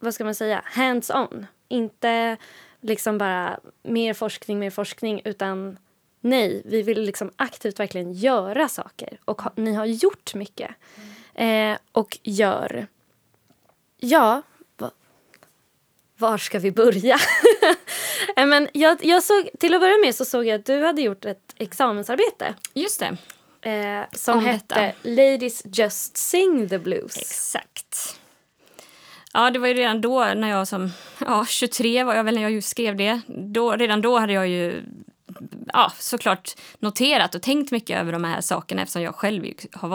vad 0.00 0.14
ska 0.14 0.24
man 0.24 0.34
säga, 0.34 0.62
hands-on. 0.64 1.46
Inte 1.68 2.36
liksom 2.80 3.18
bara 3.18 3.60
mer 3.82 4.14
forskning, 4.14 4.58
mer 4.58 4.70
forskning 4.70 5.22
utan 5.24 5.78
nej, 6.20 6.62
vi 6.64 6.82
vill 6.82 7.02
liksom 7.02 7.30
aktivt 7.36 7.80
verkligen 7.80 8.12
göra 8.12 8.68
saker. 8.68 9.18
Och 9.24 9.42
ha, 9.42 9.52
ni 9.56 9.74
har 9.74 9.86
gjort 9.86 10.34
mycket. 10.34 10.70
Eh, 11.34 11.76
och 11.92 12.18
gör. 12.22 12.86
Ja, 13.96 14.42
va, 14.76 14.90
var 16.18 16.38
ska 16.38 16.58
vi 16.58 16.72
börja? 16.72 17.18
Eh, 18.36 18.46
Men 18.46 18.68
jag, 18.72 19.04
jag 19.04 19.22
såg, 19.22 19.50
till 19.58 19.74
att 19.74 19.80
börja 19.80 19.98
med 19.98 20.14
så 20.14 20.24
såg 20.24 20.46
jag 20.46 20.60
att 20.60 20.66
du 20.66 20.84
hade 20.84 21.02
gjort 21.02 21.24
ett 21.24 21.54
examensarbete 21.56 22.54
Just 22.74 23.00
det. 23.00 23.16
Eh, 23.66 24.04
som 24.12 24.38
Om 24.38 24.44
hette 24.44 24.74
detta. 24.74 25.08
Ladies 25.08 25.62
just 25.64 26.16
sing 26.16 26.68
the 26.68 26.78
blues. 26.78 27.16
Exakt. 27.16 28.20
Ja, 29.32 29.50
det 29.50 29.58
var 29.58 29.68
ju 29.68 29.74
redan 29.74 30.00
då 30.00 30.24
när 30.24 30.50
jag 30.50 30.68
som 30.68 30.90
ja, 31.18 31.46
23 31.48 32.04
var 32.04 32.14
jag 32.14 32.24
väl 32.24 32.34
när 32.34 32.48
jag 32.48 32.64
skrev 32.64 32.96
det. 32.96 33.20
Då, 33.26 33.72
redan 33.72 34.00
då 34.00 34.18
hade 34.18 34.32
jag 34.32 34.48
ju 34.48 34.82
ja, 35.72 35.92
såklart 35.98 36.56
noterat 36.78 37.34
och 37.34 37.42
tänkt 37.42 37.70
mycket 37.70 38.00
över 38.00 38.12
de 38.12 38.24
här 38.24 38.40
sakerna 38.40 38.82
eftersom 38.82 39.02
jag 39.02 39.14
själv 39.14 39.44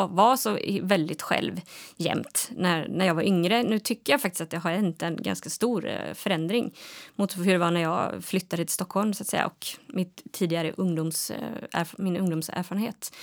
var 0.09 0.37
så 0.37 0.57
väldigt 0.81 1.21
själv 1.21 1.61
jämt 1.97 2.49
när, 2.51 2.87
när 2.87 3.05
jag 3.05 3.15
var 3.15 3.23
yngre. 3.23 3.63
Nu 3.63 3.79
tycker 3.79 4.13
jag 4.13 4.21
faktiskt 4.21 4.41
att 4.41 4.49
det 4.49 4.57
har 4.57 4.71
hänt 4.71 5.03
en 5.03 5.23
ganska 5.23 5.49
stor 5.49 5.87
eh, 5.89 6.13
förändring 6.13 6.73
mot 7.15 7.37
hur 7.37 7.51
det 7.51 7.57
var 7.57 7.71
när 7.71 7.81
jag 7.81 8.23
flyttade 8.23 8.65
till 8.65 8.73
Stockholm 8.73 9.13
så 9.13 9.23
att 9.23 9.27
säga 9.27 9.45
och 9.45 9.67
mitt 9.87 10.23
tidigare 10.31 10.73
ungdoms, 10.77 11.31
eh, 11.31 11.85
min 11.97 12.17
ungdomserfarenhet. 12.17 13.13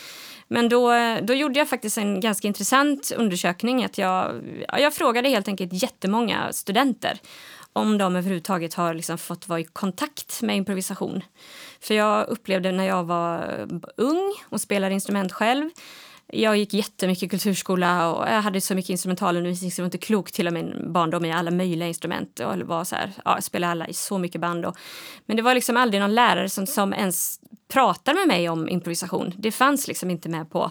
Men 0.49 0.69
då, 0.69 0.93
eh, 0.93 1.25
då 1.25 1.35
gjorde 1.35 1.59
jag 1.59 1.69
faktiskt 1.69 1.99
en 1.99 2.21
ganska 2.21 2.49
intressant 2.49 3.13
undersökning. 3.17 3.85
Att 3.85 3.99
jag, 3.99 4.43
jag 4.79 4.95
frågade 4.95 5.29
helt 5.29 5.49
enkelt 5.49 5.83
jättemånga 5.83 6.53
studenter 6.53 7.21
om 7.79 7.99
de 7.99 8.17
överhuvudtaget 8.17 8.75
har 8.75 8.95
liksom 8.95 9.19
fått 9.19 9.49
vara 9.49 9.61
i 9.61 9.65
kontakt 9.65 10.43
med 10.43 10.57
improvisation. 10.57 11.23
För 11.81 11.95
jag 11.95 12.29
upplevde 12.29 12.73
när 12.73 12.85
jag 12.85 13.05
var 13.05 13.67
ung 13.97 14.35
och 14.49 14.61
spelade 14.61 14.95
instrument 14.95 15.33
själv 15.33 15.71
jag 16.33 16.57
gick 16.57 16.75
jättemycket 16.75 17.31
kulturskola 17.31 18.13
och 18.13 18.29
jag 18.29 18.43
hade 18.43 18.61
så 18.61 18.75
mycket 18.75 18.91
instrumentalundervisning 18.91 19.71
som 19.71 19.83
var 19.83 19.87
inte 19.87 19.99
klokt 19.99 20.35
till 20.35 20.47
och 20.47 20.53
med 20.53 20.65
min 20.65 20.93
barndom 20.93 21.25
i 21.25 21.33
alla 21.33 21.51
möjliga 21.51 21.89
instrument. 21.89 22.41
Och 22.41 22.59
var 22.59 22.85
så 22.85 22.97
här, 22.97 23.13
ja, 23.25 23.35
jag 23.35 23.45
spelade 23.45 23.71
alla 23.71 23.89
i 23.89 23.95
så 23.95 24.19
mycket 24.19 24.41
band. 24.41 24.67
Och, 24.67 24.77
men 25.27 25.37
det 25.37 25.43
var 25.43 25.55
liksom 25.55 25.77
aldrig 25.77 26.01
någon 26.01 26.15
lärare 26.15 26.49
som, 26.49 26.67
som 26.67 26.95
ens 26.95 27.41
pratade 27.69 28.19
med 28.19 28.29
mig 28.29 28.49
om 28.49 28.69
improvisation. 28.69 29.35
Det 29.37 29.53
fanns 29.53 29.89
liksom 29.89 30.11
inte 30.11 30.29
med 30.29 30.51
på 30.51 30.71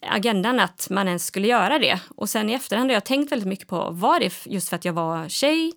agendan 0.00 0.60
att 0.60 0.86
man 0.90 1.08
ens 1.08 1.26
skulle 1.26 1.46
göra 1.46 1.78
det. 1.78 2.00
Och 2.16 2.28
sen 2.28 2.50
i 2.50 2.52
efterhand 2.52 2.90
har 2.90 2.94
jag 2.94 3.04
tänkt 3.04 3.32
väldigt 3.32 3.48
mycket 3.48 3.68
på 3.68 3.90
var 3.90 4.20
det 4.20 4.46
just 4.46 4.68
för 4.68 4.76
att 4.76 4.84
jag 4.84 4.92
var 4.92 5.28
tjej 5.28 5.72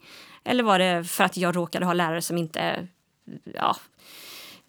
eller 0.45 0.63
var 0.63 0.79
det 0.79 1.03
för 1.03 1.23
att 1.23 1.37
jag 1.37 1.55
råkade 1.55 1.85
ha 1.85 1.93
lärare 1.93 2.21
som 2.21 2.37
inte 2.37 2.87
ja, 3.53 3.75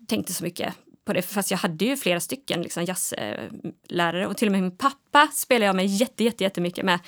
tänkte 0.07 0.33
så 0.33 0.45
mycket 0.45 0.75
på 1.07 1.13
det. 1.13 1.23
Fast 1.23 1.51
jag 1.51 1.59
hade 1.59 1.85
ju 1.85 1.97
flera 1.97 2.21
stycken 2.21 2.63
liksom, 2.63 2.85
jazzlärare 2.85 4.27
och 4.27 4.37
till 4.37 4.49
och 4.49 4.53
med 4.53 4.63
min 4.63 4.77
pappa 4.77 5.29
spelade 5.33 5.67
jag 5.67 5.77
med 5.77 5.87
jätte, 5.87 6.25
jätte, 6.25 6.45
jättemycket 6.45 6.85
med. 6.85 6.99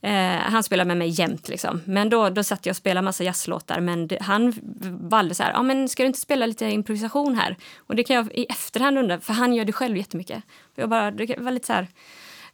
Eh, 0.00 0.40
han 0.40 0.62
spelade 0.62 0.88
med 0.88 0.96
mig 0.96 1.08
jämt 1.08 1.48
liksom. 1.48 1.80
Men 1.84 2.10
då, 2.10 2.30
då 2.30 2.44
satt 2.44 2.66
jag 2.66 2.72
och 2.72 2.76
spelade 2.76 3.04
massa 3.04 3.24
jazzlåtar 3.24 3.80
men 3.80 4.06
det, 4.06 4.22
han 4.22 4.54
valde 5.00 5.34
så 5.34 5.42
här, 5.42 5.50
ja 5.50 5.58
ah, 5.58 5.62
men 5.62 5.88
ska 5.88 6.02
du 6.02 6.06
inte 6.06 6.20
spela 6.20 6.46
lite 6.46 6.66
improvisation 6.66 7.34
här? 7.34 7.56
Och 7.76 7.96
det 7.96 8.04
kan 8.04 8.16
jag 8.16 8.32
i 8.32 8.46
efterhand 8.48 8.98
undra, 8.98 9.20
för 9.20 9.32
han 9.32 9.54
gör 9.54 9.64
det 9.64 9.72
själv 9.72 9.96
jättemycket. 9.96 10.42
Jag 10.74 10.88
bara, 10.88 11.10
det 11.10 11.38
var 11.38 11.50
lite 11.50 11.66
så 11.66 11.72
här, 11.72 11.88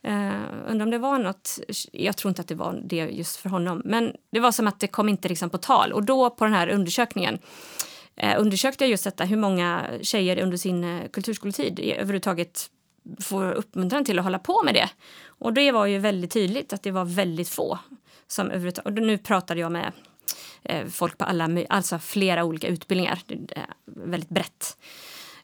Uh, 0.07 0.43
undrar 0.67 0.87
om 0.87 0.91
det 0.91 0.99
var 0.99 1.19
något, 1.19 1.59
jag 1.93 2.17
tror 2.17 2.29
inte 2.29 2.43
att 2.43 2.49
det 2.49 2.55
var 2.55 2.81
det 2.85 2.97
just 2.97 3.37
för 3.37 3.49
honom, 3.49 3.83
men 3.85 4.17
det 4.33 4.41
var 4.41 4.53
som 4.53 4.67
att 4.67 4.81
det 4.81 4.87
kom 4.87 5.09
inte 5.09 5.29
liksom 5.29 5.51
på 5.51 5.59
tal. 5.59 5.93
Och 5.93 6.05
då 6.05 6.31
på 6.31 6.45
den 6.45 6.55
här 6.55 6.69
undersökningen 6.69 7.39
uh, 8.23 8.35
undersökte 8.39 8.85
jag 8.85 8.91
just 8.91 9.05
detta, 9.05 9.25
hur 9.25 9.37
många 9.37 9.87
tjejer 10.03 10.43
under 10.43 10.57
sin 10.57 10.85
eh, 10.85 11.03
uh, 11.03 11.09
kulturskoletid 11.09 11.81
överhuvudtaget 11.81 12.71
får 13.21 13.53
uppmuntran 13.53 14.05
till 14.05 14.19
att 14.19 14.25
hålla 14.25 14.39
på 14.39 14.63
med 14.63 14.75
det. 14.75 14.89
Och 15.27 15.53
det 15.53 15.73
var 15.73 15.87
ju 15.87 15.99
väldigt 15.99 16.33
tydligt 16.33 16.73
att 16.73 16.83
det 16.83 16.91
var 16.91 17.05
väldigt 17.05 17.49
få 17.49 17.79
som 18.27 18.47
överhuvudtaget... 18.47 18.87
Och 18.99 19.03
nu 19.03 19.19
pratade 19.19 19.61
jag 19.61 19.73
med 19.73 19.93
folk 20.91 21.19
på 21.19 21.25
alla, 21.25 21.65
alltså 21.69 21.99
flera 21.99 22.45
olika 22.45 22.69
utbildningar, 22.69 23.19
väldigt 23.85 24.29
brett. 24.29 24.77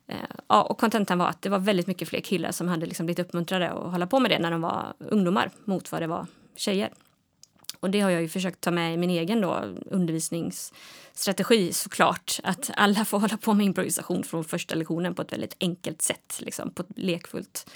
Eh, 0.06 0.16
ja, 0.48 0.62
och 0.62 0.78
kontentan 0.78 1.18
var 1.18 1.28
att 1.28 1.42
det 1.42 1.48
var 1.48 1.58
väldigt 1.58 1.86
mycket 1.86 2.08
fler 2.08 2.20
killar 2.20 2.52
som 2.52 2.68
hade 2.68 2.86
liksom 2.86 3.06
blivit 3.06 3.26
uppmuntrade 3.26 3.70
att 3.70 3.90
hålla 3.90 4.06
på 4.06 4.20
med 4.20 4.30
det 4.30 4.38
när 4.38 4.50
de 4.50 4.60
var 4.60 4.94
ungdomar 4.98 5.50
mot 5.64 5.92
vad 5.92 6.02
det 6.02 6.06
var 6.06 6.26
tjejer. 6.56 6.90
Och 7.80 7.90
det 7.90 8.00
har 8.00 8.10
jag 8.10 8.22
ju 8.22 8.28
försökt 8.28 8.60
ta 8.60 8.70
med 8.70 8.94
i 8.94 8.96
min 8.96 9.10
egen 9.10 9.40
då, 9.40 9.64
undervisningsstrategi 9.90 11.72
såklart. 11.72 12.40
Att 12.42 12.70
alla 12.76 13.04
får 13.04 13.18
hålla 13.18 13.36
på 13.36 13.54
med 13.54 13.66
improvisation 13.66 14.22
från 14.22 14.44
första 14.44 14.74
lektionen 14.74 15.14
på 15.14 15.22
ett 15.22 15.32
väldigt 15.32 15.56
enkelt 15.60 16.02
sätt, 16.02 16.38
liksom, 16.40 16.70
på 16.70 16.82
ett 16.82 16.88
lekfullt 16.96 17.70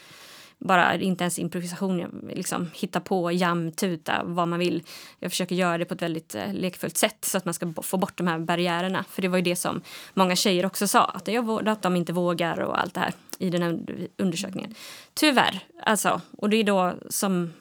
bara 0.60 0.94
inte 0.94 1.24
ens 1.24 1.38
improvisation, 1.38 2.30
liksom 2.34 2.70
hitta 2.74 3.00
på, 3.00 3.32
jam, 3.32 3.72
tuta, 3.72 4.22
vad 4.24 4.48
man 4.48 4.58
vill. 4.58 4.82
Jag 5.18 5.30
försöker 5.30 5.54
göra 5.54 5.78
det 5.78 5.84
på 5.84 5.94
ett 5.94 6.02
väldigt 6.02 6.34
eh, 6.34 6.52
lekfullt 6.54 6.96
sätt 6.96 7.24
så 7.24 7.38
att 7.38 7.44
man 7.44 7.54
ska 7.54 7.72
få 7.82 7.96
bort 7.96 8.16
de 8.18 8.26
här 8.26 8.38
barriärerna. 8.38 9.04
För 9.10 9.22
det 9.22 9.28
var 9.28 9.38
ju 9.38 9.42
det 9.42 9.56
som 9.56 9.82
många 10.14 10.36
tjejer 10.36 10.66
också 10.66 10.86
sa, 10.86 11.04
att, 11.04 11.28
jag, 11.28 11.68
att 11.68 11.82
de 11.82 11.96
inte 11.96 12.12
vågar 12.12 12.60
och 12.60 12.80
allt 12.80 12.94
det 12.94 13.00
här 13.00 13.14
i 13.38 13.50
den 13.50 13.62
här 13.62 13.80
undersökningen. 14.16 14.74
Tyvärr, 15.14 15.60
alltså. 15.82 16.20
Och 16.38 16.50
det 16.50 16.56
är 16.56 16.64
då 16.64 16.94
som, 17.08 17.52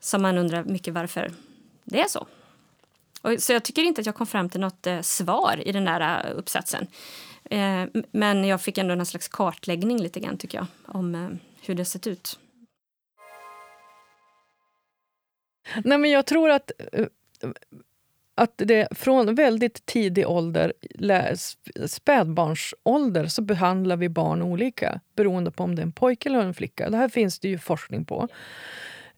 som 0.00 0.22
man 0.22 0.38
undrar 0.38 0.64
mycket 0.64 0.94
varför 0.94 1.32
det 1.84 2.00
är 2.00 2.08
så. 2.08 2.26
Och, 3.22 3.42
så 3.42 3.52
jag 3.52 3.64
tycker 3.64 3.82
inte 3.82 4.00
att 4.00 4.06
jag 4.06 4.14
kom 4.14 4.26
fram 4.26 4.48
till 4.48 4.60
något 4.60 4.86
eh, 4.86 5.00
svar 5.00 5.62
i 5.64 5.72
den 5.72 5.84
där 5.84 6.26
eh, 6.26 6.38
uppsatsen. 6.38 6.86
Eh, 7.44 7.84
men 8.10 8.44
jag 8.44 8.62
fick 8.62 8.78
ändå 8.78 8.94
en 8.94 9.06
slags 9.06 9.28
kartläggning 9.28 9.98
lite 10.02 10.20
grann 10.20 10.38
tycker 10.38 10.58
jag 10.58 10.66
om 10.86 11.14
eh, 11.14 11.28
hur 11.68 11.74
det 11.74 11.84
sett 11.84 12.06
ut. 12.06 12.38
Nej, 15.84 15.98
men 15.98 16.10
jag 16.10 16.26
tror 16.26 16.50
att, 16.50 16.70
eh, 16.92 17.06
att 18.34 18.52
det 18.56 18.88
från 18.90 19.34
väldigt 19.34 19.86
tidig 19.86 20.28
ålder, 20.28 20.72
spädbarnsålder, 21.86 23.26
så 23.26 23.42
behandlar 23.42 23.96
vi 23.96 24.08
barn 24.08 24.42
olika 24.42 25.00
beroende 25.16 25.50
på 25.50 25.64
om 25.64 25.74
det 25.74 25.82
är 25.82 25.86
en 25.86 25.92
pojke 25.92 26.28
eller 26.28 26.40
en 26.40 26.54
flicka. 26.54 26.90
Det 26.90 26.96
här 26.96 27.08
finns 27.08 27.38
det 27.38 27.48
ju 27.48 27.58
forskning 27.58 28.04
på. 28.04 28.28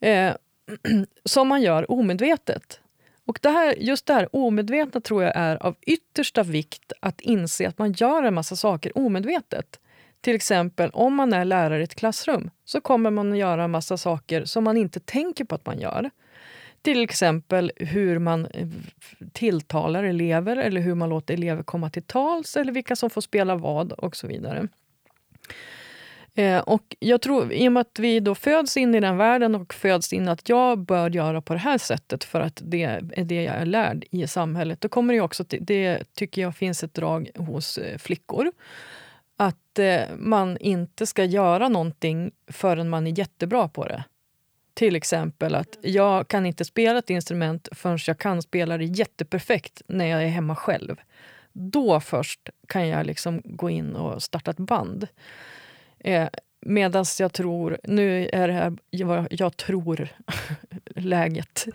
Eh, 0.01 0.35
som 1.25 1.49
man 1.49 1.63
gör 1.63 1.91
omedvetet. 1.91 2.81
Och 3.25 3.39
det 3.43 3.51
här, 3.51 3.75
just 3.79 4.07
det 4.07 4.15
här 4.15 4.37
omedvetna 4.37 5.01
tror 5.01 5.23
jag 5.23 5.33
är 5.37 5.63
av 5.63 5.77
yttersta 5.81 6.43
vikt 6.43 6.93
att 7.01 7.21
inse 7.21 7.69
att 7.69 7.79
man 7.79 7.93
gör 7.93 8.23
en 8.23 8.35
massa 8.35 8.57
saker 8.57 8.99
omedvetet. 8.99 9.81
Till 10.21 10.35
exempel 10.35 10.91
om 10.91 11.15
man 11.15 11.33
är 11.33 11.45
lärare 11.45 11.81
i 11.81 11.85
ett 11.85 11.95
klassrum 11.95 12.51
så 12.65 12.81
kommer 12.81 13.11
man 13.11 13.33
att 13.33 13.39
göra 13.39 13.65
en 13.65 13.71
massa 13.71 13.97
saker 13.97 14.45
som 14.45 14.65
man 14.65 14.77
inte 14.77 15.01
tänker 15.01 15.45
på 15.45 15.55
att 15.55 15.67
man 15.67 15.81
gör. 15.81 16.11
Till 16.83 17.03
exempel 17.03 17.73
hur 17.77 18.19
man 18.19 18.47
eh, 18.47 18.69
tilltalar 19.33 20.05
elever 20.05 20.57
eller 20.57 20.81
hur 20.81 20.95
man 20.95 21.09
låter 21.09 21.35
elever 21.35 21.63
komma 21.63 21.91
till 21.91 22.03
tals 22.03 22.57
eller 22.57 22.73
vilka 22.73 22.97
som 22.97 23.11
får 23.11 23.21
spela 23.21 23.55
vad 23.55 23.93
och 23.93 24.17
så 24.17 24.27
vidare. 24.27 24.69
Eh, 26.35 26.59
och 26.59 26.97
jag 26.99 27.21
tror, 27.21 27.53
I 27.53 27.69
och 27.69 27.73
med 27.73 27.81
att 27.81 27.99
vi 27.99 28.21
då 28.21 28.35
föds 28.35 28.77
in 28.77 28.95
i 28.95 29.01
den 29.01 29.17
världen 29.17 29.55
och 29.55 29.75
föds 29.75 30.13
in 30.13 30.29
att 30.29 30.49
jag 30.49 30.79
bör 30.79 31.11
göra 31.11 31.43
på 31.43 31.53
det 31.53 31.59
här 31.59 31.79
sättet 31.79 32.25
för 32.25 32.41
att 32.41 32.63
det 32.65 32.83
är 32.83 33.25
det 33.25 33.43
jag 33.43 33.55
är 33.55 33.67
lärd 33.67 34.05
i 34.11 34.27
samhället, 34.27 34.81
då 34.81 34.89
kommer 34.89 35.15
det 35.15 35.21
också 35.21 35.45
det 35.49 36.15
tycker 36.15 36.43
jag 36.43 36.57
finns 36.57 36.85
ett 36.85 36.95
drag 36.95 37.31
hos 37.37 37.79
eh, 37.79 37.99
flickor 37.99 38.53
man 40.19 40.57
inte 40.57 41.07
ska 41.07 41.25
göra 41.25 41.69
någonting 41.69 42.31
förrän 42.47 42.89
man 42.89 43.07
är 43.07 43.19
jättebra 43.19 43.69
på 43.69 43.85
det. 43.85 44.05
Till 44.75 44.97
exempel 44.97 45.55
att 45.55 45.79
jag 45.83 46.29
kan 46.29 46.47
inte 46.47 46.65
spela 46.65 46.99
ett 46.99 47.11
instrument 47.11 47.69
förrän 47.73 47.99
jag 48.07 48.19
kan 48.19 48.43
spela 48.43 48.79
det 48.79 48.85
jätteperfekt 48.85 49.83
när 49.87 50.07
jag 50.07 50.23
är 50.23 50.29
hemma 50.29 50.57
själv. 50.57 50.97
Då 51.53 52.01
först 52.01 52.49
kan 52.69 52.89
jag 52.89 53.07
liksom 53.07 53.43
gå 53.45 53.71
in 53.71 53.97
och 53.97 54.23
starta 54.23 54.51
ett 54.51 54.57
band. 54.57 55.07
Eh, 55.99 56.29
Medan 56.67 57.05
jag 57.19 57.33
tror, 57.33 57.79
nu 57.85 58.29
är 58.33 58.49
det 58.49 58.55
här 58.55 58.77
vad 59.05 59.27
jag 59.31 59.57
tror 59.57 60.09
läget, 61.05 61.67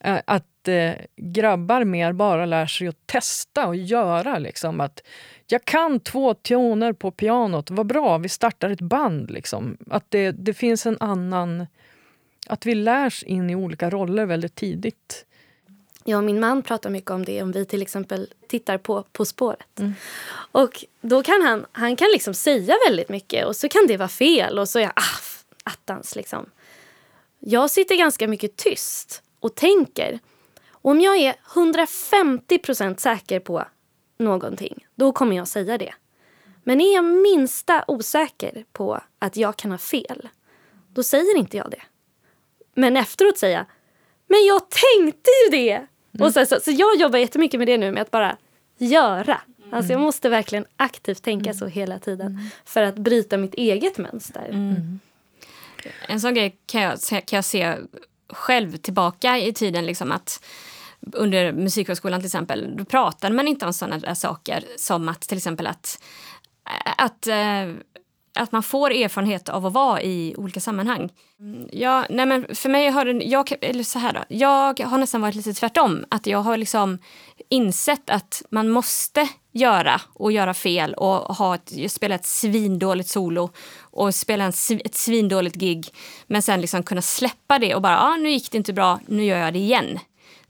eh, 0.00 0.18
att 0.24 0.68
eh, 0.68 0.92
grabbar 1.16 1.84
mer 1.84 2.12
bara 2.12 2.46
lär 2.46 2.66
sig 2.66 2.88
att 2.88 3.06
testa 3.06 3.66
och 3.66 3.76
göra. 3.76 4.38
Liksom. 4.38 4.80
Att 4.80 5.02
jag 5.46 5.64
kan 5.64 6.00
två 6.00 6.34
toner 6.34 6.92
på 6.92 7.10
pianot, 7.10 7.70
vad 7.70 7.86
bra, 7.86 8.18
vi 8.18 8.28
startar 8.28 8.70
ett 8.70 8.80
band. 8.80 9.30
Liksom. 9.30 9.76
Att 9.90 10.04
det, 10.08 10.30
det 10.30 10.54
finns 10.54 10.86
en 10.86 10.96
annan... 11.00 11.66
Att 12.46 12.66
vi 12.66 12.74
lärs 12.74 13.22
in 13.22 13.50
i 13.50 13.54
olika 13.54 13.90
roller 13.90 14.26
väldigt 14.26 14.54
tidigt. 14.54 15.24
Jag 16.04 16.18
och 16.18 16.24
min 16.24 16.40
man 16.40 16.62
pratar 16.62 16.90
mycket 16.90 17.10
om 17.10 17.24
det 17.24 17.42
om 17.42 17.52
vi 17.52 17.64
till 17.64 17.82
exempel 17.82 18.28
tittar 18.48 18.78
på 18.78 19.04
På 19.12 19.24
spåret. 19.24 19.80
Mm. 19.80 19.94
Och 20.52 20.84
då 21.00 21.22
kan 21.22 21.42
han, 21.42 21.66
han 21.72 21.96
kan 21.96 22.08
liksom 22.12 22.34
säga 22.34 22.74
väldigt 22.88 23.08
mycket 23.08 23.46
och 23.46 23.56
så 23.56 23.68
kan 23.68 23.86
det 23.88 23.96
vara 23.96 24.08
fel 24.08 24.58
och 24.58 24.68
så 24.68 24.78
är 24.78 24.82
jag 24.82 24.92
ah, 24.96 25.20
attans 25.64 26.16
liksom. 26.16 26.46
Jag 27.46 27.70
sitter 27.70 27.96
ganska 27.96 28.28
mycket 28.28 28.56
tyst 28.56 29.22
och 29.40 29.54
tänker. 29.54 30.18
Om 30.70 31.00
jag 31.00 31.16
är 31.16 31.34
150% 31.54 32.96
säker 32.96 33.40
på 33.40 33.64
någonting, 34.18 34.86
då 34.94 35.12
kommer 35.12 35.36
jag 35.36 35.48
säga 35.48 35.78
det. 35.78 35.94
Men 36.62 36.80
är 36.80 36.94
jag 36.94 37.04
minsta 37.04 37.84
osäker 37.86 38.64
på 38.72 39.00
att 39.18 39.36
jag 39.36 39.56
kan 39.56 39.70
ha 39.70 39.78
fel, 39.78 40.28
då 40.94 41.02
säger 41.02 41.36
inte 41.36 41.56
jag 41.56 41.70
det. 41.70 41.82
Men 42.74 42.96
efteråt 42.96 43.38
säger 43.38 43.56
jag, 43.56 43.66
men 44.26 44.46
jag 44.46 44.62
tänkte 44.70 45.30
ju 45.44 45.50
det! 45.50 45.72
Mm. 45.72 45.86
Och 46.20 46.32
så, 46.32 46.46
så, 46.46 46.60
så 46.60 46.70
jag 46.70 46.96
jobbar 46.96 47.18
jättemycket 47.18 47.58
med 47.58 47.68
det 47.68 47.78
nu, 47.78 47.92
med 47.92 48.02
att 48.02 48.10
bara 48.10 48.36
göra. 48.78 49.40
Alltså 49.70 49.92
jag 49.92 49.96
mm. 49.96 50.02
måste 50.04 50.28
verkligen 50.28 50.66
aktivt 50.76 51.22
tänka 51.22 51.50
mm. 51.50 51.58
så 51.58 51.66
hela 51.66 51.98
tiden 51.98 52.26
mm. 52.26 52.46
för 52.64 52.82
att 52.82 52.94
bryta 52.94 53.36
mitt 53.36 53.54
eget 53.54 53.98
mönster. 53.98 54.48
Mm. 54.48 55.00
En 56.08 56.20
sån 56.20 56.34
grej 56.34 56.56
kan 56.66 56.82
jag, 56.82 57.00
kan 57.02 57.36
jag 57.36 57.44
se 57.44 57.76
själv 58.28 58.76
tillbaka 58.76 59.38
i 59.38 59.52
tiden. 59.52 59.86
Liksom 59.86 60.12
att 60.12 60.44
under 61.12 61.52
Musikhögskolan 61.52 62.20
till 62.20 62.26
exempel, 62.26 62.76
då 62.76 62.84
pratade 62.84 63.34
man 63.34 63.48
inte 63.48 63.66
om 63.66 63.72
sådana 63.72 63.98
där 63.98 64.14
saker 64.14 64.64
som 64.76 65.08
att 65.08 65.20
till 65.20 65.36
exempel 65.36 65.66
att, 65.66 66.02
eh, 66.70 66.92
att, 66.96 67.26
eh, 67.26 67.74
att 68.38 68.52
man 68.52 68.62
får 68.62 68.90
erfarenhet 68.90 69.48
av 69.48 69.66
att 69.66 69.72
vara 69.72 70.02
i 70.02 70.34
olika 70.38 70.60
sammanhang. 70.60 71.10
Mm, 71.40 71.68
ja, 71.72 72.06
nej 72.10 72.26
men 72.26 72.54
för 72.54 72.68
mig 72.68 72.88
har 72.88 73.04
det, 73.04 73.24
jag, 73.24 73.52
eller 73.60 73.84
så 73.84 73.98
här 73.98 74.12
då, 74.12 74.24
jag 74.28 74.80
har 74.80 74.98
nästan 74.98 75.20
varit 75.20 75.34
lite 75.34 75.54
tvärtom. 75.54 76.04
Att 76.08 76.26
jag 76.26 76.38
har 76.38 76.56
liksom 76.56 76.98
insett 77.48 78.10
att 78.10 78.42
man 78.50 78.70
måste 78.70 79.28
göra 79.54 80.00
och 80.12 80.32
göra 80.32 80.54
fel 80.54 80.94
och 80.94 81.36
ha 81.36 81.54
ett, 81.54 81.92
spela 81.92 82.14
ett 82.14 82.26
svindåligt 82.26 83.08
solo 83.08 83.50
och 83.80 84.14
spela 84.14 84.44
en, 84.44 84.52
ett 84.84 84.94
svindåligt 84.94 85.56
gig. 85.56 85.88
Men 86.26 86.42
sen 86.42 86.60
liksom 86.60 86.82
kunna 86.82 87.02
släppa 87.02 87.58
det 87.58 87.74
och 87.74 87.82
bara, 87.82 88.00
ah, 88.00 88.16
nu 88.16 88.30
gick 88.30 88.50
det 88.50 88.58
inte 88.58 88.72
bra, 88.72 89.00
nu 89.06 89.24
gör 89.24 89.38
jag 89.38 89.52
det 89.52 89.58
igen. 89.58 89.98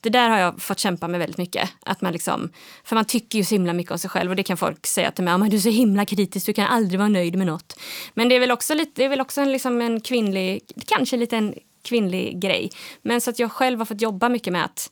Det 0.00 0.10
där 0.10 0.28
har 0.28 0.38
jag 0.38 0.62
fått 0.62 0.78
kämpa 0.78 1.08
med 1.08 1.20
väldigt 1.20 1.38
mycket. 1.38 1.70
Att 1.82 2.00
man 2.00 2.12
liksom, 2.12 2.50
för 2.84 2.96
man 2.96 3.04
tycker 3.04 3.38
ju 3.38 3.44
så 3.44 3.54
himla 3.54 3.72
mycket 3.72 3.92
om 3.92 3.98
sig 3.98 4.10
själv 4.10 4.30
och 4.30 4.36
det 4.36 4.42
kan 4.42 4.56
folk 4.56 4.86
säga 4.86 5.10
till 5.10 5.24
mig. 5.24 5.34
Ah, 5.34 5.38
men 5.38 5.50
du 5.50 5.56
är 5.56 5.60
så 5.60 5.68
himla 5.68 6.04
kritisk, 6.06 6.46
du 6.46 6.52
kan 6.52 6.66
aldrig 6.66 6.98
vara 6.98 7.08
nöjd 7.08 7.36
med 7.36 7.46
något. 7.46 7.80
Men 8.14 8.28
det 8.28 8.34
är 8.34 8.40
väl 8.40 8.50
också, 8.50 8.74
lite, 8.74 8.92
det 8.94 9.04
är 9.04 9.08
väl 9.08 9.20
också 9.20 9.40
en, 9.40 9.52
liksom 9.52 9.80
en 9.80 10.00
kvinnlig, 10.00 10.62
kanske 10.86 11.16
lite 11.16 11.36
en 11.36 11.54
kvinnlig 11.82 12.40
grej. 12.40 12.70
Men 13.02 13.20
så 13.20 13.30
att 13.30 13.38
jag 13.38 13.52
själv 13.52 13.78
har 13.78 13.86
fått 13.86 14.00
jobba 14.00 14.28
mycket 14.28 14.52
med 14.52 14.64
att 14.64 14.90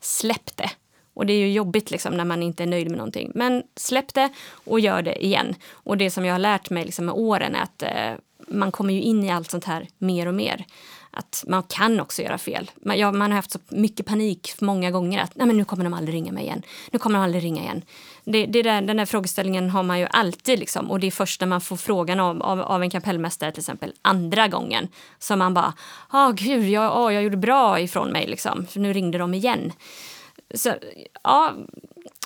släpp 0.00 0.56
det. 0.56 0.70
Och 1.14 1.26
det 1.26 1.32
är 1.32 1.38
ju 1.38 1.52
jobbigt 1.52 1.90
liksom 1.90 2.16
när 2.16 2.24
man 2.24 2.42
inte 2.42 2.62
är 2.62 2.66
nöjd 2.66 2.88
med 2.88 2.98
någonting. 2.98 3.32
Men 3.34 3.62
släpp 3.76 4.14
det 4.14 4.28
och 4.64 4.80
gör 4.80 5.02
det 5.02 5.24
igen. 5.24 5.54
Och 5.70 5.96
det 5.96 6.10
som 6.10 6.24
jag 6.24 6.34
har 6.34 6.38
lärt 6.38 6.70
mig 6.70 6.84
liksom 6.84 7.06
med 7.06 7.14
åren 7.14 7.54
är 7.54 7.62
att 7.62 7.82
eh, 7.82 8.12
man 8.48 8.72
kommer 8.72 8.94
ju 8.94 9.00
in 9.00 9.24
i 9.24 9.30
allt 9.30 9.50
sånt 9.50 9.64
här 9.64 9.88
mer 9.98 10.28
och 10.28 10.34
mer 10.34 10.64
att 11.16 11.44
man 11.46 11.62
kan 11.62 12.00
också 12.00 12.22
göra 12.22 12.38
fel. 12.38 12.70
Man, 12.76 12.98
ja, 12.98 13.12
man 13.12 13.30
har 13.30 13.36
haft 13.36 13.50
så 13.50 13.58
mycket 13.68 14.06
panik 14.06 14.54
många 14.60 14.90
gånger 14.90 15.22
att 15.22 15.36
Nej, 15.36 15.46
men 15.46 15.56
nu 15.56 15.64
kommer 15.64 15.84
de 15.84 15.94
aldrig 15.94 16.14
ringa 16.14 16.32
mig 16.32 16.44
igen. 16.44 16.62
Nu 16.90 16.98
kommer 16.98 17.18
de 17.18 17.24
aldrig 17.24 17.44
ringa 17.44 17.62
igen. 17.62 17.82
Det, 18.24 18.46
det 18.46 18.62
där, 18.62 18.82
den 18.82 18.96
där 18.96 19.06
frågeställningen 19.06 19.70
har 19.70 19.82
man 19.82 19.98
ju 19.98 20.06
alltid 20.10 20.58
liksom, 20.58 20.90
och 20.90 21.00
det 21.00 21.06
är 21.06 21.10
först 21.10 21.40
när 21.40 21.48
man 21.48 21.60
får 21.60 21.76
frågan 21.76 22.20
av, 22.20 22.42
av, 22.42 22.60
av 22.60 22.82
en 22.82 22.90
kapellmästare 22.90 23.52
till 23.52 23.60
exempel 23.60 23.92
andra 24.02 24.48
gången 24.48 24.88
som 25.18 25.38
man 25.38 25.54
bara, 25.54 25.74
ah, 26.08 26.18
ja 26.18 26.28
oh, 26.28 26.34
gud, 26.34 26.68
jag, 26.68 27.04
oh, 27.04 27.14
jag 27.14 27.22
gjorde 27.22 27.36
bra 27.36 27.80
ifrån 27.80 28.12
mig 28.12 28.26
liksom, 28.26 28.66
för 28.66 28.80
nu 28.80 28.92
ringde 28.92 29.18
de 29.18 29.34
igen. 29.34 29.72
Så, 30.54 30.74
ja, 31.22 31.54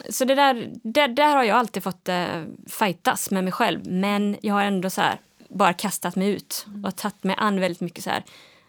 så 0.09 0.25
det 0.25 0.35
där, 0.35 0.71
där, 0.83 1.09
där 1.09 1.37
har 1.37 1.45
jag 1.45 1.57
alltid 1.59 1.83
fått 1.83 2.09
eh, 2.09 2.45
fightas 2.67 3.31
med 3.31 3.45
mig 3.45 3.53
själv. 3.53 3.87
Men 3.87 4.37
jag 4.41 4.55
har 4.55 4.63
ändå 4.63 4.91
så 4.91 5.01
här, 5.01 5.21
bara 5.49 5.73
kastat 5.73 6.17
mig 6.17 6.29
ut 6.29 6.67
och 6.85 6.97
tagit 6.97 7.25
mig 7.25 7.37
an 7.39 7.61
väldigt 7.61 7.81
mycket 7.81 8.05
så 8.05 8.11
här 8.11 8.25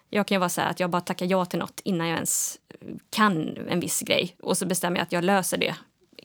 jag 0.10 0.28
kan 0.28 0.36
ju 0.36 0.40
vara 0.40 0.50
så 0.50 0.62
att 0.62 0.80
jag 0.80 0.90
bara 0.90 1.02
tackar 1.02 1.26
ja 1.26 1.46
till 1.46 1.60
något 1.60 1.82
innan 1.84 2.08
jag 2.08 2.16
ens 2.16 2.58
kan 3.10 3.58
en 3.70 3.80
viss 3.80 4.00
grej 4.00 4.36
och 4.40 4.58
så 4.58 4.66
bestämmer 4.66 4.98
jag 4.98 5.04
att 5.04 5.12
jag 5.12 5.24
löser 5.24 5.58
det 5.58 5.76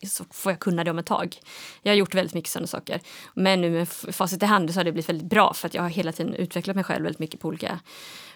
så 0.09 0.25
får 0.31 0.53
jag 0.53 0.61
kunna 0.61 0.85
det 0.85 0.91
om 0.91 0.99
ett 0.99 1.07
tag. 1.07 1.37
Jag 1.83 1.93
har 1.93 1.97
gjort 1.97 2.15
väldigt 2.15 2.35
mycket 2.35 2.51
sådana 2.51 2.67
saker. 2.67 3.01
Men 3.35 3.61
nu 3.61 3.71
med 3.71 3.89
facit 3.89 4.43
i 4.43 4.47
hand 4.47 4.73
så 4.73 4.79
har 4.79 4.85
det 4.85 4.93
blivit 4.93 5.09
väldigt 5.09 5.29
bra 5.29 5.55
för 5.55 5.67
att 5.67 5.75
jag 5.75 5.83
har 5.83 5.89
hela 5.89 6.13
tiden 6.13 6.35
utvecklat 6.35 6.77
mig 6.77 6.85
själv 6.85 7.03
väldigt 7.03 7.19
mycket 7.19 7.41
på 7.41 7.49
olika 7.49 7.81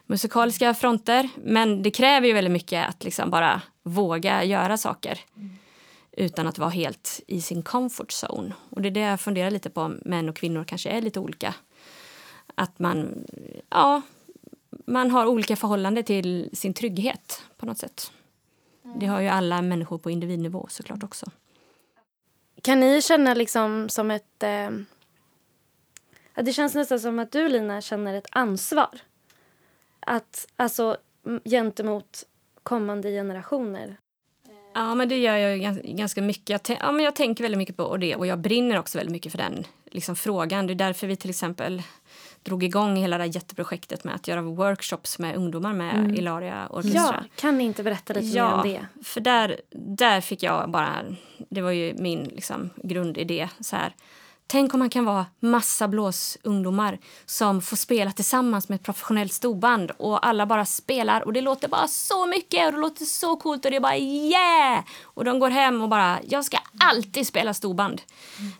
musikaliska 0.09 0.75
fronter. 0.75 1.29
Men 1.37 1.83
det 1.83 1.91
kräver 1.91 2.27
ju 2.27 2.33
väldigt 2.33 2.53
mycket 2.53 2.89
att 2.89 3.05
liksom 3.05 3.31
bara 3.31 3.63
våga 3.83 4.45
göra 4.45 4.77
saker. 4.77 5.21
Utan 6.13 6.47
att 6.47 6.59
vara 6.59 6.71
helt 6.71 7.21
i 7.27 7.41
sin 7.41 7.63
comfort 7.63 8.11
zone. 8.11 8.53
Och 8.71 8.83
det 8.83 8.89
är 8.89 8.91
det 8.91 9.01
jag 9.01 9.21
funderar 9.21 9.51
lite 9.51 9.71
på 9.71 9.95
män 10.05 10.29
och 10.29 10.37
kvinnor 10.37 10.65
kanske 10.65 10.91
är 10.91 11.03
lite 11.03 11.21
olika. 11.21 11.55
Att 12.55 12.79
man, 12.79 13.25
ja, 13.71 14.03
man 14.87 15.11
har 15.11 15.27
olika 15.27 15.57
förhållande 15.57 16.03
till 16.03 16.51
sin 16.53 16.75
trygghet 16.75 17.43
på 17.57 17.67
något 17.67 17.79
sätt. 17.79 18.13
Det 18.83 19.07
har 19.07 19.21
ju 19.21 19.29
alla 19.29 19.63
människor 19.63 19.99
på 19.99 20.11
individnivå 20.11 20.67
såklart 20.71 21.03
också. 21.03 21.31
Kan 22.63 22.81
ni 22.81 23.03
känna 23.03 23.35
liksom 23.35 23.89
som 23.89 24.11
ett... 24.11 24.43
Eh, 24.43 24.71
det 26.35 26.53
känns 26.53 26.75
nästan 26.75 27.01
som 27.01 27.19
att 27.19 27.33
du, 27.33 27.49
Lina, 27.49 27.81
känner 27.81 28.15
ett 28.15 28.27
ansvar. 28.31 29.01
Att, 30.09 30.47
alltså 30.57 30.97
gentemot 31.45 32.25
kommande 32.63 33.11
generationer. 33.11 33.97
Ja, 34.75 34.95
men 34.95 35.09
det 35.09 35.19
gör 35.19 35.37
jag 35.37 35.61
ganska 35.85 36.23
mycket. 36.23 36.69
Jag, 36.69 36.79
ja, 36.81 36.93
men 36.93 37.05
jag 37.05 37.17
tänker 37.17 37.45
väldigt 37.45 37.59
mycket 37.59 37.77
på 37.77 37.97
det 37.97 38.17
och 38.17 38.27
jag 38.27 38.39
brinner 38.39 38.79
också 38.79 38.99
väldigt 38.99 39.13
mycket 39.13 39.33
för 39.33 39.39
den 39.39 39.65
liksom, 39.91 40.17
frågan. 40.17 40.67
Det 40.67 40.73
är 40.73 40.75
därför 40.75 41.07
vi 41.07 41.17
till 41.17 41.31
exempel 41.31 41.83
drog 42.43 42.65
igång 42.65 42.97
hela 42.97 43.19
det 43.19 43.25
här 43.25 43.35
jätteprojektet 43.35 44.05
med 44.05 44.15
att 44.15 44.29
göra 44.29 44.43
workshops 44.43 45.19
med 45.19 45.37
ungdomar 45.37 45.73
med 45.73 45.95
mm. 45.95 46.15
Ilaria 46.15 46.69
Orchestra. 46.71 47.01
Ja, 47.01 47.25
kan 47.37 47.59
ni 47.59 47.65
inte 47.65 47.83
berätta 47.83 48.13
lite 48.13 48.37
ja, 48.37 48.49
mer 48.51 48.55
om 48.55 48.63
det? 48.69 49.05
för 49.05 49.21
där, 49.21 49.61
där 49.71 50.21
fick 50.21 50.43
jag 50.43 50.71
bara... 50.71 51.05
Det 51.49 51.61
var 51.61 51.71
ju 51.71 51.95
min 51.95 52.25
liksom, 52.25 52.71
grundidé. 52.77 53.49
Så 53.61 53.77
här, 53.77 53.95
Tänk 54.51 54.75
om 54.75 54.81
man 54.81 54.91
kan 54.91 55.05
vara 55.05 55.27
massa 55.41 55.89
blåsungdomar 55.89 56.99
som 57.27 57.63
får 57.63 57.77
spela 57.77 58.13
tillsammans 58.13 58.69
med 58.69 58.77
ett 58.77 58.83
professionellt 58.83 59.33
storband 59.33 59.91
och 59.91 60.27
alla 60.27 60.47
bara 60.47 60.65
spelar 60.65 61.21
och 61.21 61.33
det 61.33 61.41
låter 61.41 61.69
bara 61.69 61.89
så 61.89 62.27
mycket 62.27 62.67
och 62.67 62.73
det 62.73 62.79
låter 62.79 63.05
så 63.05 63.37
coolt 63.37 63.65
och 63.65 63.71
det 63.71 63.77
är 63.77 63.81
bara 63.81 63.97
yeah! 63.97 64.85
Och 65.03 65.25
de 65.25 65.39
går 65.39 65.51
hem 65.51 65.83
och 65.83 65.89
bara, 65.89 66.19
jag 66.29 66.45
ska 66.45 66.59
alltid 66.79 67.27
spela 67.27 67.55
storband. 67.55 68.03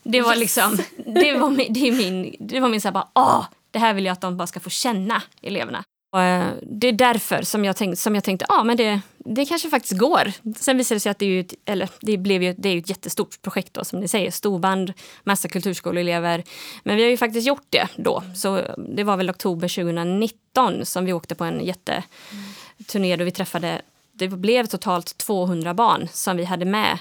Det 0.03 0.21
var 0.21 0.35
liksom, 0.35 0.77
det 1.05 1.37
var 1.37 1.49
min, 1.49 1.73
det 1.73 1.91
min, 1.91 2.35
det 2.39 2.59
var 2.59 2.69
min 2.69 2.81
så 2.81 2.87
här 2.87 2.93
bara, 2.93 3.07
åh, 3.15 3.45
det 3.71 3.79
här 3.79 3.93
vill 3.93 4.05
jag 4.05 4.13
att 4.13 4.21
de 4.21 4.37
bara 4.37 4.47
ska 4.47 4.59
få 4.59 4.69
känna, 4.69 5.21
eleverna. 5.41 5.83
Och, 6.11 6.21
eh, 6.21 6.53
det 6.61 6.87
är 6.87 6.91
därför 6.91 7.41
som 7.41 7.65
jag, 7.65 7.75
tänkte, 7.75 8.01
som 8.01 8.15
jag 8.15 8.23
tänkte, 8.23 8.45
ja 8.49 8.63
men 8.63 8.77
det, 8.77 9.01
det 9.17 9.45
kanske 9.45 9.69
faktiskt 9.69 9.97
går. 9.99 10.31
Sen 10.55 10.77
visade 10.77 10.95
det 10.95 10.99
sig 10.99 11.09
att 11.09 11.19
det, 11.19 11.25
är 11.25 11.39
ett, 11.39 11.53
eller, 11.65 11.89
det, 12.01 12.17
blev 12.17 12.43
ju, 12.43 12.53
det 12.57 12.69
är 12.69 12.77
ett 12.77 12.89
jättestort 12.89 13.41
projekt 13.41 13.73
då, 13.73 13.83
som 13.83 13.99
ni 13.99 14.07
säger. 14.07 14.31
Storband, 14.31 14.93
massa 15.23 15.47
kulturskoleelever. 15.47 16.43
Men 16.83 16.95
vi 16.95 17.03
har 17.03 17.09
ju 17.09 17.17
faktiskt 17.17 17.47
gjort 17.47 17.67
det 17.69 17.87
då. 17.95 18.23
Så 18.35 18.61
det 18.77 19.03
var 19.03 19.17
väl 19.17 19.29
oktober 19.29 19.67
2019 19.67 20.85
som 20.85 21.05
vi 21.05 21.13
åkte 21.13 21.35
på 21.35 21.43
en 21.43 21.65
jätteturné 21.65 23.15
då 23.15 23.23
vi 23.23 23.31
träffade 23.31 23.81
det 24.19 24.27
blev 24.27 24.65
totalt 24.65 25.17
200 25.17 25.73
barn 25.73 26.07
som 26.11 26.37
vi 26.37 26.43
hade 26.43 26.65
med 26.65 26.97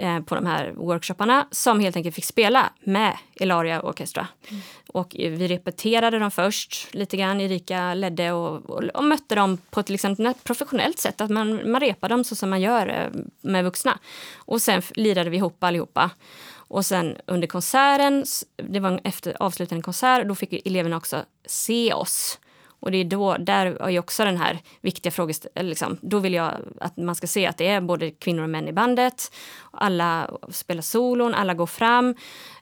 Eh, 0.00 0.20
på 0.20 0.34
de 0.34 0.46
här 0.46 0.72
workshopparna 0.76 1.46
som 1.50 1.80
helt 1.80 1.96
enkelt 1.96 2.14
fick 2.14 2.24
spela 2.24 2.72
med 2.84 3.16
Ilaria 3.34 3.82
Orchestra. 3.82 4.26
Mm. 4.48 4.62
Och 4.88 5.16
vi 5.18 5.48
repeterade 5.48 6.18
dem 6.18 6.30
först 6.30 6.94
lite 6.94 7.16
grann. 7.16 7.40
Erika 7.40 7.94
ledde 7.94 8.32
och, 8.32 8.70
och, 8.70 8.82
och 8.84 9.04
mötte 9.04 9.34
dem 9.34 9.58
på 9.70 9.80
ett 9.80 9.88
liksom 9.88 10.34
professionellt 10.42 10.98
sätt. 10.98 11.20
Att 11.20 11.30
man, 11.30 11.70
man 11.70 11.80
repar 11.80 12.08
dem 12.08 12.24
så 12.24 12.36
som 12.36 12.50
man 12.50 12.60
gör 12.60 12.86
eh, 12.88 13.20
med 13.40 13.64
vuxna. 13.64 13.98
Och 14.36 14.62
sen 14.62 14.82
lirade 14.94 15.30
vi 15.30 15.36
ihop 15.36 15.64
allihopa. 15.64 16.10
Och 16.52 16.86
sen 16.86 17.16
under 17.26 17.48
konserten, 17.48 18.24
det 18.56 18.80
var 18.80 19.00
efter 19.04 19.36
avslutande 19.40 19.82
konsert, 19.82 20.28
då 20.28 20.34
fick 20.34 20.66
eleverna 20.66 20.96
också 20.96 21.24
se 21.46 21.92
oss 21.92 22.38
och 22.80 22.90
det 22.90 22.98
är 22.98 23.04
då, 23.04 23.36
där 23.36 23.66
är 23.66 23.88
ju 23.88 23.98
också 23.98 24.24
den 24.24 24.36
här 24.36 24.58
viktiga 24.80 25.10
frågeställningen. 25.10 25.70
Liksom, 25.70 25.98
då 26.02 26.18
vill 26.18 26.34
jag 26.34 26.54
att 26.80 26.96
man 26.96 27.14
ska 27.14 27.26
se 27.26 27.46
att 27.46 27.56
det 27.56 27.66
är 27.66 27.80
både 27.80 28.10
kvinnor 28.10 28.42
och 28.42 28.50
män 28.50 28.68
i 28.68 28.72
bandet. 28.72 29.32
Alla 29.70 30.30
spelar 30.48 30.82
solon, 30.82 31.34
alla 31.34 31.54
går 31.54 31.66
fram. 31.66 32.14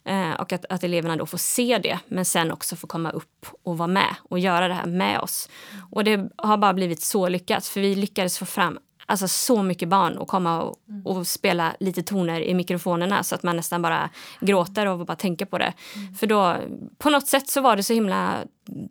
Eh, 0.04 0.32
och 0.32 0.52
att, 0.52 0.64
att 0.68 0.84
eleverna 0.84 1.16
då 1.16 1.26
får 1.26 1.38
se 1.38 1.78
det, 1.78 1.98
men 2.08 2.24
sen 2.24 2.52
också 2.52 2.76
får 2.76 2.88
komma 2.88 3.10
upp 3.10 3.46
och 3.62 3.78
vara 3.78 3.86
med 3.86 4.14
och 4.22 4.38
göra 4.38 4.68
det 4.68 4.74
här 4.74 4.86
med 4.86 5.20
oss. 5.20 5.48
Och 5.90 6.04
det 6.04 6.30
har 6.36 6.56
bara 6.56 6.74
blivit 6.74 7.02
så 7.02 7.28
lyckat, 7.28 7.66
för 7.66 7.80
vi 7.80 7.94
lyckades 7.94 8.38
få 8.38 8.46
fram 8.46 8.78
alltså 9.08 9.28
så 9.28 9.62
mycket 9.62 9.88
barn 9.88 10.18
och 10.18 10.28
komma 10.28 10.62
och, 10.62 10.76
mm. 10.88 11.06
och, 11.06 11.26
spela 11.26 11.74
lite 11.80 12.02
toner 12.02 12.40
i 12.40 12.54
mikrofonerna 12.54 13.22
så 13.22 13.34
att 13.34 13.42
man 13.42 13.56
nästan 13.56 13.82
bara 13.82 14.10
gråter 14.40 14.86
och 14.86 15.06
bara 15.06 15.16
tänker 15.16 15.46
på 15.46 15.58
det. 15.58 15.72
Mm. 15.96 16.14
För 16.14 16.26
då, 16.26 16.56
på 16.98 17.10
något 17.10 17.26
sätt 17.26 17.48
så 17.48 17.60
var 17.60 17.76
det 17.76 17.82
så 17.82 17.92
himla 17.92 18.34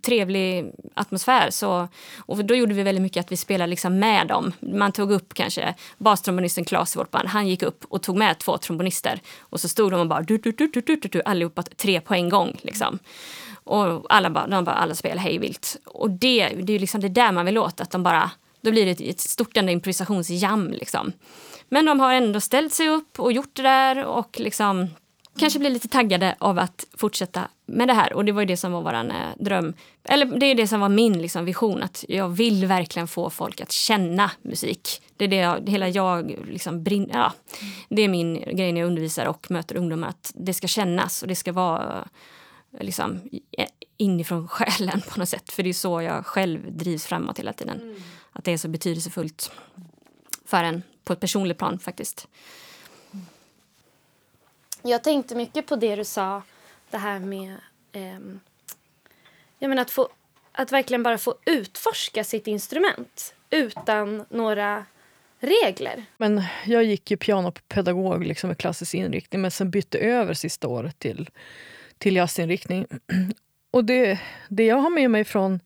trevlig 0.06 0.72
atmosfär. 0.94 1.50
Så, 1.50 1.88
och 2.18 2.46
då 2.46 2.56
gjorde 2.56 2.74
vi 2.74 2.84
väldigt 2.84 3.02
mycket 3.02 3.26
att 3.26 3.32
vi 3.32 3.38
spelade 3.38 3.70
liksom 3.70 4.00
med 4.00 4.28
dem. 4.28 4.52
Man 4.60 4.92
tog 4.92 5.12
upp 5.12 5.34
kanske 5.34 5.76
bastrombonisten 5.98 6.66
Claes 6.66 6.96
i 6.96 7.00
vårt 7.00 7.12
band. 7.12 7.28
Han 7.28 7.48
gick 7.48 7.64
upp 7.64 7.86
och 7.90 8.02
tog 8.02 8.18
med 8.18 8.40
två 8.40 8.58
trombonister. 8.58 9.22
Och 9.40 9.60
så 9.60 9.68
stod 9.68 9.92
de 9.92 10.00
och 10.00 10.08
bara 10.08 10.22
du, 10.22 10.38
du, 10.38 10.52
du, 10.52 10.68
du, 10.68 10.82
du, 10.82 10.96
du, 10.96 11.22
allihopa 11.26 11.64
tre 11.64 12.02
på 12.02 12.14
en 12.14 12.30
gång. 12.30 12.58
Liksom. 12.62 13.00
Och 13.64 14.06
alla, 14.10 14.30
bara, 14.30 14.48
de 14.48 14.64
bara, 14.64 14.76
alla 14.76 14.96
spelade 14.96 15.22
hejvilt. 15.22 15.78
Och 15.86 16.10
det, 16.10 16.48
det 16.48 16.74
är 16.74 16.80
liksom 16.80 17.02
det 17.02 17.10
där 17.10 17.32
man 17.32 17.46
vill 17.46 17.58
åt, 17.58 17.82
att 17.82 17.92
de 17.92 18.04
bara 18.04 18.32
då 18.68 18.72
blir 18.72 18.86
det 18.86 18.92
ett, 18.92 19.02
ett 19.02 19.20
stort 19.20 19.58
improvisationsjam. 19.58 20.72
Liksom. 20.72 21.12
Men 21.70 21.86
de 21.86 22.00
har 22.00 22.14
ändå 22.14 22.40
ställt 22.40 22.74
sig 22.74 22.90
upp 22.90 23.20
och 23.20 23.32
gjort 23.32 23.56
det 23.56 23.62
där 23.62 24.06
och 24.06 24.40
liksom 24.40 24.88
kanske 25.38 25.60
blir 25.60 25.70
lite 25.70 25.88
taggade 25.88 26.36
av 26.40 26.60
att 26.60 26.86
fortsätta 26.94 27.48
med 27.66 27.88
det 27.88 27.94
här. 27.94 28.14
Och 28.14 28.26
det 28.26 28.32
var 28.32 28.42
ju 28.42 28.46
det 28.46 28.58
som 28.58 28.72
var 28.72 28.82
våran 28.82 29.12
eh, 29.12 29.28
dröm. 29.40 29.74
Eller 30.04 30.26
det 30.26 30.46
är 30.46 30.56
det 30.56 30.68
som 30.68 30.80
var 30.80 30.90
min 30.90 31.22
liksom, 31.22 31.46
vision. 31.46 31.84
Att 31.84 32.06
jag 32.08 32.30
vill 32.30 32.66
verkligen 32.66 33.08
få 33.08 33.30
folk 33.30 33.62
att 33.62 33.72
känna 33.72 34.32
musik. 34.42 35.02
Det 35.18 35.24
är 35.24 35.30
det 35.30 35.36
jag, 35.36 35.70
hela 35.70 35.88
jag 35.88 36.36
liksom 36.48 36.84
brinner... 36.84 37.14
Ja, 37.14 37.34
det 37.90 38.02
är 38.02 38.10
min 38.10 38.34
grej 38.34 38.72
när 38.72 38.82
jag 38.82 38.88
undervisar 38.88 39.26
och 39.26 39.52
möter 39.52 39.76
ungdomar. 39.76 40.10
Att 40.10 40.32
det 40.36 40.54
ska 40.54 40.68
kännas 40.68 41.22
och 41.22 41.28
det 41.28 41.36
ska 41.36 41.52
vara 41.52 42.08
liksom, 42.80 43.20
eh, 43.58 43.68
inifrån 43.98 44.48
själen 44.48 45.02
på 45.10 45.20
något 45.20 45.30
sätt. 45.30 45.52
För 45.52 45.64
det 45.64 45.70
är 45.70 45.74
så 45.74 46.02
jag 46.02 46.26
själv 46.26 46.78
drivs 46.78 47.06
framåt 47.06 47.40
hela 47.40 47.54
tiden. 47.54 47.82
Mm. 47.82 47.96
Att 48.38 48.44
det 48.44 48.52
är 48.52 48.58
så 48.58 48.68
betydelsefullt 48.68 49.52
för 50.46 50.64
en 50.64 50.84
på 51.04 51.14
ett 51.14 51.20
personligt 51.20 51.58
plan 51.58 51.80
faktiskt. 51.80 52.28
Jag 54.82 55.04
tänkte 55.04 55.36
mycket 55.36 55.68
på 55.68 55.76
det 55.76 55.96
du 55.96 56.04
sa, 56.04 56.42
det 56.90 56.98
här 56.98 57.20
med 57.20 57.56
eh, 57.92 58.20
jag 59.60 59.70
menar 59.70 59.82
att, 59.82 59.92
få, 59.92 60.10
att 60.52 60.72
verkligen 60.72 61.04
bara 61.04 61.18
få 61.18 61.36
utforska 61.46 62.24
sitt 62.24 62.48
instrument 62.48 63.34
utan 63.50 64.26
några 64.30 64.86
regler. 65.40 66.06
Men 66.18 66.44
jag 66.66 66.84
gick 66.84 67.12
ju 67.12 67.18
pianopedagog 67.18 68.26
liksom 68.26 68.48
med 68.48 68.58
klassisk 68.58 68.94
inriktning 68.94 69.42
men 69.42 69.52
sen 69.52 69.72
bytte 69.72 69.98
över 69.98 70.34
sista 70.34 70.68
året 70.68 71.00
till, 71.00 71.30
till 71.98 72.16
jazzinriktning. 72.16 72.86
Och 73.72 73.86
det, 73.86 74.20
det 74.50 74.66
jag 74.66 74.78
har 74.78 74.90
med 74.90 75.12
mig 75.12 75.24
från 75.24 75.60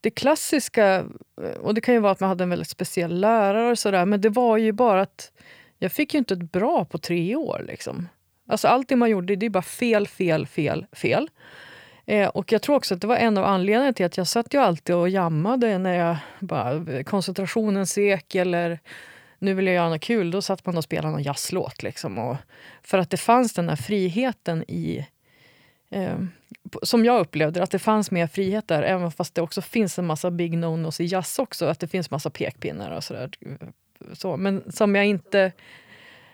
det 0.00 0.10
klassiska, 0.10 0.96
eh, 1.42 1.50
och 1.60 1.74
det 1.74 1.80
kan 1.80 1.94
ju 1.94 2.00
vara 2.00 2.12
att 2.12 2.20
man 2.20 2.28
hade 2.28 2.44
en 2.44 2.50
väldigt 2.50 2.68
speciell 2.68 3.20
lärare 3.20 3.70
och 3.70 3.78
sådär, 3.78 4.06
men 4.06 4.20
det 4.20 4.28
var 4.28 4.56
ju 4.56 4.72
bara 4.72 5.00
att 5.02 5.32
jag 5.78 5.92
fick 5.92 6.14
ju 6.14 6.18
inte 6.18 6.34
ett 6.34 6.52
bra 6.52 6.84
på 6.84 6.98
tre 6.98 7.36
år. 7.36 7.64
Liksom. 7.66 8.08
Alltså 8.48 8.68
allt 8.68 8.90
man 8.90 9.10
gjorde, 9.10 9.36
det 9.36 9.46
är 9.46 9.50
bara 9.50 9.62
fel, 9.62 10.06
fel, 10.06 10.46
fel, 10.46 10.86
fel. 10.92 11.30
Eh, 12.06 12.28
och 12.28 12.52
jag 12.52 12.62
tror 12.62 12.76
också 12.76 12.94
att 12.94 13.00
det 13.00 13.06
var 13.06 13.16
en 13.16 13.38
av 13.38 13.44
anledningarna 13.44 13.92
till 13.92 14.06
att 14.06 14.16
jag 14.16 14.26
satt 14.26 14.54
ju 14.54 14.58
alltid 14.58 14.94
och 14.94 15.08
jammade 15.08 15.78
när 15.78 15.94
jag 15.94 16.16
bara, 16.40 16.94
eh, 16.94 17.02
koncentrationen 17.02 17.86
sek 17.86 18.34
eller 18.34 18.80
nu 19.38 19.54
vill 19.54 19.66
jag 19.66 19.74
göra 19.74 19.88
något 19.88 20.00
kul. 20.00 20.30
Då 20.30 20.42
satt 20.42 20.66
man 20.66 20.76
och 20.76 20.84
spelade 20.84 21.12
någon 21.12 21.22
jazzlåt. 21.22 21.82
Liksom. 21.82 22.18
Och 22.18 22.36
för 22.82 22.98
att 22.98 23.10
det 23.10 23.16
fanns 23.16 23.52
den 23.52 23.68
här 23.68 23.76
friheten 23.76 24.64
i 24.70 25.06
eh, 25.90 26.18
som 26.82 27.04
jag 27.04 27.20
upplevde 27.20 27.62
att 27.62 27.70
det 27.70 27.78
fanns 27.78 28.10
mer 28.10 28.26
frihet 28.26 28.68
där, 28.68 28.82
även 28.82 29.10
fast 29.10 29.34
det 29.34 29.42
också 29.42 29.62
finns 29.62 29.98
en 29.98 30.06
massa 30.06 30.30
big 30.30 30.58
no-nos 30.58 31.00
i 31.00 31.04
jazz 31.04 31.38
också. 31.38 31.66
Att 31.66 31.80
det 31.80 31.88
finns 31.88 32.10
massa 32.10 32.30
pekpinnar 32.30 32.90
och 32.90 33.04
sådär. 33.04 33.30
Så, 34.12 34.36
men 34.36 34.72
som 34.72 34.94
jag 34.94 35.06
inte, 35.06 35.52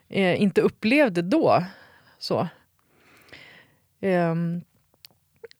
eh, 0.08 0.42
inte 0.42 0.60
upplevde 0.60 1.22
då. 1.22 1.64
Så. 2.18 2.48
Eh, 4.00 4.34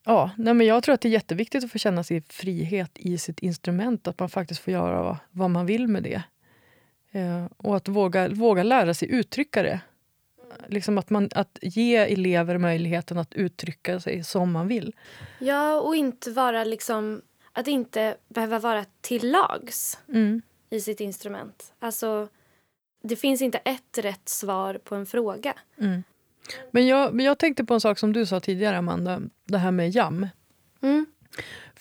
ja, 0.05 0.31
nej 0.37 0.55
men 0.55 0.67
jag 0.67 0.83
tror 0.83 0.95
att 0.95 1.01
det 1.01 1.09
är 1.09 1.11
jätteviktigt 1.11 1.65
att 1.65 1.73
få 1.73 1.79
känna 1.79 2.05
sig 2.05 2.23
frihet 2.29 2.91
i 2.95 3.19
sitt 3.19 3.41
instrument. 3.41 4.09
Att 4.09 4.19
man 4.19 4.29
faktiskt 4.29 4.61
får 4.61 4.73
göra 4.73 5.03
vad, 5.03 5.17
vad 5.31 5.51
man 5.51 5.67
vill 5.67 5.89
med 5.89 6.03
det. 6.03 6.23
Eh, 7.11 7.45
och 7.57 7.77
att 7.77 7.89
våga, 7.89 8.29
våga 8.29 8.63
lära 8.63 8.95
sig 8.95 9.11
uttrycka 9.11 9.63
det 9.63 9.81
liksom 10.69 10.99
att, 10.99 11.11
man, 11.11 11.29
att 11.35 11.59
ge 11.63 11.97
elever 11.97 12.59
möjligheten 12.59 13.19
att 13.19 13.35
uttrycka 13.35 14.01
sig 14.01 14.25
som 14.25 14.53
man 14.53 14.69
vill. 14.69 14.95
Ja, 15.39 15.81
och 15.81 15.97
inte 15.97 16.31
vara 16.31 16.65
liksom... 16.65 17.23
Att 17.53 17.67
inte 17.67 18.17
behöva 18.29 18.59
vara 18.59 18.85
till 19.01 19.31
lags 19.31 19.99
mm. 20.09 20.43
i 20.71 20.81
sitt 20.81 21.01
instrument. 21.01 21.73
Alltså, 21.79 22.29
Det 23.03 23.17
finns 23.17 23.43
inte 23.43 23.59
ett 23.59 23.99
rätt 23.99 24.29
svar 24.29 24.75
på 24.85 24.95
en 24.95 25.07
fråga. 25.07 25.55
Mm. 25.81 26.03
Men 26.71 26.87
jag, 26.87 27.21
jag 27.21 27.39
tänkte 27.39 27.65
på 27.65 27.75
en 27.75 27.81
sak 27.81 27.99
som 27.99 28.13
du 28.13 28.27
sa 28.27 28.41
tidigare, 28.41 28.79
Amanda. 28.79 29.21
Det 29.45 29.59
här 29.59 29.71
med 29.71 29.91
jam. 29.91 30.29
Mm. 30.81 31.07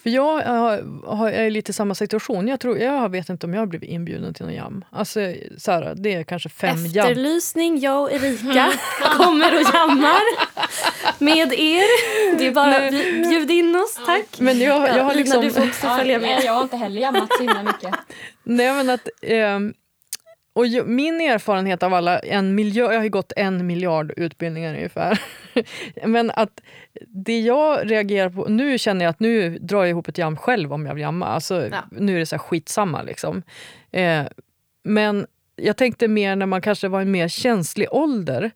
För 0.06 0.10
jag, 0.10 0.42
har, 0.42 1.06
har, 1.16 1.30
är 1.30 1.44
i 1.44 1.50
lite 1.50 1.74
samma 1.74 1.96
situation. 1.96 2.48
Jag, 2.48 2.60
tror, 2.60 2.78
jag 2.78 3.10
vet 3.10 3.30
inte 3.30 3.46
om 3.46 3.54
jag 3.54 3.62
har 3.62 3.66
blivit 3.66 3.90
inbjuden 3.90 4.34
till 4.34 4.46
någon 4.46 4.54
jam. 4.54 4.86
Alltså, 4.90 5.20
så 5.58 5.72
här, 5.72 5.94
det 5.98 6.14
är 6.14 6.24
kanske 6.24 6.50
fem 6.50 6.86
jam. 6.86 7.08
Efterlysning, 7.08 7.80
jag 7.80 8.04
och 8.04 8.12
Erika 8.12 8.72
kommer 9.18 9.56
och 9.56 9.62
jammar 9.74 10.22
med 11.24 11.54
er. 11.54 12.38
Det 12.38 12.48
är 12.48 12.52
bara 12.52 12.92
bjud 13.30 13.52
in 13.52 13.76
oss, 13.76 14.00
tack. 14.06 14.40
Men 14.40 14.60
jag, 14.60 14.98
jag 14.98 15.04
har 15.04 15.14
Lina, 15.14 15.14
liksom... 15.14 15.42
du 15.42 15.52
får 15.52 15.68
också 15.68 15.88
följa 15.88 16.20
med. 16.20 16.44
Jag 16.44 16.54
har 16.54 16.64
inte 16.64 16.78
heller 16.78 17.02
jammat 17.02 17.30
så 17.38 17.44
himla 17.44 17.64
mycket. 17.64 17.94
Nej, 18.44 18.74
men 18.74 18.90
att, 18.90 19.10
ehm, 19.22 19.74
och 20.56 20.66
min 20.86 21.22
erfarenhet 21.22 21.84
av 21.84 21.94
alla, 21.94 22.20
en 22.20 22.56
miljard, 22.56 22.92
jag 22.94 22.98
har 22.98 23.04
ju 23.04 23.10
gått 23.10 23.34
en 23.36 23.68
miljard 23.68 24.14
utbildningar 24.18 24.74
ungefär. 24.76 25.22
men 26.06 26.32
att 26.32 26.62
det 27.08 27.40
jag 27.40 27.92
reagerar 27.92 28.30
på, 28.30 28.46
nu 28.46 28.78
känner 28.78 29.06
jag 29.06 29.10
att 29.10 29.20
nu 29.20 29.58
drar 29.60 29.80
jag 29.80 29.90
ihop 29.90 30.08
ett 30.08 30.18
jam 30.18 30.38
själv 30.38 30.74
om 30.74 30.86
jag 30.86 30.94
vill 30.94 31.02
jamma. 31.02 31.26
Alltså, 31.26 31.68
Ja. 31.68 31.84
Nu 31.92 32.16
är 32.16 32.20
det 32.20 32.26
så 32.26 32.36
här 32.36 32.40
skitsamma 32.44 33.02
liksom. 33.02 33.44
Eh, 33.92 34.24
men 34.84 35.28
jag 35.56 35.78
tänkte 35.78 36.08
mer 36.08 36.36
när 36.36 36.46
man 36.46 36.62
kanske 36.62 36.88
var 36.88 37.00
i 37.00 37.02
en 37.02 37.12
mer 37.12 37.28
känslig 37.28 37.88
ålder. 37.92 38.52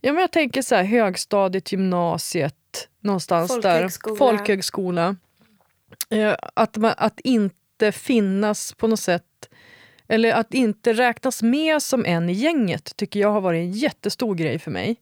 Ja, 0.00 0.12
men 0.12 0.20
jag 0.20 0.32
tänker 0.32 0.62
så 0.62 0.74
här, 0.74 0.84
högstadiet, 0.84 1.72
gymnasiet, 1.72 2.88
någonstans 3.00 3.52
Folkhögskola. 3.52 4.14
där. 4.14 4.18
Folkhögskola. 4.18 5.16
Eh, 6.10 6.34
att, 6.54 6.76
man, 6.76 6.94
att 6.96 7.20
inte 7.20 7.92
finnas 7.92 8.72
på 8.72 8.86
något 8.86 9.00
sätt 9.00 9.24
eller 10.12 10.32
att 10.32 10.54
inte 10.54 10.92
räknas 10.92 11.42
med 11.42 11.82
som 11.82 12.04
en 12.04 12.28
i 12.28 12.32
gänget 12.32 12.96
tycker 12.96 13.20
jag 13.20 13.30
har 13.30 13.40
varit 13.40 13.58
en 13.58 13.72
jättestor 13.72 14.34
grej 14.34 14.58
för 14.58 14.70
mig. 14.70 14.96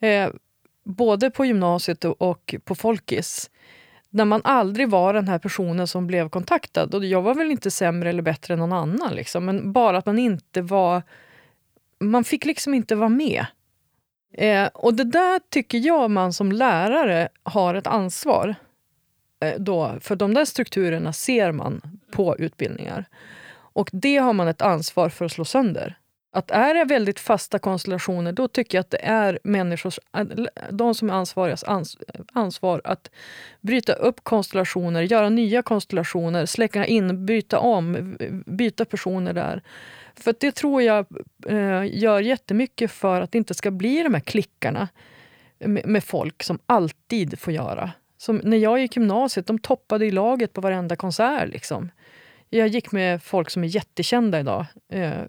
Eh, 0.00 0.30
både 0.84 1.30
på 1.30 1.44
gymnasiet 1.44 2.04
och, 2.04 2.54
på 2.64 2.74
folkis. 2.74 3.50
När 4.10 4.24
man 4.24 4.40
aldrig 4.44 4.88
var 4.88 5.14
den 5.14 5.28
här 5.28 5.38
personen 5.38 5.86
som 5.86 6.06
blev 6.06 6.28
kontaktad. 6.28 6.94
Och 6.94 7.04
jag 7.04 7.22
var 7.22 7.34
väl 7.34 7.50
inte 7.50 7.70
sämre 7.70 8.08
eller 8.08 8.22
bättre 8.22 8.54
än 8.54 8.60
någon 8.60 8.72
annan. 8.72 9.14
Liksom, 9.14 9.44
men 9.44 9.72
bara 9.72 9.98
att 9.98 10.06
man 10.06 10.18
inte 10.18 10.62
var... 10.62 11.02
Man 12.00 12.24
fick 12.24 12.44
liksom 12.44 12.74
inte 12.74 12.94
vara 12.94 13.08
med. 13.08 13.46
Eh, 14.34 14.66
och 14.66 14.94
det 14.94 15.04
där 15.04 15.40
tycker 15.48 15.78
jag 15.78 16.10
man 16.10 16.32
som 16.32 16.52
lärare 16.52 17.28
har 17.42 17.74
ett 17.74 17.86
ansvar 17.86 18.54
eh, 19.40 19.54
då, 19.58 19.96
för 20.00 20.16
de 20.16 20.34
där 20.34 20.44
strukturerna 20.44 21.12
ser 21.12 21.52
man 21.52 22.00
på 22.10 22.36
utbildningar. 22.38 23.04
Och 23.72 23.90
det 23.92 24.16
har 24.16 24.32
man 24.32 24.48
ett 24.48 24.62
ansvar 24.62 25.08
för 25.08 25.24
att 25.24 25.32
slå 25.32 25.44
sönder. 25.44 25.96
Att 26.32 26.50
är 26.50 26.74
det 26.74 26.84
väldigt 26.84 27.20
fasta 27.20 27.58
konstellationer, 27.58 28.32
då 28.32 28.48
tycker 28.48 28.78
jag 28.78 28.80
att 28.80 28.90
det 28.90 29.04
är 29.04 29.38
människors, 29.44 29.98
de 30.70 30.94
som 30.94 31.10
är 31.10 31.14
ansvarigas 31.14 31.64
ans, 31.64 31.96
ansvar 32.32 32.80
att 32.84 33.10
bryta 33.60 33.92
upp 33.92 34.24
konstellationer, 34.24 35.02
göra 35.02 35.28
nya 35.28 35.62
konstellationer, 35.62 36.46
släcka 36.46 36.86
in, 36.86 37.26
byta 37.26 37.58
om, 37.58 38.16
byta 38.46 38.84
personer 38.84 39.32
där. 39.32 39.62
För 40.14 40.34
det 40.40 40.52
tror 40.52 40.82
jag 40.82 41.06
eh, 41.46 41.98
gör 41.98 42.20
jättemycket 42.20 42.90
för 42.90 43.20
att 43.20 43.32
det 43.32 43.38
inte 43.38 43.54
ska 43.54 43.70
bli 43.70 44.02
de 44.02 44.14
här 44.14 44.20
klickarna 44.20 44.88
med, 45.58 45.86
med 45.86 46.04
folk 46.04 46.42
som 46.42 46.58
alltid 46.66 47.38
får 47.38 47.52
göra. 47.52 47.90
Som 48.16 48.36
när 48.36 48.56
jag 48.56 48.80
gick 48.80 48.96
gymnasiet, 48.96 49.46
de 49.46 49.58
toppade 49.58 50.06
i 50.06 50.10
laget 50.10 50.52
på 50.52 50.60
varenda 50.60 50.96
konsert. 50.96 51.48
Liksom. 51.48 51.90
Jag 52.50 52.68
gick 52.68 52.92
med 52.92 53.22
folk 53.22 53.50
som 53.50 53.64
är 53.64 53.68
jättekända 53.68 54.40
idag. 54.40 54.66
Eh, 54.88 55.22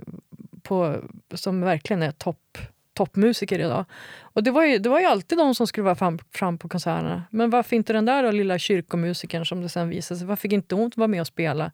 på, 0.63 0.95
som 1.33 1.61
verkligen 1.61 2.03
är 2.03 2.11
topp, 2.11 2.57
toppmusiker 2.93 3.59
idag. 3.59 3.85
Och 4.19 4.43
det 4.43 4.51
var, 4.51 4.63
ju, 4.65 4.77
det 4.77 4.89
var 4.89 4.99
ju 4.99 5.05
alltid 5.05 5.37
de 5.37 5.55
som 5.55 5.67
skulle 5.67 5.83
vara 5.83 5.95
fram, 5.95 6.19
fram 6.31 6.57
på 6.57 6.69
konserterna. 6.69 7.23
Men 7.29 7.49
varför 7.49 7.75
inte 7.75 7.93
den 7.93 8.05
där 8.05 8.23
då, 8.23 8.31
lilla 8.31 8.59
kyrkomusikern 8.59 9.45
som 9.45 9.61
det 9.61 9.69
sen 9.69 9.89
visade 9.89 10.17
sig, 10.17 10.27
varför 10.27 10.41
fick 10.41 10.51
inte 10.51 10.75
hon 10.75 10.91
vara 10.95 11.07
med 11.07 11.21
och 11.21 11.27
spela? 11.27 11.71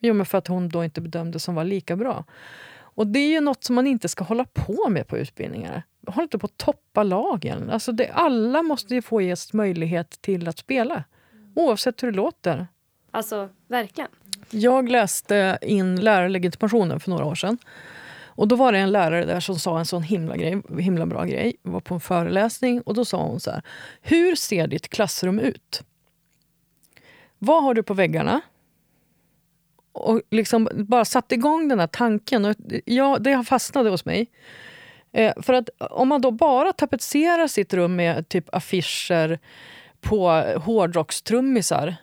Jo, 0.00 0.14
men 0.14 0.26
för 0.26 0.38
att 0.38 0.46
hon 0.46 0.68
då 0.68 0.84
inte 0.84 1.00
bedömdes 1.00 1.44
som 1.44 1.54
var 1.54 1.64
lika 1.64 1.96
bra. 1.96 2.24
Och 2.72 3.06
det 3.06 3.18
är 3.18 3.28
ju 3.28 3.40
något 3.40 3.64
som 3.64 3.74
man 3.74 3.86
inte 3.86 4.08
ska 4.08 4.24
hålla 4.24 4.44
på 4.44 4.88
med 4.88 5.06
på 5.06 5.18
utbildningar. 5.18 5.82
Håll 6.06 6.22
inte 6.22 6.38
på 6.38 6.46
att 6.46 6.56
toppa 6.56 7.02
lagen. 7.02 7.70
Alltså 7.70 7.92
det, 7.92 8.08
alla 8.08 8.62
måste 8.62 8.94
ju 8.94 9.02
få 9.02 9.20
ges 9.20 9.52
möjlighet 9.52 10.10
till 10.22 10.48
att 10.48 10.58
spela. 10.58 11.04
Oavsett 11.56 12.02
hur 12.02 12.10
det 12.10 12.16
låter. 12.16 12.66
Alltså, 13.10 13.48
verkligen. 13.68 14.10
Jag 14.50 14.88
läste 14.88 15.58
in 15.62 16.00
lärarlegitimationen 16.00 17.00
för 17.00 17.10
några 17.10 17.24
år 17.24 17.34
sedan. 17.34 17.58
Och 18.40 18.48
då 18.48 18.56
var 18.56 18.72
det 18.72 18.78
en 18.78 18.92
lärare 18.92 19.24
där 19.24 19.40
som 19.40 19.58
sa 19.58 19.78
en 19.78 19.86
sån 19.86 20.02
himla, 20.02 20.36
grej, 20.36 20.62
himla 20.78 21.06
bra 21.06 21.24
grej. 21.24 21.56
Jag 21.62 21.70
var 21.70 21.80
på 21.80 21.94
en 21.94 22.00
föreläsning 22.00 22.80
och 22.80 22.94
då 22.94 23.04
sa 23.04 23.22
hon 23.22 23.40
så 23.40 23.50
här. 23.50 23.62
Hur 24.02 24.34
ser 24.34 24.66
ditt 24.66 24.88
klassrum 24.88 25.38
ut? 25.38 25.82
Vad 27.38 27.62
har 27.62 27.74
du 27.74 27.82
på 27.82 27.94
väggarna? 27.94 28.40
Och 29.92 30.22
liksom 30.30 30.68
bara 30.74 31.04
satte 31.04 31.34
igång 31.34 31.68
den 31.68 31.80
här 31.80 31.86
tanken. 31.86 32.44
Och 32.44 32.56
ja, 32.84 33.18
det 33.20 33.44
fastnade 33.44 33.90
hos 33.90 34.04
mig. 34.04 34.30
Eh, 35.12 35.32
för 35.42 35.52
att 35.52 35.68
om 35.78 36.08
man 36.08 36.20
då 36.20 36.30
bara 36.30 36.72
tapetserar 36.72 37.46
sitt 37.46 37.74
rum 37.74 37.96
med 37.96 38.28
typ 38.28 38.54
affischer 38.54 39.38
på 40.00 40.28
hårdrockstrummisar 40.56 41.96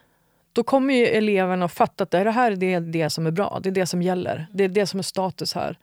då 0.57 0.63
kommer 0.63 0.93
ju 0.93 1.05
eleverna 1.05 1.65
att 1.65 1.73
fatta 1.73 2.03
att 2.03 2.11
det 2.11 2.31
här 2.31 2.51
är 2.51 2.55
det, 2.55 2.79
det 2.79 3.09
som 3.09 3.27
är 3.27 3.31
bra. 3.31 3.59
Det 3.63 3.69
är 3.69 3.73
det 3.73 3.85
som 3.85 4.01
gäller. 4.01 4.47
Det 4.51 4.63
är 4.63 4.69
det 4.69 4.85
som 4.85 4.99
är 4.99 5.03
status 5.03 5.53
här. 5.53 5.77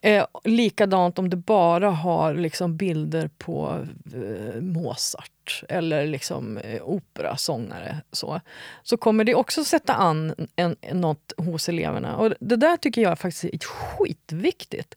Eh, 0.00 0.26
likadant 0.44 1.18
om 1.18 1.30
du 1.30 1.36
bara 1.36 1.90
har 1.90 2.34
liksom 2.34 2.76
bilder 2.76 3.30
på 3.38 3.86
eh, 4.14 4.60
Mozart 4.60 5.62
eller 5.68 6.06
liksom, 6.06 6.58
eh, 6.58 6.82
operasångare. 6.82 7.96
Så, 8.12 8.40
så 8.82 8.96
kommer 8.96 9.24
det 9.24 9.34
också 9.34 9.64
sätta 9.64 9.94
an 9.94 10.48
en, 10.56 10.76
en, 10.80 11.00
något 11.00 11.32
hos 11.36 11.68
eleverna. 11.68 12.16
Och 12.16 12.32
Det 12.40 12.56
där 12.56 12.76
tycker 12.76 13.02
jag 13.02 13.18
faktiskt 13.18 13.44
är 13.44 13.58
skitviktigt. 13.58 14.94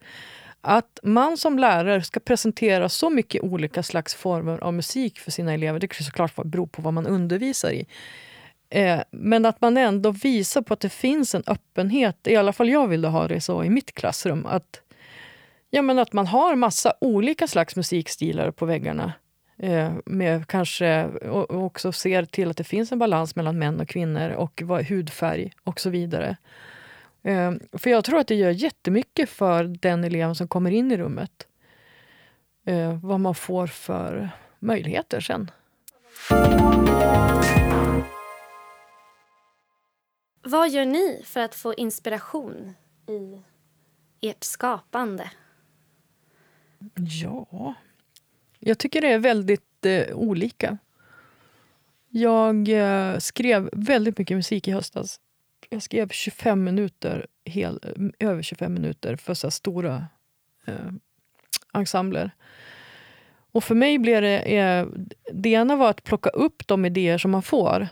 Att 0.61 0.99
man 1.03 1.37
som 1.37 1.59
lärare 1.59 2.03
ska 2.03 2.19
presentera 2.19 2.89
så 2.89 3.09
mycket 3.09 3.43
olika 3.43 3.83
slags 3.83 4.15
former 4.15 4.57
av 4.57 4.73
musik 4.73 5.19
för 5.19 5.31
sina 5.31 5.53
elever. 5.53 5.79
Det 5.79 5.87
kan 5.87 6.05
såklart 6.05 6.35
bero 6.35 6.67
på 6.67 6.81
vad 6.81 6.93
man 6.93 7.07
undervisar 7.07 7.71
i. 7.71 7.85
Eh, 8.69 9.01
men 9.11 9.45
att 9.45 9.61
man 9.61 9.77
ändå 9.77 10.11
visar 10.11 10.61
på 10.61 10.73
att 10.73 10.79
det 10.79 10.89
finns 10.89 11.35
en 11.35 11.43
öppenhet. 11.47 12.27
I 12.27 12.35
alla 12.35 12.53
fall 12.53 12.69
jag 12.69 12.87
vill 12.87 13.05
ha 13.05 13.27
det 13.27 13.41
så 13.41 13.63
i 13.63 13.69
mitt 13.69 13.93
klassrum. 13.93 14.45
Att, 14.45 14.81
ja, 15.69 15.81
men 15.81 15.99
att 15.99 16.13
man 16.13 16.27
har 16.27 16.55
massa 16.55 16.93
olika 17.01 17.47
slags 17.47 17.75
musikstilar 17.75 18.51
på 18.51 18.65
väggarna. 18.65 19.13
Eh, 19.57 19.91
med 20.05 20.47
kanske, 20.47 21.05
och, 21.05 21.51
och 21.51 21.63
också 21.63 21.91
ser 21.91 22.25
till 22.25 22.49
att 22.49 22.57
det 22.57 22.63
finns 22.63 22.91
en 22.91 22.99
balans 22.99 23.35
mellan 23.35 23.59
män 23.59 23.79
och 23.79 23.87
kvinnor 23.87 24.29
och 24.29 24.61
vad, 24.65 24.85
hudfärg 24.85 25.51
och 25.63 25.79
så 25.79 25.89
vidare. 25.89 26.37
Eh, 27.23 27.51
för 27.73 27.89
jag 27.89 28.03
tror 28.03 28.19
att 28.19 28.27
det 28.27 28.35
gör 28.35 28.51
jättemycket 28.51 29.29
för 29.29 29.63
den 29.63 30.03
eleven 30.03 30.35
som 30.35 30.47
kommer 30.47 30.71
in 30.71 30.91
i 30.91 30.97
rummet. 30.97 31.47
Eh, 32.65 32.99
vad 33.03 33.19
man 33.19 33.35
får 33.35 33.67
för 33.67 34.29
möjligheter 34.59 35.19
sen. 35.19 35.51
Vad 40.49 40.69
gör 40.69 40.85
ni 40.85 41.21
för 41.25 41.39
att 41.39 41.55
få 41.55 41.73
inspiration 41.73 42.73
i 43.07 43.41
ert 44.21 44.43
skapande? 44.43 45.31
Ja, 46.95 47.73
jag 48.59 48.77
tycker 48.77 49.01
det 49.01 49.07
är 49.07 49.19
väldigt 49.19 49.85
eh, 49.85 50.15
olika. 50.15 50.77
Jag 52.09 52.69
eh, 52.69 53.17
skrev 53.17 53.69
väldigt 53.73 54.17
mycket 54.17 54.37
musik 54.37 54.67
i 54.67 54.71
höstas. 54.71 55.19
Jag 55.69 55.83
skrev 55.83 56.09
25 56.09 56.63
minuter, 56.63 57.27
hel, 57.45 57.79
eh, 57.83 58.27
över 58.29 58.41
25 58.41 58.73
minuter 58.73 59.15
för 59.15 59.33
så 59.33 59.47
här 59.47 59.51
stora 59.51 60.07
eh, 60.65 60.91
ensembler. 61.73 62.31
Och 63.51 63.63
för 63.63 63.75
mig 63.75 63.99
blev 63.99 64.21
det... 64.21 64.39
Eh, 64.39 64.87
det 65.33 65.49
ena 65.49 65.75
var 65.75 65.89
att 65.89 66.03
plocka 66.03 66.29
upp 66.29 66.67
de 66.67 66.85
idéer 66.85 67.17
som 67.17 67.31
man 67.31 67.43
får. 67.43 67.87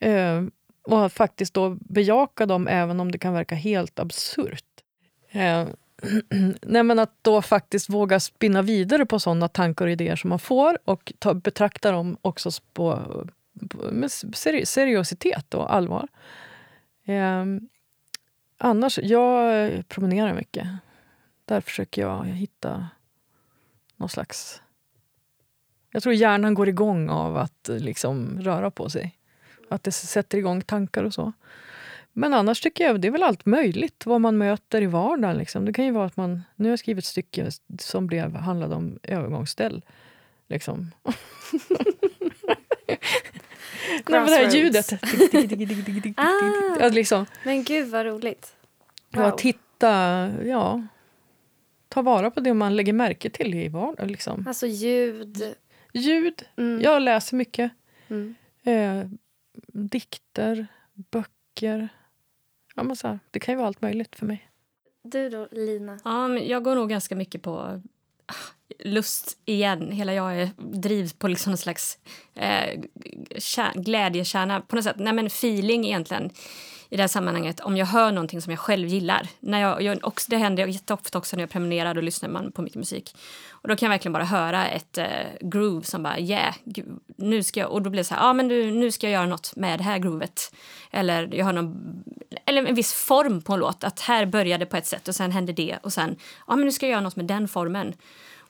Eh, 0.00 0.42
och 0.90 1.04
att 1.04 1.12
faktiskt 1.12 1.54
då 1.54 1.76
bejaka 1.80 2.46
dem 2.46 2.68
även 2.68 3.00
om 3.00 3.12
det 3.12 3.18
kan 3.18 3.32
verka 3.32 3.54
helt 3.54 3.98
absurt. 3.98 4.64
Eh, 5.30 5.68
Nej, 6.62 6.82
men 6.82 6.98
att 6.98 7.14
då 7.22 7.42
faktiskt 7.42 7.88
våga 7.88 8.20
spinna 8.20 8.62
vidare 8.62 9.06
på 9.06 9.20
såna 9.20 9.48
tankar 9.48 9.84
och 9.84 9.90
idéer 9.90 10.16
som 10.16 10.30
man 10.30 10.38
får 10.38 10.78
och 10.84 11.12
ta, 11.18 11.34
betrakta 11.34 11.92
dem 11.92 12.16
också 12.22 12.50
på, 12.72 12.98
på, 13.70 13.92
med 13.92 14.12
seri 14.12 14.66
seriositet 14.66 15.54
och 15.54 15.74
allvar. 15.74 16.08
Eh, 17.04 17.44
annars, 18.58 18.98
jag 19.02 19.88
promenerar 19.88 20.34
mycket. 20.34 20.68
Där 21.44 21.60
försöker 21.60 22.02
jag 22.02 22.24
hitta 22.24 22.88
någon 23.96 24.08
slags... 24.08 24.62
Jag 25.92 26.02
tror 26.02 26.14
hjärnan 26.14 26.54
går 26.54 26.68
igång 26.68 27.08
av 27.08 27.36
att 27.36 27.70
liksom 27.72 28.40
röra 28.40 28.70
på 28.70 28.90
sig. 28.90 29.19
Att 29.70 29.82
det 29.84 29.92
sätter 29.92 30.38
igång 30.38 30.62
tankar 30.62 31.04
och 31.04 31.14
så. 31.14 31.32
Men 32.12 32.34
annars 32.34 32.60
tycker 32.60 32.84
jag 32.84 33.00
det 33.00 33.08
är 33.08 33.12
väl 33.12 33.22
allt 33.22 33.46
möjligt 33.46 34.06
vad 34.06 34.20
man 34.20 34.38
möter 34.38 34.82
i 34.82 34.86
vardagen. 34.86 35.38
Liksom. 35.38 35.64
Det 35.64 35.72
kan 35.72 35.84
ju 35.84 35.90
vara 35.90 36.06
att 36.06 36.16
man, 36.16 36.42
nu 36.56 36.64
har 36.64 36.70
jag 36.70 36.78
skrivit 36.78 37.04
ett 37.04 37.08
stycke 37.08 37.50
som 37.78 38.06
blev, 38.06 38.36
handlade 38.36 38.74
om 38.74 38.98
övergångsställ. 39.02 39.84
Liksom. 40.48 40.90
Nej, 44.08 44.24
det 44.26 44.30
här 44.30 44.50
ljudet. 44.50 44.90
Ah. 46.80 46.88
liksom, 46.88 47.26
Men 47.44 47.64
gud 47.64 47.88
vad 47.88 48.06
roligt. 48.06 48.54
och 49.16 49.26
att 49.26 49.40
hitta, 49.40 49.88
ja, 50.44 50.86
ta 51.88 52.02
vara 52.02 52.30
på 52.30 52.40
det 52.40 52.54
man 52.54 52.76
lägger 52.76 52.92
märke 52.92 53.30
till 53.30 53.54
i 53.54 53.68
vardagen. 53.68 54.08
Liksom. 54.08 54.44
Alltså 54.48 54.66
ljud. 54.66 55.54
Ljud. 55.92 56.42
Mm. 56.56 56.80
Jag 56.82 57.02
läser 57.02 57.36
mycket. 57.36 57.72
Mm. 58.08 58.34
Eh, 58.62 59.10
dikter, 59.68 60.66
böcker. 60.94 61.88
Ja, 62.74 62.82
men 62.82 62.96
så 62.96 63.08
här, 63.08 63.18
det 63.30 63.40
kan 63.40 63.52
ju 63.52 63.56
vara 63.56 63.66
allt 63.66 63.82
möjligt 63.82 64.16
för 64.16 64.26
mig. 64.26 64.50
Du 65.02 65.28
då, 65.28 65.48
Lina? 65.50 65.98
Ja, 66.04 66.28
men 66.28 66.48
jag 66.48 66.64
går 66.64 66.74
nog 66.74 66.88
ganska 66.88 67.16
mycket 67.16 67.42
på 67.42 67.82
ah, 68.26 68.34
lust 68.78 69.38
igen. 69.44 69.92
Hela 69.92 70.14
jag 70.14 70.40
är, 70.40 70.50
drivs 70.56 71.12
på 71.12 71.28
liksom 71.28 71.52
en 71.52 71.58
slags 71.58 71.98
eh, 72.34 72.80
kär, 73.38 73.72
glädjekärna. 73.74 74.60
På 74.60 74.76
något 74.76 74.84
sätt. 74.84 74.96
Nej, 74.98 75.12
men 75.12 75.26
feeling 75.26 75.86
egentligen 75.86 76.30
i 76.90 76.96
det 76.96 77.02
här 77.02 77.08
sammanhanget. 77.08 77.60
Om 77.60 77.76
jag 77.76 77.86
hör 77.86 78.12
någonting 78.12 78.42
som 78.42 78.50
jag 78.50 78.60
själv 78.60 78.88
gillar. 78.88 79.28
När 79.40 79.60
jag, 79.60 79.82
jag 79.82 79.98
också, 80.02 80.26
det 80.30 80.36
händer 80.36 80.66
jätteofta 80.66 81.18
också 81.18 81.36
när 81.36 81.42
jag 81.42 81.50
prenumererar. 81.50 81.94
Då 81.94 82.00
lyssnar 82.00 82.28
man 82.28 82.52
på 82.52 82.62
mycket 82.62 82.78
musik. 82.78 83.16
Och 83.50 83.68
då 83.68 83.76
kan 83.76 83.86
jag 83.86 83.90
verkligen 83.90 84.12
bara 84.12 84.24
höra 84.24 84.68
ett 84.68 84.98
eh, 84.98 85.06
groove 85.40 85.84
som 85.84 86.02
bara 86.02 86.18
yeah, 86.18 86.54
gud, 86.64 86.86
nu 87.16 87.42
ska 87.42 87.60
jag, 87.60 87.70
och 87.70 87.82
då 87.82 87.90
blir 87.90 88.00
det 88.00 88.04
så 88.04 88.14
här, 88.14 88.22
ja 88.22 88.28
ah, 88.28 88.32
men 88.32 88.48
du, 88.48 88.70
nu 88.70 88.92
ska 88.92 89.06
jag 89.06 89.12
göra 89.12 89.26
något 89.26 89.56
med 89.56 89.78
det 89.78 89.84
här 89.84 89.98
groovet. 89.98 90.54
Eller 90.90 91.34
jag 91.34 91.44
har 91.44 91.52
någon, 91.52 92.02
eller 92.46 92.66
en 92.66 92.74
viss 92.74 92.92
form 92.92 93.42
på 93.42 93.52
en 93.52 93.60
låt, 93.60 93.84
att 93.84 94.00
här 94.00 94.26
började 94.26 94.66
på 94.66 94.76
ett 94.76 94.86
sätt 94.86 95.08
och 95.08 95.14
sen 95.14 95.32
hände 95.32 95.52
det 95.52 95.78
och 95.82 95.92
sen, 95.92 96.16
ja 96.18 96.52
ah, 96.52 96.56
men 96.56 96.64
nu 96.64 96.72
ska 96.72 96.86
jag 96.86 96.90
göra 96.90 97.00
något 97.00 97.16
med 97.16 97.26
den 97.26 97.48
formen. 97.48 97.94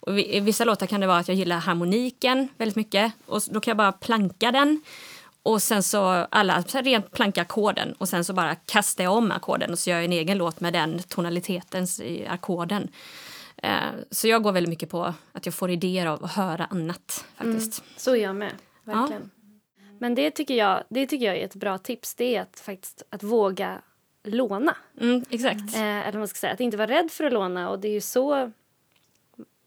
Och 0.01 0.20
i 0.20 0.41
vissa 0.41 0.64
låtar 0.64 0.86
kan 0.86 1.01
det 1.01 1.07
vara 1.07 1.18
att 1.18 1.28
jag 1.28 1.36
gillar 1.36 1.59
harmoniken 1.59 2.49
väldigt 2.57 2.76
mycket 2.76 3.12
och 3.26 3.43
då 3.51 3.61
kan 3.61 3.70
jag 3.70 3.76
bara 3.76 3.93
planka 3.93 4.53
den. 4.53 4.82
Och 5.43 5.62
sen 5.62 5.82
så 5.82 6.01
alla 6.30 6.61
rent 6.61 7.12
planka 7.12 7.43
ackorden 7.43 7.93
och 7.93 8.09
sen 8.09 8.24
så 8.24 8.32
bara 8.32 8.55
kastar 8.55 9.05
jag 9.05 9.12
om 9.12 9.32
ackorden 9.32 9.70
och 9.72 9.78
så 9.78 9.91
gör 9.91 9.97
jag 9.97 10.05
en 10.05 10.12
egen 10.12 10.38
låt 10.38 10.61
med 10.61 10.72
den 10.72 11.03
tonaliteten 11.03 11.86
i 12.03 12.26
ackorden. 12.26 12.88
Eh, 13.57 13.91
så 14.11 14.28
jag 14.28 14.43
går 14.43 14.53
väldigt 14.53 14.68
mycket 14.68 14.91
på 14.91 15.14
att 15.32 15.47
jag 15.47 15.55
får 15.55 15.70
idéer 15.70 16.07
av 16.07 16.24
att 16.24 16.32
höra 16.32 16.64
annat. 16.64 17.24
faktiskt. 17.34 17.80
Mm, 17.80 17.91
så 17.97 18.16
är 18.16 18.22
jag 18.22 18.36
med. 18.36 18.53
Verkligen. 18.84 19.30
Ja. 19.34 19.47
Men 19.99 20.14
det 20.14 20.30
tycker, 20.30 20.55
jag, 20.55 20.84
det 20.88 21.07
tycker 21.07 21.26
jag 21.26 21.36
är 21.36 21.45
ett 21.45 21.55
bra 21.55 21.78
tips. 21.78 22.14
Det 22.14 22.36
är 22.36 22.43
att, 22.43 22.61
faktiskt, 22.61 23.03
att 23.11 23.22
våga 23.22 23.80
låna. 24.24 24.76
Mm, 25.01 25.24
exakt. 25.30 25.76
Eh, 25.76 26.09
eller 26.09 26.18
man 26.18 26.28
ska 26.28 26.38
säga, 26.38 26.53
att 26.53 26.61
inte 26.61 26.76
vara 26.76 26.91
rädd 26.91 27.11
för 27.11 27.24
att 27.24 27.32
låna. 27.32 27.70
Och 27.70 27.78
det 27.78 27.88
är 27.88 27.93
ju 27.93 28.01
så 28.01 28.53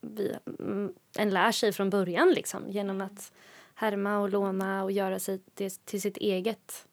vi, 0.01 0.35
mm, 0.59 0.93
en 1.17 1.29
lär 1.29 1.51
sig 1.51 1.71
från 1.71 1.89
början. 1.89 2.31
Liksom, 2.31 2.69
genom 2.69 3.01
att 3.01 3.31
härma 3.83 4.17
och 4.19 4.29
låna 4.29 4.83
och 4.83 4.91
göra 4.91 5.19
sig 5.19 5.39
till, 5.55 5.71
till 5.71 6.01
sitt 6.01 6.17
eget 6.17 6.87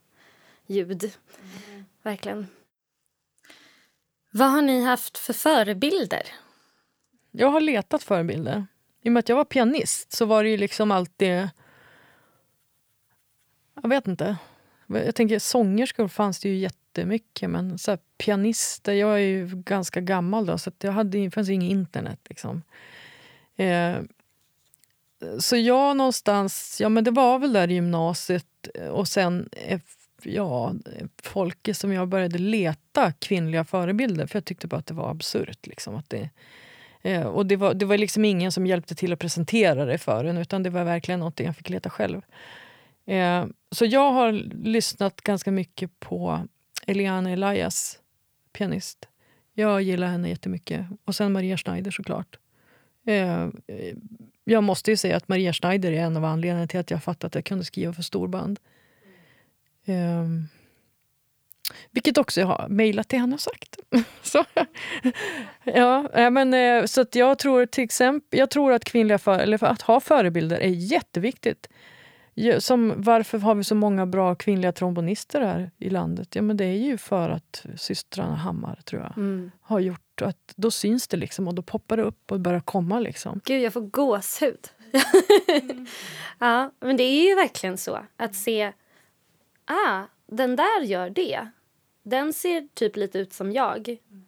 ljud. 0.66 1.12
Mm. 1.68 1.84
Verkligen. 2.02 2.46
Vad 4.30 4.50
har 4.50 4.62
ni 4.62 4.84
haft 4.84 5.18
för 5.18 5.32
förebilder? 5.32 6.22
Jag 7.30 7.48
har 7.48 7.60
letat 7.60 8.02
förebilder. 8.02 8.66
I 9.02 9.08
och 9.08 9.12
med 9.12 9.20
att 9.20 9.28
jag 9.28 9.36
var 9.36 9.44
pianist 9.44 10.12
så 10.12 10.24
var 10.24 10.42
det 10.42 10.50
ju 10.50 10.56
liksom 10.56 10.90
alltid... 10.90 11.48
Jag 13.82 13.88
vet 13.88 14.06
inte. 14.06 14.36
Jag 14.86 15.14
tänker 15.14 15.38
sångerskor 15.38 16.08
fanns 16.08 16.40
det 16.40 16.48
ju 16.48 16.56
jättemycket 16.56 17.50
men 17.50 17.78
så 17.78 17.90
här, 17.90 17.98
pianister, 18.18 18.92
jag 18.92 19.14
är 19.14 19.18
ju 19.18 19.46
ganska 19.46 20.00
gammal 20.00 20.46
då 20.46 20.58
så 20.58 20.72
jag 20.78 20.92
hade, 20.92 21.18
det 21.18 21.30
fanns 21.30 21.48
ju 21.48 21.52
inget 21.52 21.70
internet. 21.70 22.20
Liksom. 22.28 22.62
Eh, 23.56 23.96
så 25.38 25.56
jag 25.56 25.96
någonstans, 25.96 26.78
ja 26.80 26.88
men 26.88 27.04
det 27.04 27.10
var 27.10 27.38
väl 27.38 27.52
där 27.52 27.70
i 27.70 27.74
gymnasiet 27.74 28.46
eh, 28.74 28.88
och 28.88 29.08
sen 29.08 29.48
eh, 29.52 29.80
ja, 30.22 30.74
folket 31.22 31.76
som 31.76 31.92
jag 31.92 32.08
började 32.08 32.38
leta 32.38 33.12
kvinnliga 33.12 33.64
förebilder 33.64 34.26
för 34.26 34.36
jag 34.36 34.44
tyckte 34.44 34.66
bara 34.66 34.76
att 34.76 34.86
det 34.86 34.94
var 34.94 35.10
absurt. 35.10 35.66
Liksom, 35.66 35.94
att 35.94 36.10
det, 36.10 36.30
eh, 37.02 37.26
och 37.26 37.46
det 37.46 37.56
var, 37.56 37.74
det 37.74 37.86
var 37.86 37.98
liksom 37.98 38.24
ingen 38.24 38.52
som 38.52 38.66
hjälpte 38.66 38.94
till 38.94 39.12
att 39.12 39.18
presentera 39.18 39.84
det 39.84 39.98
för 39.98 40.24
en 40.24 40.38
utan 40.38 40.62
det 40.62 40.70
var 40.70 40.84
verkligen 40.84 41.20
något 41.20 41.40
jag 41.40 41.56
fick 41.56 41.70
leta 41.70 41.90
själv. 41.90 42.22
Så 43.70 43.84
jag 43.84 44.12
har 44.12 44.32
lyssnat 44.64 45.20
ganska 45.20 45.50
mycket 45.50 46.00
på 46.00 46.48
Eliana 46.86 47.30
Elias, 47.30 47.98
pianist. 48.52 49.08
Jag 49.54 49.82
gillar 49.82 50.06
henne 50.06 50.28
jättemycket. 50.28 50.86
Och 51.04 51.14
sen 51.14 51.32
Maria 51.32 51.56
Schneider 51.56 51.90
såklart. 51.90 52.38
Jag 54.50 54.62
måste 54.62 54.90
ju 54.90 54.96
säga 54.96 55.16
att 55.16 55.28
Maria 55.28 55.52
Schneider 55.52 55.92
är 55.92 56.00
en 56.00 56.16
av 56.16 56.24
anledningarna 56.24 56.66
till 56.66 56.80
att 56.80 56.90
jag 56.90 57.02
fattade 57.02 57.26
att 57.26 57.34
jag 57.34 57.44
kunde 57.44 57.64
skriva 57.64 57.92
för 57.92 58.02
storband. 58.02 58.60
Um, 59.86 60.48
Vilket 61.90 62.18
också 62.18 62.40
jag 62.40 62.46
har 62.46 62.68
mejlat 62.68 63.08
till 63.08 63.18
henne 63.18 63.34
och 63.34 63.40
sagt. 63.40 63.76
så, 64.22 64.44
ja, 65.64 66.08
eh, 66.14 66.30
men, 66.30 66.54
eh, 66.54 66.84
så 66.84 67.00
att 67.00 67.14
jag 67.14 67.38
tror 67.38 67.66
till 67.66 67.84
exempel, 67.84 68.38
jag 68.38 68.50
tror 68.50 68.72
att 68.72 68.84
kvinnliga 68.84 69.18
för, 69.18 69.38
eller 69.38 69.64
att 69.64 69.82
ha 69.82 70.00
förebilder 70.00 70.58
är 70.58 70.68
jätteviktigt. 70.68 71.68
Som, 72.58 72.94
varför 72.96 73.38
har 73.38 73.54
vi 73.54 73.64
så 73.64 73.74
många 73.74 74.06
bra 74.06 74.34
kvinnliga 74.34 74.72
trombonister 74.72 75.40
här 75.40 75.70
i 75.78 75.90
landet? 75.90 76.34
Ja, 76.34 76.42
men 76.42 76.56
det 76.56 76.64
är 76.64 76.76
ju 76.76 76.98
för 76.98 77.30
att 77.30 77.66
systrarna 77.76 78.36
Hammar 78.36 78.80
tror 78.84 79.02
jag 79.02 79.16
mm. 79.16 79.50
har 79.60 79.80
gjort 79.80 80.22
att 80.22 80.52
då 80.56 80.70
syns 80.70 81.08
det 81.08 81.16
liksom 81.16 81.48
och 81.48 81.54
då 81.54 81.62
poppar 81.62 81.96
det 81.96 82.02
upp 82.02 82.32
och 82.32 82.40
börjar 82.40 82.60
komma. 82.60 83.00
Liksom. 83.00 83.40
Gud, 83.44 83.62
jag 83.62 83.72
får 83.72 83.80
gåshud. 83.80 84.68
mm. 85.62 85.86
ja, 86.38 86.70
men 86.80 86.96
det 86.96 87.02
är 87.02 87.28
ju 87.28 87.34
verkligen 87.34 87.78
så 87.78 87.98
att 88.16 88.34
se 88.34 88.72
ah, 89.64 90.02
den 90.26 90.56
där 90.56 90.82
gör 90.82 91.10
det 91.10 91.48
den 92.02 92.32
ser 92.32 92.68
typ 92.74 92.96
lite 92.96 93.18
ut 93.18 93.32
som 93.32 93.52
jag. 93.52 93.88
Mm. 93.88 94.24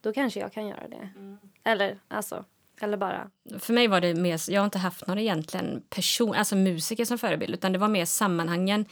Då 0.00 0.12
kanske 0.12 0.40
jag 0.40 0.52
kan 0.52 0.66
göra 0.66 0.88
det. 0.88 1.08
Mm. 1.16 1.38
Eller 1.64 1.98
alltså, 2.08 2.44
eller 2.84 2.96
bara... 2.96 3.26
För 3.58 3.72
mig 3.72 3.88
var 3.88 4.00
det 4.00 4.14
mer, 4.14 4.50
jag 4.50 4.60
har 4.60 4.64
inte 4.64 4.78
haft 4.78 5.06
någon 5.06 5.18
egentligen 5.18 5.82
person, 5.90 6.34
alltså 6.34 6.56
musiker 6.56 7.04
som 7.04 7.18
förebild 7.18 7.54
utan 7.54 7.72
det 7.72 7.78
var 7.78 7.88
mer 7.88 8.04
sammanhangen. 8.04 8.86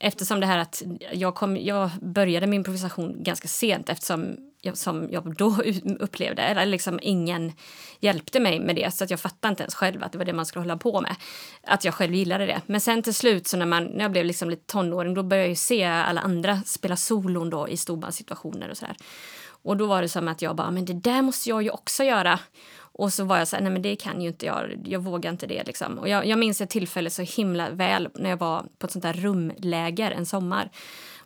Eftersom 0.00 0.40
det 0.40 0.46
här 0.46 0.58
att 0.58 0.82
jag, 1.12 1.34
kom, 1.34 1.56
jag 1.56 1.90
började 2.00 2.46
min 2.46 2.60
improvisation 2.60 3.22
ganska 3.22 3.48
sent 3.48 3.88
eftersom 3.88 4.36
jag, 4.60 4.76
som 4.76 5.08
jag 5.10 5.36
då 5.36 5.56
upplevde, 6.00 6.42
eller 6.42 6.66
liksom 6.66 6.98
ingen 7.02 7.52
hjälpte 8.00 8.40
mig 8.40 8.60
med 8.60 8.76
det 8.76 8.94
så 8.94 9.04
att 9.04 9.10
jag 9.10 9.20
fattade 9.20 9.50
inte 9.50 9.62
ens 9.62 9.74
själv 9.74 10.04
att 10.04 10.12
det 10.12 10.18
var 10.18 10.24
det 10.24 10.32
man 10.32 10.46
skulle 10.46 10.62
hålla 10.62 10.76
på 10.76 11.00
med. 11.00 11.16
Att 11.62 11.84
jag 11.84 11.94
själv 11.94 12.14
gillade 12.14 12.46
det. 12.46 12.60
Men 12.66 12.80
sen 12.80 13.02
till 13.02 13.14
slut 13.14 13.46
så 13.46 13.56
när, 13.56 13.66
man, 13.66 13.84
när 13.84 14.04
jag 14.04 14.12
blev 14.12 14.24
liksom 14.24 14.50
lite 14.50 14.72
tonåring 14.72 15.14
då 15.14 15.22
började 15.22 15.48
jag 15.48 15.58
se 15.58 15.84
alla 15.84 16.20
andra 16.20 16.62
spela 16.66 16.96
solon 16.96 17.50
då 17.50 17.68
i 17.68 17.76
storbandssituationer 17.76 18.70
och 18.70 18.76
sådär. 18.76 18.96
Och 19.62 19.76
då 19.76 19.86
var 19.86 20.02
det 20.02 20.08
som 20.08 20.28
att 20.28 20.42
jag 20.42 20.56
bara, 20.56 20.70
men 20.70 20.84
det 20.84 20.92
där 20.92 21.22
måste 21.22 21.48
jag 21.48 21.62
ju 21.62 21.70
också 21.70 22.04
göra. 22.04 22.38
Och 22.98 23.12
så 23.12 23.24
var 23.24 23.38
jag 23.38 23.48
så 23.48 23.56
här, 23.56 23.62
nej 23.62 23.72
men 23.72 23.82
det 23.82 23.96
kan 23.96 24.22
ju 24.22 24.28
inte 24.28 24.46
jag, 24.46 24.82
jag 24.84 25.00
vågar 25.00 25.30
inte 25.30 25.46
det 25.46 25.64
liksom. 25.64 25.98
Och 25.98 26.08
jag, 26.08 26.26
jag 26.26 26.38
minns 26.38 26.60
ett 26.60 26.70
tillfälle 26.70 27.10
så 27.10 27.22
himla 27.22 27.70
väl 27.70 28.08
när 28.14 28.30
jag 28.30 28.36
var 28.36 28.66
på 28.78 28.86
ett 28.86 28.92
sånt 28.92 29.02
där 29.02 29.12
rumläger 29.12 30.10
en 30.10 30.26
sommar 30.26 30.70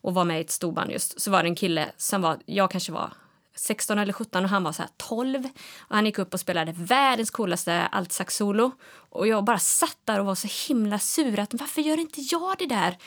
och 0.01 0.15
var 0.15 0.25
med 0.25 0.39
i 0.39 0.41
ett 0.41 0.51
storband 0.51 0.91
just. 0.91 1.21
Så 1.21 1.31
var 1.31 1.43
det 1.43 1.49
en 1.49 1.55
kille 1.55 1.89
som 1.97 2.23
var, 2.23 2.39
jag 2.47 2.71
kanske 2.71 2.93
var 2.93 3.13
16 3.55 3.99
eller 3.99 4.13
17 4.13 4.45
och 4.45 4.51
han 4.51 4.65
var 4.65 4.73
så 4.73 4.83
12. 4.97 5.49
Och 5.79 5.95
han 5.95 6.07
gick 6.07 6.19
upp 6.19 6.35
och 6.35 6.41
spelade 6.41 6.73
världens 6.73 7.31
coolaste 7.31 7.89
altsax-solo. 7.93 8.71
Och 9.11 9.27
jag 9.27 9.45
bara 9.45 9.59
satt 9.59 9.99
där 10.05 10.21
och 10.21 10.27
var 10.27 10.35
så 10.35 10.49
himla 10.69 10.99
sur 10.99 11.41
att 11.41 11.55
varför 11.55 11.83
gör 11.83 12.01
inte 12.01 12.21
jag 12.21 12.55
det 12.59 12.67
där? 12.67 12.99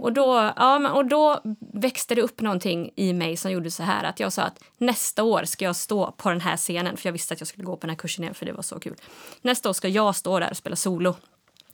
Och, 0.00 0.12
då, 0.12 0.52
ja, 0.56 0.92
och 0.92 1.06
då 1.06 1.40
växte 1.74 2.14
det 2.14 2.22
upp 2.22 2.40
någonting 2.40 2.90
i 2.96 3.12
mig 3.12 3.36
som 3.36 3.50
gjorde 3.50 3.70
så 3.70 3.82
här 3.82 4.04
att 4.04 4.20
jag 4.20 4.32
sa 4.32 4.42
att 4.42 4.62
nästa 4.78 5.22
år 5.22 5.44
ska 5.44 5.64
jag 5.64 5.76
stå 5.76 6.12
på 6.12 6.30
den 6.30 6.40
här 6.40 6.56
scenen 6.56 6.96
för 6.96 7.08
jag 7.08 7.12
visste 7.12 7.34
att 7.34 7.40
jag 7.40 7.48
skulle 7.48 7.64
gå 7.64 7.76
på 7.76 7.80
den 7.80 7.90
här 7.90 7.96
kursen 7.96 8.24
igen 8.24 8.34
för 8.34 8.46
det 8.46 8.52
var 8.52 8.62
så 8.62 8.80
kul. 8.80 8.94
Nästa 9.42 9.68
år 9.68 9.72
ska 9.72 9.88
jag 9.88 10.16
stå 10.16 10.38
där 10.38 10.50
och 10.50 10.56
spela 10.56 10.76
solo. 10.76 11.14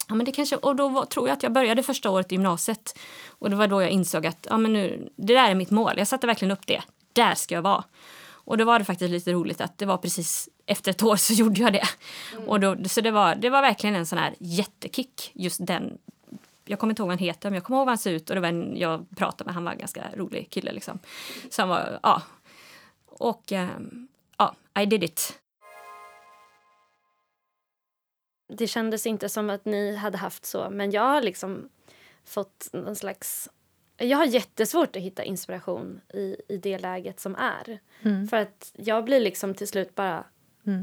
Ja, 0.09 0.15
men 0.15 0.27
det 0.27 0.33
kanske, 0.33 0.57
och 0.57 0.77
då 0.77 0.89
var, 0.89 1.05
tror 1.05 1.29
jag 1.29 1.37
att 1.37 1.43
jag 1.43 1.53
började 1.53 1.83
första 1.83 2.11
året 2.11 2.33
i 2.33 2.35
gymnasiet. 2.35 2.99
Och 3.39 3.51
det 3.51 3.57
var 3.57 3.67
då 3.67 3.83
jag 3.83 3.91
insåg 3.91 4.27
att 4.27 4.47
ja, 4.51 4.59
men 4.59 4.73
nu, 4.73 5.09
det 5.17 5.35
där 5.35 5.51
är 5.51 5.55
mitt 5.55 5.71
mål. 5.71 5.93
Jag 5.97 6.09
satte 6.09 6.27
verkligen 6.27 6.53
upp 6.53 6.67
det. 6.67 6.83
Där 7.15 7.35
ska 7.35 7.55
jag 7.55 7.63
vara. 7.63 7.85
Och 8.47 8.59
då 8.59 8.65
var 8.65 8.79
det 8.79 8.85
faktiskt 8.85 9.11
lite 9.11 9.33
roligt 9.33 9.61
att 9.61 9.79
det 9.79 9.87
var 9.87 9.97
precis 9.97 10.49
efter 10.67 10.91
ett 10.91 11.03
år 11.03 11.17
så 11.17 11.33
gjorde 11.33 11.61
jag 11.61 11.73
det. 11.73 11.89
Mm. 12.33 12.49
Och 12.49 12.61
då, 12.61 12.77
så 12.89 13.01
det 13.01 13.11
var, 13.11 13.35
det 13.35 13.51
var 13.51 13.63
verkligen 13.63 13.97
en 13.97 14.07
sån 14.07 14.19
här 14.19 14.35
jättekick, 14.39 15.31
just 15.35 15.67
den 15.67 15.99
jag 16.65 16.79
kommer 16.79 16.93
inte 16.93 17.03
ihåg 17.03 17.09
vad 17.09 17.19
han 17.19 17.27
heter, 17.27 17.51
men 17.51 17.55
jag 17.55 17.65
kommer 17.65 17.79
ihåg 17.79 17.87
hur 17.87 17.91
han 17.91 17.99
ser 17.99 18.13
ut. 18.13 18.31
Och 18.31 18.35
det 18.35 18.41
var 18.41 18.49
en 18.49 18.77
jag 18.77 19.07
pratade 19.17 19.49
med, 19.49 19.55
han 19.55 19.65
var 19.65 19.73
en 19.73 19.79
ganska 19.79 20.05
rolig 20.15 20.51
kille. 20.51 20.73
Liksom. 20.73 20.99
Så 21.51 21.63
han 21.63 21.69
var, 21.69 21.99
ja. 22.03 22.23
Och 23.07 23.53
um, 23.53 24.09
ja, 24.39 24.55
I 24.83 24.87
did 24.87 25.05
it. 25.05 25.41
Det 28.49 28.67
kändes 28.67 29.07
inte 29.07 29.29
som 29.29 29.51
att 29.51 29.65
ni 29.65 29.97
hade 29.97 30.19
haft 30.19 30.45
så, 30.45 30.71
men 30.71 30.91
jag 30.91 31.03
har 31.03 31.23
liksom 31.23 31.69
fått 32.25 32.69
någon 32.73 32.97
slags 32.97 33.49
jag 33.97 34.19
har 34.19 34.25
jättesvårt 34.25 34.97
att 34.97 35.03
hitta 35.03 35.25
inspiration 35.25 36.01
i, 36.15 36.37
i 36.49 36.57
det 36.57 36.79
läget 36.79 37.21
som 37.21 37.37
är. 37.37 37.79
För 38.29 38.37
att 38.37 38.73
jag 38.77 39.05
blir 39.05 39.21
liksom 39.21 39.55
till 39.55 39.69
slut 39.69 39.95
bara... 39.95 40.25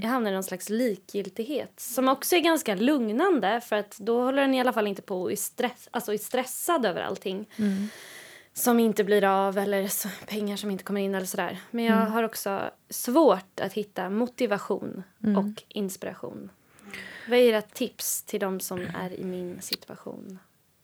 Jag 0.01 0.09
hamnar 0.09 0.31
i 0.31 0.33
någon 0.33 0.43
slags 0.43 0.69
likgiltighet 0.69 1.79
som 1.79 2.07
också 2.07 2.35
är 2.35 2.39
ganska 2.39 2.75
lugnande 2.75 3.61
för 3.61 3.75
att 3.75 3.97
då 3.97 4.23
håller 4.23 4.41
den 4.41 4.53
i 4.53 4.59
alla 4.61 4.73
fall 4.73 4.87
inte 4.87 5.01
på 5.01 5.21
och 5.21 5.31
är, 5.31 5.35
stress, 5.35 5.87
alltså 5.91 6.13
är 6.13 6.17
stressad 6.17 6.85
över 6.85 7.01
allting 7.01 7.49
som 8.53 8.79
inte 8.79 9.03
blir 9.03 9.23
av 9.23 9.57
eller 9.57 9.87
så, 9.87 10.09
pengar 10.27 10.57
som 10.57 10.71
inte 10.71 10.83
kommer 10.83 11.01
in 11.01 11.15
eller 11.15 11.25
sådär. 11.25 11.59
Men 11.71 11.85
jag 11.85 11.95
har 11.95 12.23
också 12.23 12.71
svårt 12.89 13.59
att 13.59 13.73
hitta 13.73 14.09
motivation 14.09 15.03
och 15.37 15.63
inspiration. 15.67 16.51
Vad 17.29 17.39
är 17.39 17.43
era 17.43 17.61
tips 17.61 18.23
till 18.23 18.39
de 18.39 18.59
som 18.59 18.87
är 18.95 19.19
i 19.19 19.23
min 19.23 19.61
situation? 19.61 20.39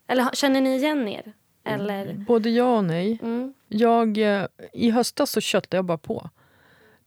Eller 0.07 0.29
känner 0.33 0.61
ni 0.61 0.75
igen 0.75 1.07
er? 1.07 1.33
Eller? 1.67 2.13
Både 2.13 2.49
ja 2.49 2.77
och 2.77 2.83
nej. 2.83 3.19
Mm. 3.21 3.53
Jag, 3.67 4.17
eh, 4.17 4.45
I 4.73 4.89
höstas 4.89 5.31
så 5.31 5.41
köttade 5.41 5.77
jag 5.77 5.85
bara 5.85 5.97
på. 5.97 6.29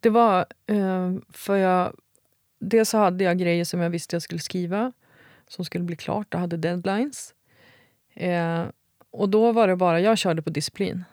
Det 0.01 0.11
var 0.11 0.47
eh, 0.67 1.15
för 1.33 1.57
jag... 1.57 1.97
Dels 2.59 2.89
så 2.89 2.99
hade 2.99 3.25
jag 3.25 3.39
grejer 3.39 3.65
som 3.65 3.81
jag 3.81 3.91
visste 3.91 4.17
jag 4.17 4.23
skulle 4.23 4.41
skriva 4.41 4.93
som 5.51 5.65
skulle 5.65 5.85
bli 5.85 5.97
klart. 5.97 6.27
Jag 6.31 6.41
hade 6.41 6.57
deadlines. 6.57 7.35
Eh, 8.15 8.65
och 9.11 9.29
då 9.29 9.53
var 9.53 9.69
det 9.69 9.77
bara, 9.77 10.01
jag 10.01 10.19
körde 10.19 10.43
på 10.43 10.51
disciplin. 10.51 11.05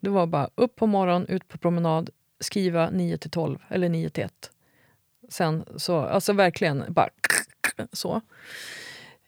Det 0.00 0.10
var 0.10 0.26
bara 0.26 0.50
upp 0.54 0.76
på 0.76 0.86
morgonen, 0.86 1.28
ut 1.28 1.48
på 1.48 1.58
promenad, 1.58 2.10
skriva 2.40 2.90
9 2.90 3.18
till 3.18 3.30
12 3.30 3.58
eller 3.68 3.88
9 3.88 4.10
till 4.10 4.24
1. 4.24 4.50
Sen 5.28 5.64
så, 5.76 5.98
alltså 5.98 6.32
verkligen 6.32 6.84
bara 6.88 7.08
så. 7.92 8.20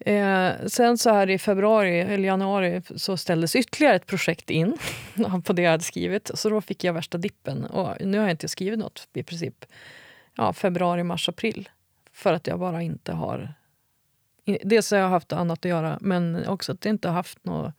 Eh, 0.09 0.67
sen 0.67 0.99
så 0.99 1.11
här 1.11 1.31
i 1.31 1.39
februari 1.39 2.01
eller 2.01 2.29
januari 2.29 2.83
så 2.97 3.17
ställdes 3.17 3.57
ytterligare 3.57 3.97
ett 3.97 4.07
projekt 4.07 4.51
in 4.51 4.79
på 5.45 5.53
det 5.53 5.63
jag 5.63 5.71
hade 5.71 5.85
skrivit. 5.85 6.31
Så 6.35 6.51
då 6.51 6.61
fick 6.61 6.85
jag 6.85 6.93
värsta 6.93 7.19
dippen. 7.19 7.65
Och 7.65 7.97
nu 8.01 8.19
har 8.19 8.25
jag 8.25 8.31
inte 8.31 8.49
skrivit 8.49 8.79
något 8.79 9.09
i 9.13 9.23
princip 9.23 9.65
ja, 10.37 10.53
februari, 10.53 11.03
mars, 11.03 11.29
april. 11.29 11.69
För 12.13 12.33
att 12.33 12.47
jag 12.47 12.59
bara 12.59 12.83
inte 12.83 13.13
har... 13.13 13.55
Dels 14.45 14.91
har 14.91 14.99
jag 14.99 15.09
haft 15.09 15.33
annat 15.33 15.59
att 15.59 15.65
göra, 15.65 15.99
men 16.01 16.49
också 16.49 16.73
att 16.73 16.85
jag 16.85 16.93
inte 16.93 17.09
har 17.09 17.15
haft 17.15 17.45
något... 17.45 17.75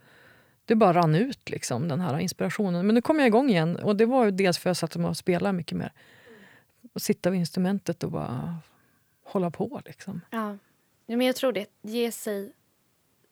Det 0.66 0.76
bara 0.76 0.94
rann 0.94 1.16
ut, 1.16 1.50
liksom, 1.50 1.88
den 1.88 2.02
här 2.02 2.20
inspirationen. 2.20 2.86
Men 2.86 2.96
nu 2.96 3.02
kom 3.02 3.20
jag 3.20 3.28
igång 3.28 3.50
igen. 3.50 3.76
Och 3.76 3.96
det 3.96 4.06
var 4.06 4.26
ju 4.26 4.32
dels 4.32 4.58
för 4.58 4.70
att 4.70 4.82
jag 4.82 4.92
satt 4.92 4.96
och 4.96 5.18
spelade 5.18 5.54
mycket 5.54 5.78
mer. 5.78 5.92
Och 6.94 7.02
sitta 7.02 7.30
vid 7.30 7.40
instrumentet 7.40 8.04
och 8.04 8.12
bara 8.12 8.58
hålla 9.24 9.52
på. 9.52 9.82
Liksom. 9.86 10.22
Ja 10.30 10.58
men 11.18 11.28
jag 11.28 11.36
tror 11.36 11.51
det. 11.51 11.66
Ge 11.82 12.12
sig 12.12 12.51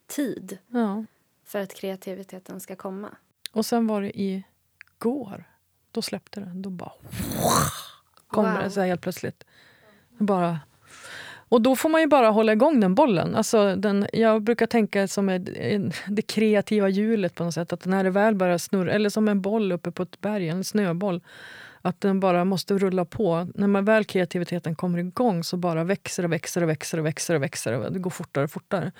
tid 0.07 0.57
Ja. 0.67 1.05
för 1.45 1.59
att 1.61 1.73
kreativiteten 1.73 2.59
ska 2.59 2.75
komma. 2.75 3.09
Och 3.51 3.65
sen 3.65 3.87
var 3.87 4.01
det 4.01 4.21
igår. 4.21 5.43
Då 5.91 6.01
släppte 6.01 6.39
det. 6.39 6.51
Då 6.55 6.69
bara... 6.69 6.91
Kommer 8.27 8.53
Wow. 8.53 8.63
det 8.63 8.71
så 8.71 8.79
här 8.79 8.87
helt 8.87 9.01
plötsligt. 9.01 9.43
Bara... 10.17 10.59
Och 11.49 11.61
då 11.61 11.75
får 11.75 11.89
man 11.89 12.01
ju 12.01 12.07
bara 12.07 12.29
hålla 12.29 12.51
igång 12.53 12.79
den 12.79 12.95
bollen. 12.95 13.35
Alltså 13.35 13.75
den, 13.75 14.07
jag 14.13 14.41
brukar 14.41 14.65
tänka 14.65 15.07
som 15.07 15.29
en, 15.29 15.91
det 16.07 16.21
kreativa 16.21 16.89
hjulet 16.89 17.35
på 17.35 17.43
något 17.43 17.53
sätt. 17.53 17.73
Att 17.73 17.85
när 17.85 18.03
det 18.03 18.09
väl 18.09 18.35
börjar 18.35 18.57
snurra, 18.57 18.91
eller 18.91 19.09
som 19.09 19.27
en 19.27 19.41
boll 19.41 19.71
uppe 19.71 19.91
på 19.91 20.03
ett 20.03 20.21
berg, 20.21 20.47
en 20.49 20.63
snöboll. 20.63 21.21
Att 21.87 22.01
den 22.01 22.19
bara 22.19 22.45
måste 22.45 22.77
rulla 22.77 23.05
på. 23.05 23.47
När 23.55 23.67
man 23.67 23.85
väl 23.85 24.05
kreativiteten 24.05 24.75
kommer 24.75 24.99
igång 24.99 25.43
så 25.43 25.57
bara 25.57 25.83
växer 25.83 26.23
och 26.23 26.31
växer 26.31 26.61
och 26.61 26.69
växer 26.69 26.97
och 26.97 27.05
växer 27.05 27.35
och 27.35 27.43
växer. 27.43 27.73
Och 27.73 27.93
det 27.93 27.99
går 27.99 28.09
fortare 28.09 28.43
och 28.43 28.51
fortare. 28.51 28.91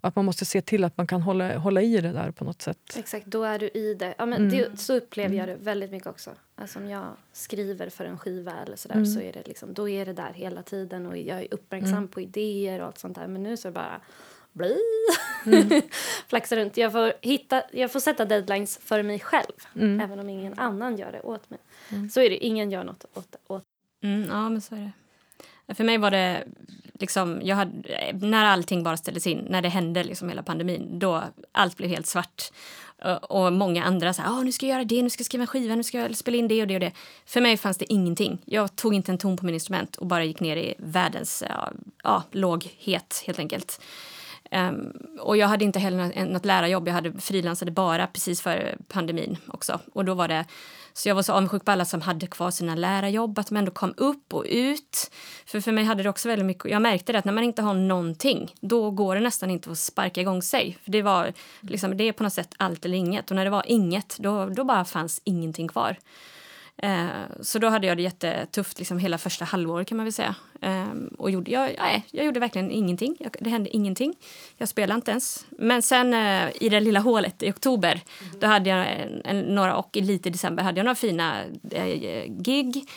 Att 0.00 0.16
man 0.16 0.24
måste 0.24 0.44
se 0.44 0.60
till 0.60 0.84
att 0.84 0.96
man 0.96 1.06
kan 1.06 1.22
hålla, 1.22 1.58
hålla 1.58 1.82
i 1.82 2.00
det 2.00 2.12
där 2.12 2.30
på 2.30 2.44
något 2.44 2.62
sätt. 2.62 2.96
Exakt, 2.96 3.26
då 3.26 3.44
är 3.44 3.58
du 3.58 3.68
i 3.68 3.94
det. 3.94 4.14
Ja, 4.18 4.26
men 4.26 4.50
det 4.50 4.80
så 4.80 4.96
upplever 4.96 5.36
jag 5.36 5.48
det 5.48 5.56
väldigt 5.60 5.90
mycket 5.90 6.08
också. 6.08 6.30
Alltså 6.54 6.78
om 6.78 6.88
jag 6.88 7.04
skriver 7.32 7.88
för 7.88 8.04
en 8.04 8.18
skiva 8.18 8.52
eller 8.66 8.76
sådär 8.76 9.04
så 9.04 9.20
är 9.20 9.32
det 9.32 9.46
liksom, 9.46 9.74
då 9.74 9.88
är 9.88 10.06
det 10.06 10.12
där 10.12 10.32
hela 10.32 10.62
tiden 10.62 11.06
och 11.06 11.16
jag 11.16 11.38
är 11.38 11.46
uppmärksam 11.50 12.08
på 12.08 12.20
idéer 12.20 12.80
och 12.80 12.86
allt 12.86 12.98
sånt 12.98 13.14
där. 13.14 13.26
Men 13.26 13.42
nu 13.42 13.56
så 13.56 13.68
är 13.68 13.72
det 13.72 13.74
bara 13.74 14.00
bli. 14.52 14.78
Flaxa 16.28 16.56
runt. 16.56 16.76
Jag 16.76 16.92
får, 16.92 17.12
hitta, 17.20 17.62
jag 17.72 17.92
får 17.92 18.00
sätta 18.00 18.24
deadlines 18.24 18.78
för 18.82 19.02
mig 19.02 19.20
själv. 19.20 19.52
Även 20.02 20.18
om 20.18 20.28
ingen 20.28 20.58
annan 20.58 20.96
gör 20.96 21.12
det 21.12 21.20
åt 21.20 21.50
mig. 21.50 21.58
Så 22.10 22.20
är 22.20 22.30
det, 22.30 22.44
ingen 22.44 22.70
gör 22.70 22.84
något 22.84 23.04
åt, 23.14 23.36
åt 23.46 23.64
Mm, 24.02 24.28
ja, 24.30 24.48
men 24.48 24.60
så 24.60 24.74
är 24.74 24.92
det. 25.68 25.74
För 25.74 25.84
mig 25.84 25.98
var 25.98 26.10
det 26.10 26.44
liksom, 26.94 27.40
jag 27.42 27.56
hade, 27.56 27.72
när 28.12 28.44
allting 28.44 28.82
bara 28.82 28.96
ställdes 28.96 29.26
in, 29.26 29.46
när 29.50 29.62
det 29.62 29.68
hände 29.68 30.04
liksom 30.04 30.28
hela 30.28 30.42
pandemin, 30.42 30.98
då 30.98 31.22
allt 31.52 31.76
blev 31.76 31.90
helt 31.90 32.06
svart. 32.06 32.42
Och, 33.02 33.44
och 33.44 33.52
många 33.52 33.84
andra 33.84 34.14
sa, 34.14 34.22
ah, 34.22 34.42
nu 34.42 34.52
ska 34.52 34.66
jag 34.66 34.74
göra 34.74 34.84
det, 34.84 35.02
nu 35.02 35.10
ska 35.10 35.20
jag 35.20 35.26
skriva 35.26 35.42
en 35.42 35.46
skiva, 35.46 35.74
nu 35.74 35.82
ska 35.82 35.98
jag 35.98 36.16
spela 36.16 36.36
in 36.36 36.48
det 36.48 36.62
och 36.62 36.68
det 36.68 36.74
och 36.74 36.80
det. 36.80 36.92
För 37.26 37.40
mig 37.40 37.56
fanns 37.56 37.78
det 37.78 37.92
ingenting. 37.92 38.38
Jag 38.44 38.76
tog 38.76 38.94
inte 38.94 39.12
en 39.12 39.18
ton 39.18 39.36
på 39.36 39.46
min 39.46 39.54
instrument 39.54 39.96
och 39.96 40.06
bara 40.06 40.24
gick 40.24 40.40
ner 40.40 40.56
i 40.56 40.74
världens 40.78 41.44
ja, 41.48 41.72
ja, 42.02 42.22
låghet 42.30 43.22
helt 43.26 43.38
enkelt. 43.38 43.80
Um, 44.52 44.92
och 45.20 45.36
jag 45.36 45.48
hade 45.48 45.64
inte 45.64 45.78
heller 45.78 46.24
något 46.24 46.44
lärarjobb. 46.44 46.88
Jag 46.88 46.94
hade 46.94 47.20
frilansade 47.20 47.70
bara 47.70 48.06
precis 48.06 48.40
före 48.40 48.76
pandemin 48.88 49.36
också. 49.46 49.80
Och 49.92 50.04
då 50.04 50.14
var 50.14 50.28
det, 50.28 50.44
så 50.92 51.08
jag 51.08 51.14
var 51.14 51.22
så 51.22 51.32
avundsjuk 51.32 51.64
på 51.64 51.70
alla 51.70 51.84
som 51.84 52.00
hade 52.00 52.26
kvar 52.26 52.50
sina 52.50 52.74
lärarjobb, 52.74 53.38
att 53.38 53.46
de 53.46 53.56
ändå 53.56 53.70
kom 53.70 53.94
upp 53.96 54.34
och 54.34 54.44
ut. 54.48 55.10
För 55.46 55.60
för 55.60 55.72
mig 55.72 55.84
hade 55.84 56.02
det 56.02 56.08
också 56.08 56.28
väldigt 56.28 56.46
mycket, 56.46 56.70
jag 56.70 56.82
märkte 56.82 57.12
det 57.12 57.18
att 57.18 57.24
när 57.24 57.32
man 57.32 57.44
inte 57.44 57.62
har 57.62 57.74
någonting, 57.74 58.54
då 58.60 58.90
går 58.90 59.14
det 59.14 59.20
nästan 59.20 59.50
inte 59.50 59.70
att 59.70 59.78
sparka 59.78 60.20
igång 60.20 60.42
sig. 60.42 60.78
För 60.84 60.90
det 60.90 61.02
var 61.02 61.32
liksom, 61.60 61.96
det 61.96 62.04
är 62.04 62.12
på 62.12 62.22
något 62.22 62.32
sätt 62.32 62.54
allt 62.56 62.84
eller 62.84 62.98
inget. 62.98 63.30
Och 63.30 63.36
när 63.36 63.44
det 63.44 63.50
var 63.50 63.64
inget, 63.66 64.16
då, 64.18 64.46
då 64.46 64.64
bara 64.64 64.84
fanns 64.84 65.20
ingenting 65.24 65.68
kvar. 65.68 65.96
Eh, 66.76 67.08
så 67.40 67.58
då 67.58 67.68
hade 67.68 67.86
jag 67.86 67.96
det 67.96 68.02
jättetufft 68.02 68.78
liksom 68.78 68.98
hela 68.98 69.18
första 69.18 69.44
halvåret 69.44 69.88
kan 69.88 69.96
man 69.96 70.06
väl 70.06 70.12
säga. 70.12 70.34
Eh, 70.60 70.86
och 71.18 71.30
gjorde, 71.30 71.50
jag, 71.50 71.74
nej, 71.78 72.06
jag 72.10 72.26
gjorde 72.26 72.40
verkligen 72.40 72.70
ingenting. 72.70 73.16
Jag, 73.20 73.36
det 73.40 73.50
hände 73.50 73.76
ingenting. 73.76 74.14
Jag 74.56 74.68
spelade 74.68 74.96
inte 74.96 75.10
ens. 75.10 75.46
Men 75.50 75.82
sen 75.82 76.14
eh, 76.14 76.48
i 76.60 76.68
det 76.68 76.80
lilla 76.80 77.00
hålet 77.00 77.42
i 77.42 77.50
oktober, 77.50 78.00
då 78.40 78.46
hade 78.46 78.70
jag 78.70 78.92
en, 78.92 79.22
en, 79.24 79.40
några, 79.40 79.76
och 79.76 79.96
lite 79.96 80.28
i 80.28 80.32
december 80.32 80.62
hade 80.62 80.78
jag 80.78 80.84
några 80.84 80.94
fina 80.94 81.34
gig. 82.28 82.88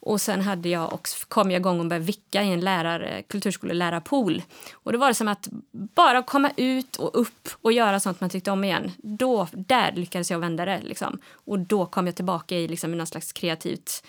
Och 0.00 0.20
sen 0.20 0.40
hade 0.40 0.68
jag 0.68 0.92
också, 0.92 1.26
kom 1.28 1.50
jag 1.50 1.60
igång 1.60 1.80
och 1.80 1.86
började 1.86 2.06
vicka 2.06 2.42
i 2.42 2.52
en 2.52 2.60
lärare, 2.60 3.22
kulturskolelärarpool. 3.22 4.42
Och 4.72 4.92
det 4.92 4.98
var 4.98 5.08
det 5.08 5.14
som 5.14 5.28
att 5.28 5.48
bara 5.72 6.22
komma 6.22 6.50
ut 6.56 6.96
och 6.96 7.20
upp 7.20 7.48
och 7.62 7.72
göra 7.72 8.00
sånt 8.00 8.20
man 8.20 8.30
tyckte 8.30 8.50
om 8.50 8.64
igen. 8.64 8.92
Då, 8.98 9.48
där 9.52 9.92
lyckades 9.92 10.30
jag 10.30 10.38
vända 10.38 10.64
det. 10.64 10.80
Liksom. 10.82 11.18
Och 11.32 11.58
då 11.58 11.86
kom 11.86 12.06
jag 12.06 12.16
tillbaka 12.16 12.56
i 12.56 12.68
liksom, 12.68 12.92
någon 12.92 13.06
slags 13.06 13.32
kreativt... 13.32 14.04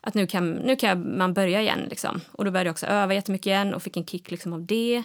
Att 0.00 0.14
nu 0.14 0.26
kan, 0.26 0.50
nu 0.52 0.76
kan 0.76 1.18
man 1.18 1.34
börja 1.34 1.60
igen. 1.60 1.86
Liksom. 1.90 2.20
Och 2.32 2.44
då 2.44 2.50
började 2.50 2.68
jag 2.68 2.72
också 2.72 2.86
öva 2.86 3.14
jättemycket 3.14 3.46
igen 3.46 3.74
och 3.74 3.82
fick 3.82 3.96
en 3.96 4.06
kick 4.06 4.30
liksom, 4.30 4.52
av 4.52 4.66
det. 4.66 5.02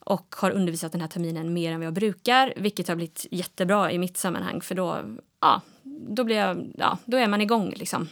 Och 0.00 0.34
har 0.38 0.50
undervisat 0.50 0.92
den 0.92 1.00
här 1.00 1.08
terminen 1.08 1.52
mer 1.52 1.72
än 1.72 1.78
vad 1.78 1.86
jag 1.86 1.94
brukar. 1.94 2.52
Vilket 2.56 2.88
har 2.88 2.96
blivit 2.96 3.26
jättebra 3.30 3.92
i 3.92 3.98
mitt 3.98 4.16
sammanhang. 4.16 4.60
För 4.60 4.74
då, 4.74 4.98
ja, 5.40 5.60
då, 6.08 6.24
blir 6.24 6.36
jag, 6.36 6.72
ja, 6.78 6.98
då 7.04 7.16
är 7.16 7.28
man 7.28 7.40
igång. 7.40 7.74
Liksom. 7.76 8.08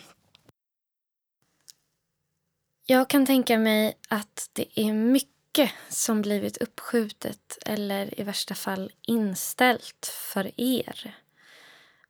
Jag 2.89 3.09
kan 3.09 3.27
tänka 3.27 3.59
mig 3.59 3.99
att 4.09 4.51
det 4.53 4.81
är 4.81 4.93
mycket 4.93 5.71
som 5.89 6.23
blivit 6.23 6.57
uppskjutet 6.57 7.59
eller 7.67 8.21
i 8.21 8.23
värsta 8.23 8.55
fall 8.55 8.93
inställt 9.03 10.07
för 10.33 10.51
er. 10.61 11.15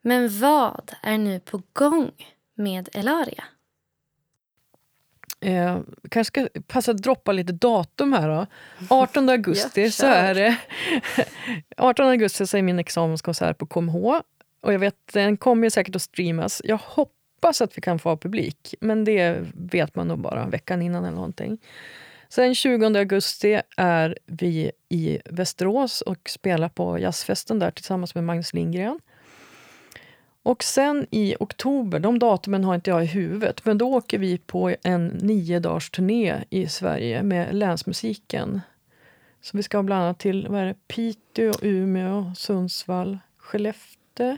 Men 0.03 0.39
vad 0.39 0.93
är 1.03 1.19
nu 1.19 1.41
på 1.41 1.63
gång 1.73 2.11
med 2.55 2.89
Elaria? 2.93 3.45
Eh, 5.41 5.79
kanske 6.11 6.25
ska 6.25 6.61
passa 6.67 6.91
att 6.91 7.03
droppa 7.03 7.33
lite 7.33 7.53
datum 7.53 8.13
här. 8.13 8.29
Då. 8.29 8.47
18 8.91 9.29
augusti 9.29 9.83
Ja, 9.83 9.91
så 9.91 10.07
är 10.07 10.35
det 10.35 10.57
18 11.77 12.07
augusti 12.07 12.47
så 12.47 12.57
är 12.57 12.63
min 12.63 12.79
examenskonsert 12.79 13.59
på 13.59 13.67
KMH. 13.67 14.21
Och 14.61 14.73
jag 14.73 14.79
vet, 14.79 14.97
den 15.13 15.37
kommer 15.37 15.71
säkert 15.71 15.97
att 15.97 16.03
streamas. 16.03 16.63
Jag 16.65 16.77
hoppas 16.83 17.16
Hoppas 17.37 17.61
att 17.61 17.79
vi 17.79 17.81
kan 17.81 17.99
få 17.99 18.09
ha 18.09 18.17
publik, 18.17 18.75
men 18.81 19.05
det 19.05 19.45
vet 19.55 19.95
man 19.95 20.09
nog 20.09 20.19
bara 20.19 20.47
veckan 20.47 20.83
innan 20.83 21.05
eller 21.05 21.17
någonting. 21.17 21.59
Sen 22.29 22.55
20 22.55 22.87
augusti 22.99 23.61
är 23.77 24.19
vi 24.27 24.73
i 24.89 25.19
Västerås 25.25 26.01
och 26.01 26.31
spelar 26.31 26.69
på 26.69 26.99
jazzfesten 26.99 27.59
där 27.59 27.71
tillsammans 27.71 28.15
med 28.15 28.25
Magnus 28.25 28.55
Lindgren. 28.55 29.01
Och 30.43 30.63
sen 30.65 31.07
i 31.11 31.37
oktober, 31.41 31.99
de 31.99 32.19
datumen 32.19 32.65
har 32.65 32.75
inte 32.75 32.91
jag 32.91 33.05
i 33.05 33.07
huvudet, 33.07 33.65
men 33.65 33.79
då 33.79 33.95
åker 33.95 34.19
vi 34.19 34.39
på 34.39 34.75
en 34.83 35.07
nio 35.07 35.61
dagars 35.61 35.91
turné 35.91 36.45
i 36.51 36.69
Sverige 36.69 37.23
med 37.23 37.55
länsmusiken. 37.55 38.61
Så 39.41 39.57
vi 39.57 39.63
ska 39.63 39.83
bland 39.83 40.03
annat 40.03 40.19
till 40.19 40.47
vad 40.49 40.61
är 40.61 40.67
det, 40.67 40.89
Piteå, 40.89 41.53
Umeå, 41.63 42.33
Sundsvall, 42.37 43.19
Skellefteå. 43.39 44.37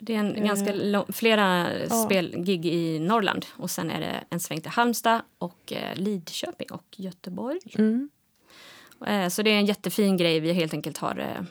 Det 0.00 0.14
är 0.14 0.18
en 0.18 0.36
Eh, 0.36 0.44
ganska 0.44 0.72
lång, 0.74 1.04
flera 1.12 1.68
spelgig 2.04 2.66
i 2.66 2.98
Norrland. 2.98 3.46
Och 3.56 3.70
sen 3.70 3.90
är 3.90 4.00
det 4.00 4.24
en 4.30 4.40
sväng 4.40 4.60
till 4.60 4.70
Halmstad 4.70 5.22
och 5.38 5.72
eh, 5.72 5.94
Lidköping 5.94 6.70
och 6.70 6.84
Göteborg. 6.96 7.58
Mm. 7.78 8.10
Eh, 9.06 9.28
så 9.28 9.42
det 9.42 9.50
är 9.50 9.58
en 9.58 9.66
jättefin 9.66 10.16
grej 10.16 10.40
vi 10.40 10.52
helt 10.52 10.74
enkelt 10.74 10.98
har 10.98 11.18
eh, 11.18 11.44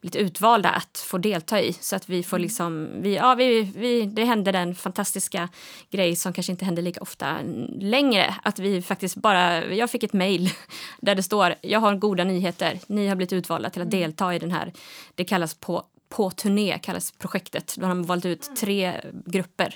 blivit 0.00 0.16
utvalda 0.16 0.70
att 0.70 0.98
få 0.98 1.18
delta 1.18 1.60
i. 1.60 1.72
Så 1.72 1.96
att 1.96 2.08
vi 2.08 2.22
får 2.22 2.38
liksom, 2.38 2.88
vi, 3.00 3.14
ja, 3.14 3.34
vi, 3.34 3.72
vi, 3.76 4.06
det 4.06 4.24
hände 4.24 4.52
den 4.52 4.74
fantastiska 4.74 5.48
grej 5.90 6.16
som 6.16 6.32
kanske 6.32 6.52
inte 6.52 6.64
händer 6.64 6.82
lika 6.82 7.00
ofta 7.00 7.38
längre. 7.80 8.34
Att 8.42 8.58
vi 8.58 8.82
faktiskt 8.82 9.16
bara, 9.16 9.74
jag 9.74 9.90
fick 9.90 10.02
ett 10.02 10.12
mejl 10.12 10.50
där 11.00 11.14
det 11.14 11.22
står, 11.22 11.54
jag 11.60 11.80
har 11.80 11.94
goda 11.94 12.24
nyheter, 12.24 12.78
ni 12.86 13.08
har 13.08 13.16
blivit 13.16 13.32
utvalda 13.32 13.70
till 13.70 13.82
att 13.82 13.90
delta 13.90 14.34
i 14.34 14.38
den 14.38 14.50
här, 14.50 14.72
det 15.14 15.24
kallas 15.24 15.54
på 15.54 15.84
på 16.14 16.30
turné 16.30 16.78
kallas 16.82 17.12
projektet. 17.12 17.74
Då 17.76 17.86
har 17.86 17.88
de 17.88 18.02
valt 18.02 18.26
ut 18.26 18.50
tre 18.56 19.00
grupper 19.26 19.74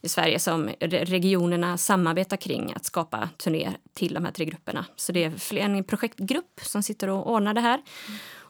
i 0.00 0.08
Sverige 0.08 0.38
som 0.38 0.70
regionerna 0.80 1.78
samarbetar 1.78 2.36
kring 2.36 2.72
att 2.76 2.84
skapa 2.84 3.28
turnéer 3.36 3.76
till 3.94 4.14
de 4.14 4.24
här 4.24 4.32
tre 4.32 4.44
grupperna. 4.44 4.84
Så 4.96 5.12
det 5.12 5.24
är 5.24 5.58
en 5.58 5.84
projektgrupp 5.84 6.60
som 6.62 6.82
sitter 6.82 7.08
och 7.08 7.32
ordnar 7.32 7.54
det 7.54 7.60
här. 7.60 7.82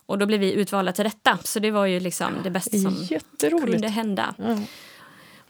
Och 0.06 0.18
då 0.18 0.26
blev 0.26 0.40
vi 0.40 0.52
utvalda 0.52 0.92
till 0.92 1.04
detta. 1.04 1.38
Så 1.44 1.58
det 1.58 1.70
var 1.70 1.86
ju 1.86 2.00
liksom 2.00 2.32
det 2.44 2.50
bästa 2.50 2.78
som 2.78 3.06
kunde 3.60 3.88
hända. 3.88 4.34
Mm. 4.38 4.62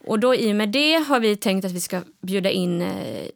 Och 0.05 0.19
då 0.19 0.35
i 0.35 0.51
och 0.51 0.55
med 0.55 0.69
det 0.69 0.93
har 0.93 1.19
vi 1.19 1.35
tänkt 1.35 1.65
att 1.65 1.71
vi 1.71 1.81
ska 1.81 2.01
bjuda 2.21 2.49
in 2.49 2.81
eh, 2.81 3.27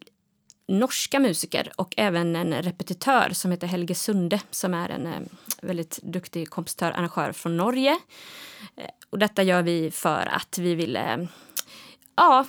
norska 0.68 1.20
musiker 1.20 1.72
och 1.76 1.94
även 1.98 2.36
en 2.36 2.54
repetitör 2.54 3.30
som 3.34 3.52
heter 3.52 3.68
Helge 3.68 3.96
Sunde 3.96 4.40
som 4.52 4.74
är 4.74 4.90
en 4.90 5.08
eh, 5.08 5.20
väldigt 5.66 6.00
duktig 6.04 6.50
kompositör 6.50 6.92
arrangör 6.92 7.32
från 7.32 7.58
Norge. 7.58 7.98
Eh, 8.76 8.86
och 9.10 9.20
detta 9.20 9.44
gör 9.44 9.62
vi 9.62 9.92
för 9.92 10.30
att 10.32 10.58
vi 10.58 10.76
vill 10.76 10.96
eh, 10.96 11.18
ja, 12.16 12.46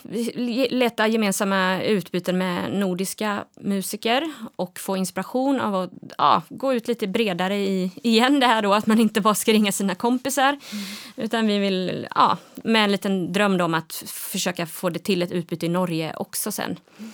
leta 0.71 1.07
gemensamma 1.07 1.83
utbyten 1.83 2.39
med 2.39 2.73
nordiska 2.73 3.45
musiker 3.61 4.33
och 4.57 4.79
få 4.79 4.97
inspiration 4.97 5.61
av 5.61 5.75
att 5.75 5.91
ja, 6.19 6.43
gå 6.49 6.75
ut 6.75 6.89
lite 6.89 7.07
bredare 7.07 7.57
i, 7.57 7.91
igen 8.03 8.41
det 8.41 8.47
här 8.47 8.63
då 8.63 8.75
att 8.75 8.87
man 8.87 9.01
inte 9.01 9.21
bara 9.21 9.35
ska 9.35 9.53
ringa 9.53 9.73
sina 9.73 9.95
kompisar. 9.95 10.49
Mm. 10.49 10.85
Utan 11.17 11.47
vi 11.47 11.59
vill, 11.59 12.07
ja, 12.15 12.39
med 12.55 12.85
en 12.85 12.93
liten 12.93 13.33
dröm 13.33 13.61
om 13.61 13.75
att 13.75 14.03
försöka 14.07 14.67
få 14.67 14.91
det 14.91 14.99
till 14.99 15.23
ett 15.23 15.33
utbyte 15.33 15.67
i 15.67 15.69
Norge 15.69 16.15
också 16.17 16.53
sen. 16.53 16.77
Mm. 16.99 17.13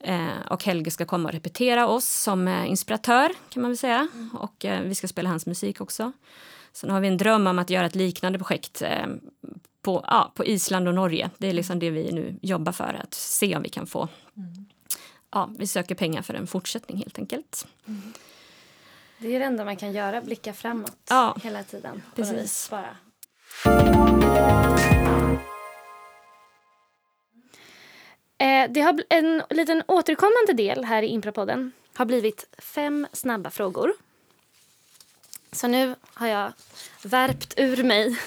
Eh, 0.00 0.46
och 0.50 0.64
Helge 0.64 0.90
ska 0.90 1.04
komma 1.04 1.28
och 1.28 1.32
repetera 1.34 1.86
oss 1.86 2.08
som 2.08 2.48
eh, 2.48 2.70
inspiratör 2.70 3.32
kan 3.48 3.62
man 3.62 3.70
väl 3.70 3.78
säga. 3.78 4.08
Mm. 4.14 4.30
Och 4.36 4.64
eh, 4.64 4.82
vi 4.82 4.94
ska 4.94 5.08
spela 5.08 5.28
hans 5.28 5.46
musik 5.46 5.80
också. 5.80 6.12
Sen 6.72 6.90
har 6.90 7.00
vi 7.00 7.08
en 7.08 7.16
dröm 7.16 7.46
om 7.46 7.58
att 7.58 7.70
göra 7.70 7.86
ett 7.86 7.94
liknande 7.94 8.38
projekt 8.38 8.82
på, 9.82 10.04
ja, 10.06 10.32
på 10.34 10.44
Island 10.44 10.88
och 10.88 10.94
Norge. 10.94 11.30
Det 11.38 11.48
är 11.48 11.52
liksom 11.52 11.78
det 11.78 11.90
vi 11.90 12.12
nu 12.12 12.38
jobbar 12.42 12.72
för, 12.72 13.00
att 13.02 13.14
se 13.14 13.56
om 13.56 13.62
vi 13.62 13.68
kan 13.68 13.86
få... 13.86 14.08
Mm. 14.36 14.66
Ja, 15.30 15.50
vi 15.58 15.66
söker 15.66 15.94
pengar 15.94 16.22
för 16.22 16.34
en 16.34 16.46
fortsättning 16.46 16.98
helt 16.98 17.18
enkelt. 17.18 17.66
Mm. 17.86 18.12
Det 19.18 19.34
är 19.34 19.38
det 19.38 19.44
enda 19.44 19.64
man 19.64 19.76
kan 19.76 19.92
göra, 19.92 20.20
blicka 20.20 20.52
framåt 20.52 21.06
ja, 21.08 21.36
hela 21.42 21.62
tiden. 21.62 22.02
Precis. 22.14 22.70
Bara. 22.70 22.96
Eh, 28.38 28.70
det 28.70 28.80
har 28.80 29.04
en 29.08 29.42
liten 29.50 29.82
återkommande 29.88 30.52
del 30.52 30.84
här 30.84 31.02
i 31.02 31.06
Imprapodden 31.06 31.72
har 31.94 32.04
blivit 32.04 32.48
fem 32.58 33.06
snabba 33.12 33.50
frågor. 33.50 33.92
Så 35.52 35.66
nu 35.66 35.94
har 36.14 36.26
jag 36.26 36.52
värpt 37.02 37.54
ur 37.56 37.84
mig 37.84 38.18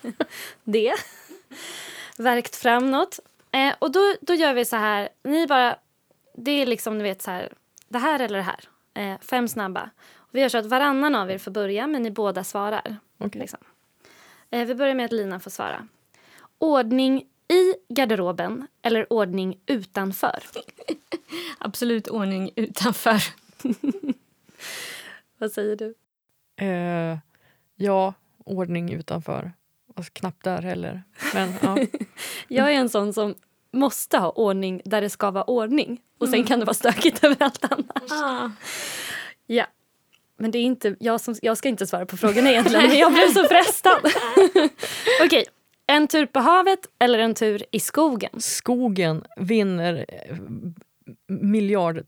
det. 0.64 0.94
Värkt 2.18 2.56
fram 2.56 2.90
något. 2.90 3.20
Eh, 3.52 3.74
och 3.78 3.92
då, 3.92 4.14
då 4.20 4.34
gör 4.34 4.54
vi 4.54 4.64
så 4.64 4.76
här. 4.76 5.08
Ni 5.22 5.46
bara... 5.46 5.76
Det 6.34 6.50
är 6.50 6.66
liksom, 6.66 6.98
du 6.98 7.02
vet, 7.02 7.22
så 7.22 7.30
här. 7.30 7.52
Det 7.88 7.98
här 7.98 8.20
eller 8.20 8.38
det 8.38 8.44
här. 8.44 8.68
Eh, 8.94 9.20
fem 9.20 9.48
snabba. 9.48 9.90
Och 10.14 10.28
vi 10.30 10.40
gör 10.40 10.48
så 10.48 10.58
att 10.58 10.66
varannan 10.66 11.14
av 11.14 11.30
er 11.30 11.38
får 11.38 11.50
börja, 11.50 11.86
men 11.86 12.02
ni 12.02 12.10
båda 12.10 12.44
svarar. 12.44 12.96
Okay. 13.18 13.40
Liksom. 13.40 13.58
Eh, 14.50 14.66
vi 14.66 14.74
börjar 14.74 14.94
med 14.94 15.04
att 15.04 15.12
Lina 15.12 15.40
får 15.40 15.50
svara. 15.50 15.88
Ordning 16.58 17.26
i 17.48 17.94
garderoben 17.94 18.66
eller 18.82 19.12
ordning 19.12 19.58
utanför? 19.66 20.42
Absolut 21.58 22.08
ordning 22.08 22.50
utanför. 22.56 23.22
Vad 25.38 25.52
säger 25.52 25.76
du? 25.76 25.94
Eh, 26.56 27.18
ja, 27.76 28.14
ordning 28.44 28.92
utanför. 28.92 29.52
Alltså, 29.94 30.12
knappt 30.12 30.44
där 30.44 30.62
heller. 30.62 31.02
Men, 31.34 31.52
ja. 31.62 31.78
jag 32.48 32.72
är 32.72 32.76
en 32.76 32.88
sån 32.88 33.12
som 33.12 33.34
måste 33.72 34.18
ha 34.18 34.30
ordning 34.30 34.82
där 34.84 35.00
det 35.00 35.10
ska 35.10 35.30
vara 35.30 35.44
ordning. 35.44 36.00
Och 36.18 36.26
sen 36.26 36.34
mm. 36.34 36.46
kan 36.46 36.58
det 36.58 36.64
vara 36.64 36.74
stökigt 36.74 37.24
överallt 37.24 37.64
annars. 37.70 38.12
Ah. 38.12 38.50
Ja. 39.46 39.66
Men 40.36 40.50
det 40.50 40.58
är 40.58 40.62
inte, 40.62 40.96
jag, 41.00 41.20
som, 41.20 41.34
jag 41.42 41.58
ska 41.58 41.68
inte 41.68 41.86
svara 41.86 42.06
på 42.06 42.16
frågorna 42.16 42.50
egentligen, 42.50 42.86
men 42.88 42.98
jag 42.98 43.12
blev 43.12 43.26
så 43.26 43.44
frestad. 43.44 44.00
Okej, 44.04 44.70
okay. 45.26 45.44
En 45.92 46.08
tur 46.08 46.26
på 46.26 46.40
havet 46.40 46.78
eller 46.98 47.18
en 47.18 47.34
tur 47.34 47.64
i 47.70 47.80
skogen? 47.80 48.40
Skogen 48.40 49.24
vinner 49.36 50.04
eh, 50.08 50.36
miljard 51.28 52.04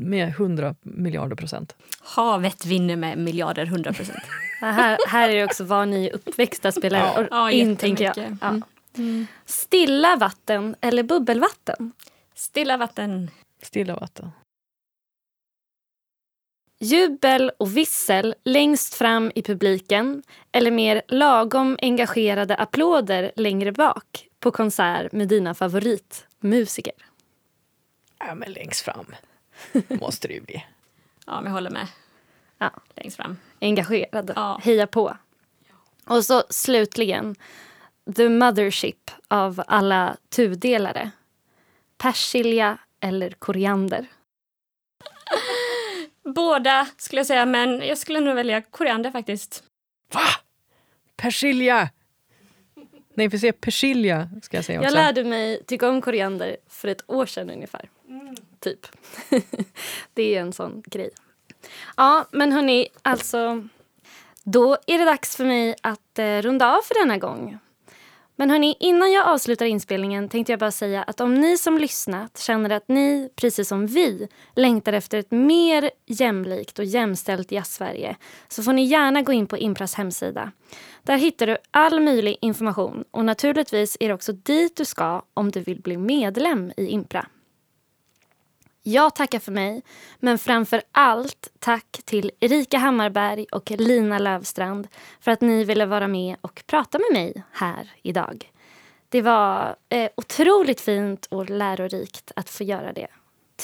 med 0.00 0.34
hundra 0.34 0.74
miljarder 0.82 1.36
procent. 1.36 1.76
Havet 2.00 2.66
vinner 2.66 2.96
med 2.96 3.18
miljarder, 3.18 3.66
hundra 3.66 3.92
procent. 3.92 4.22
här, 4.60 4.98
här 5.08 5.28
är 5.28 5.34
det 5.34 5.44
också 5.44 5.64
var 5.64 5.86
ni 5.86 6.10
uppväxta 6.10 6.72
spelar 6.72 6.98
ja. 6.98 7.26
ja, 7.30 7.50
in, 7.50 7.76
tänker 7.76 8.04
jag. 8.04 8.16
Ja. 8.16 8.48
Mm. 8.48 8.62
Mm. 8.96 9.26
Stilla 9.44 10.16
vatten 10.16 10.76
eller 10.80 11.02
bubbelvatten? 11.02 11.92
Stilla 12.34 12.76
vatten. 12.76 13.30
Stilla 13.62 13.96
vatten. 13.96 14.30
Jubel 16.78 17.52
och 17.58 17.76
vissel 17.76 18.34
längst 18.44 18.94
fram 18.94 19.32
i 19.34 19.42
publiken 19.42 20.22
eller 20.52 20.70
mer 20.70 21.02
lagom 21.08 21.78
engagerade 21.82 22.56
applåder 22.56 23.32
längre 23.36 23.72
bak 23.72 24.28
på 24.40 24.50
konsert 24.50 25.12
med 25.12 25.28
dina 25.28 25.54
favoritmusiker? 25.54 26.94
Ja, 28.18 28.34
men 28.34 28.52
längst 28.52 28.80
fram 28.80 29.06
måste 29.88 30.28
det 30.28 30.34
ju 30.34 30.40
bli. 30.40 30.64
ja, 31.26 31.34
men 31.34 31.44
jag 31.44 31.52
håller 31.52 31.70
med. 31.70 31.86
Ja. 32.58 32.70
Längst 32.94 33.16
fram. 33.16 33.36
Engagerad. 33.60 34.32
Ja. 34.36 34.60
Heja 34.62 34.86
på. 34.86 35.16
Och 36.06 36.24
så 36.24 36.42
slutligen, 36.50 37.34
the 38.16 38.28
mothership 38.28 39.10
av 39.28 39.62
alla 39.66 40.16
tudelare. 40.28 41.10
Persilja 41.98 42.78
eller 43.00 43.30
koriander? 43.30 44.06
Båda 46.34 46.86
skulle 46.96 47.20
jag 47.20 47.26
säga, 47.26 47.46
men 47.46 47.86
jag 47.86 47.98
skulle 47.98 48.20
nog 48.20 48.34
välja 48.34 48.62
koriander 48.62 49.10
faktiskt. 49.10 49.64
Va? 50.12 50.20
Persilja! 51.16 51.88
Nej, 53.14 53.28
vi 53.28 53.38
säger 53.38 53.52
persilja 53.52 54.28
ska 54.42 54.56
jag 54.56 54.64
säga 54.64 54.80
också. 54.80 54.88
Jag 54.88 54.94
lärde 54.94 55.24
mig 55.24 55.62
tycka 55.66 55.88
om 55.88 56.00
koriander 56.00 56.56
för 56.68 56.88
ett 56.88 57.10
år 57.10 57.26
sedan 57.26 57.50
ungefär. 57.50 57.88
Mm. 58.08 58.36
Typ. 58.60 58.86
det 60.14 60.34
är 60.34 60.40
en 60.40 60.52
sån 60.52 60.82
grej. 60.86 61.10
Ja, 61.96 62.26
men 62.30 62.52
hörni, 62.52 62.88
alltså. 63.02 63.68
Då 64.44 64.76
är 64.86 64.98
det 64.98 65.04
dags 65.04 65.36
för 65.36 65.44
mig 65.44 65.74
att 65.82 66.18
eh, 66.18 66.42
runda 66.42 66.76
av 66.76 66.82
för 66.82 66.94
denna 67.02 67.18
gång. 67.18 67.58
Men 68.38 68.50
hörni, 68.50 68.76
innan 68.80 69.12
jag 69.12 69.26
avslutar 69.26 69.66
inspelningen 69.66 70.28
tänkte 70.28 70.52
jag 70.52 70.60
bara 70.60 70.70
säga 70.70 71.02
att 71.02 71.20
om 71.20 71.34
ni 71.34 71.58
som 71.58 71.78
lyssnat 71.78 72.38
känner 72.38 72.70
att 72.70 72.88
ni, 72.88 73.30
precis 73.36 73.68
som 73.68 73.86
vi, 73.86 74.28
längtar 74.54 74.92
efter 74.92 75.18
ett 75.18 75.30
mer 75.30 75.90
jämlikt 76.06 76.78
och 76.78 76.84
jämställt 76.84 77.52
Jazz-Sverige 77.52 78.16
så 78.48 78.62
får 78.62 78.72
ni 78.72 78.84
gärna 78.84 79.22
gå 79.22 79.32
in 79.32 79.46
på 79.46 79.56
Impras 79.56 79.94
hemsida. 79.94 80.52
Där 81.02 81.16
hittar 81.16 81.46
du 81.46 81.56
all 81.70 82.00
möjlig 82.00 82.36
information 82.40 83.04
och 83.10 83.24
naturligtvis 83.24 83.96
är 84.00 84.08
det 84.08 84.14
också 84.14 84.32
dit 84.32 84.76
du 84.76 84.84
ska 84.84 85.22
om 85.34 85.50
du 85.50 85.60
vill 85.60 85.82
bli 85.82 85.96
medlem 85.96 86.72
i 86.76 86.86
Impra. 86.86 87.26
Jag 88.88 89.14
tackar 89.14 89.38
för 89.38 89.52
mig, 89.52 89.82
men 90.18 90.38
framför 90.38 90.82
allt 90.92 91.48
tack 91.58 92.00
till 92.04 92.30
Erika 92.40 92.78
Hammarberg 92.78 93.46
och 93.52 93.70
Lina 93.70 94.18
Lövstrand 94.18 94.88
för 95.20 95.30
att 95.30 95.40
ni 95.40 95.64
ville 95.64 95.86
vara 95.86 96.08
med 96.08 96.36
och 96.40 96.62
prata 96.66 96.98
med 96.98 97.22
mig 97.22 97.44
här 97.52 97.90
idag. 98.02 98.52
Det 99.08 99.22
var 99.22 99.76
eh, 99.88 100.10
otroligt 100.14 100.80
fint 100.80 101.26
och 101.30 101.50
lärorikt 101.50 102.32
att 102.36 102.48
få 102.48 102.64
göra 102.64 102.92
det. 102.92 103.08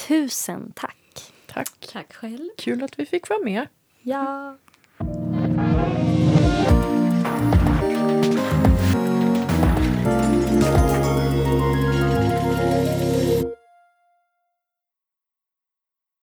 Tusen 0.09 0.73
tack! 0.77 1.33
Tack. 1.47 1.89
Tack 1.93 2.15
själv. 2.15 2.49
Kul 2.59 2.83
att 2.83 2.99
vi 2.99 3.07
fick 3.07 3.29
vara 3.29 3.45
med. 3.45 3.67
Ja. 4.01 4.57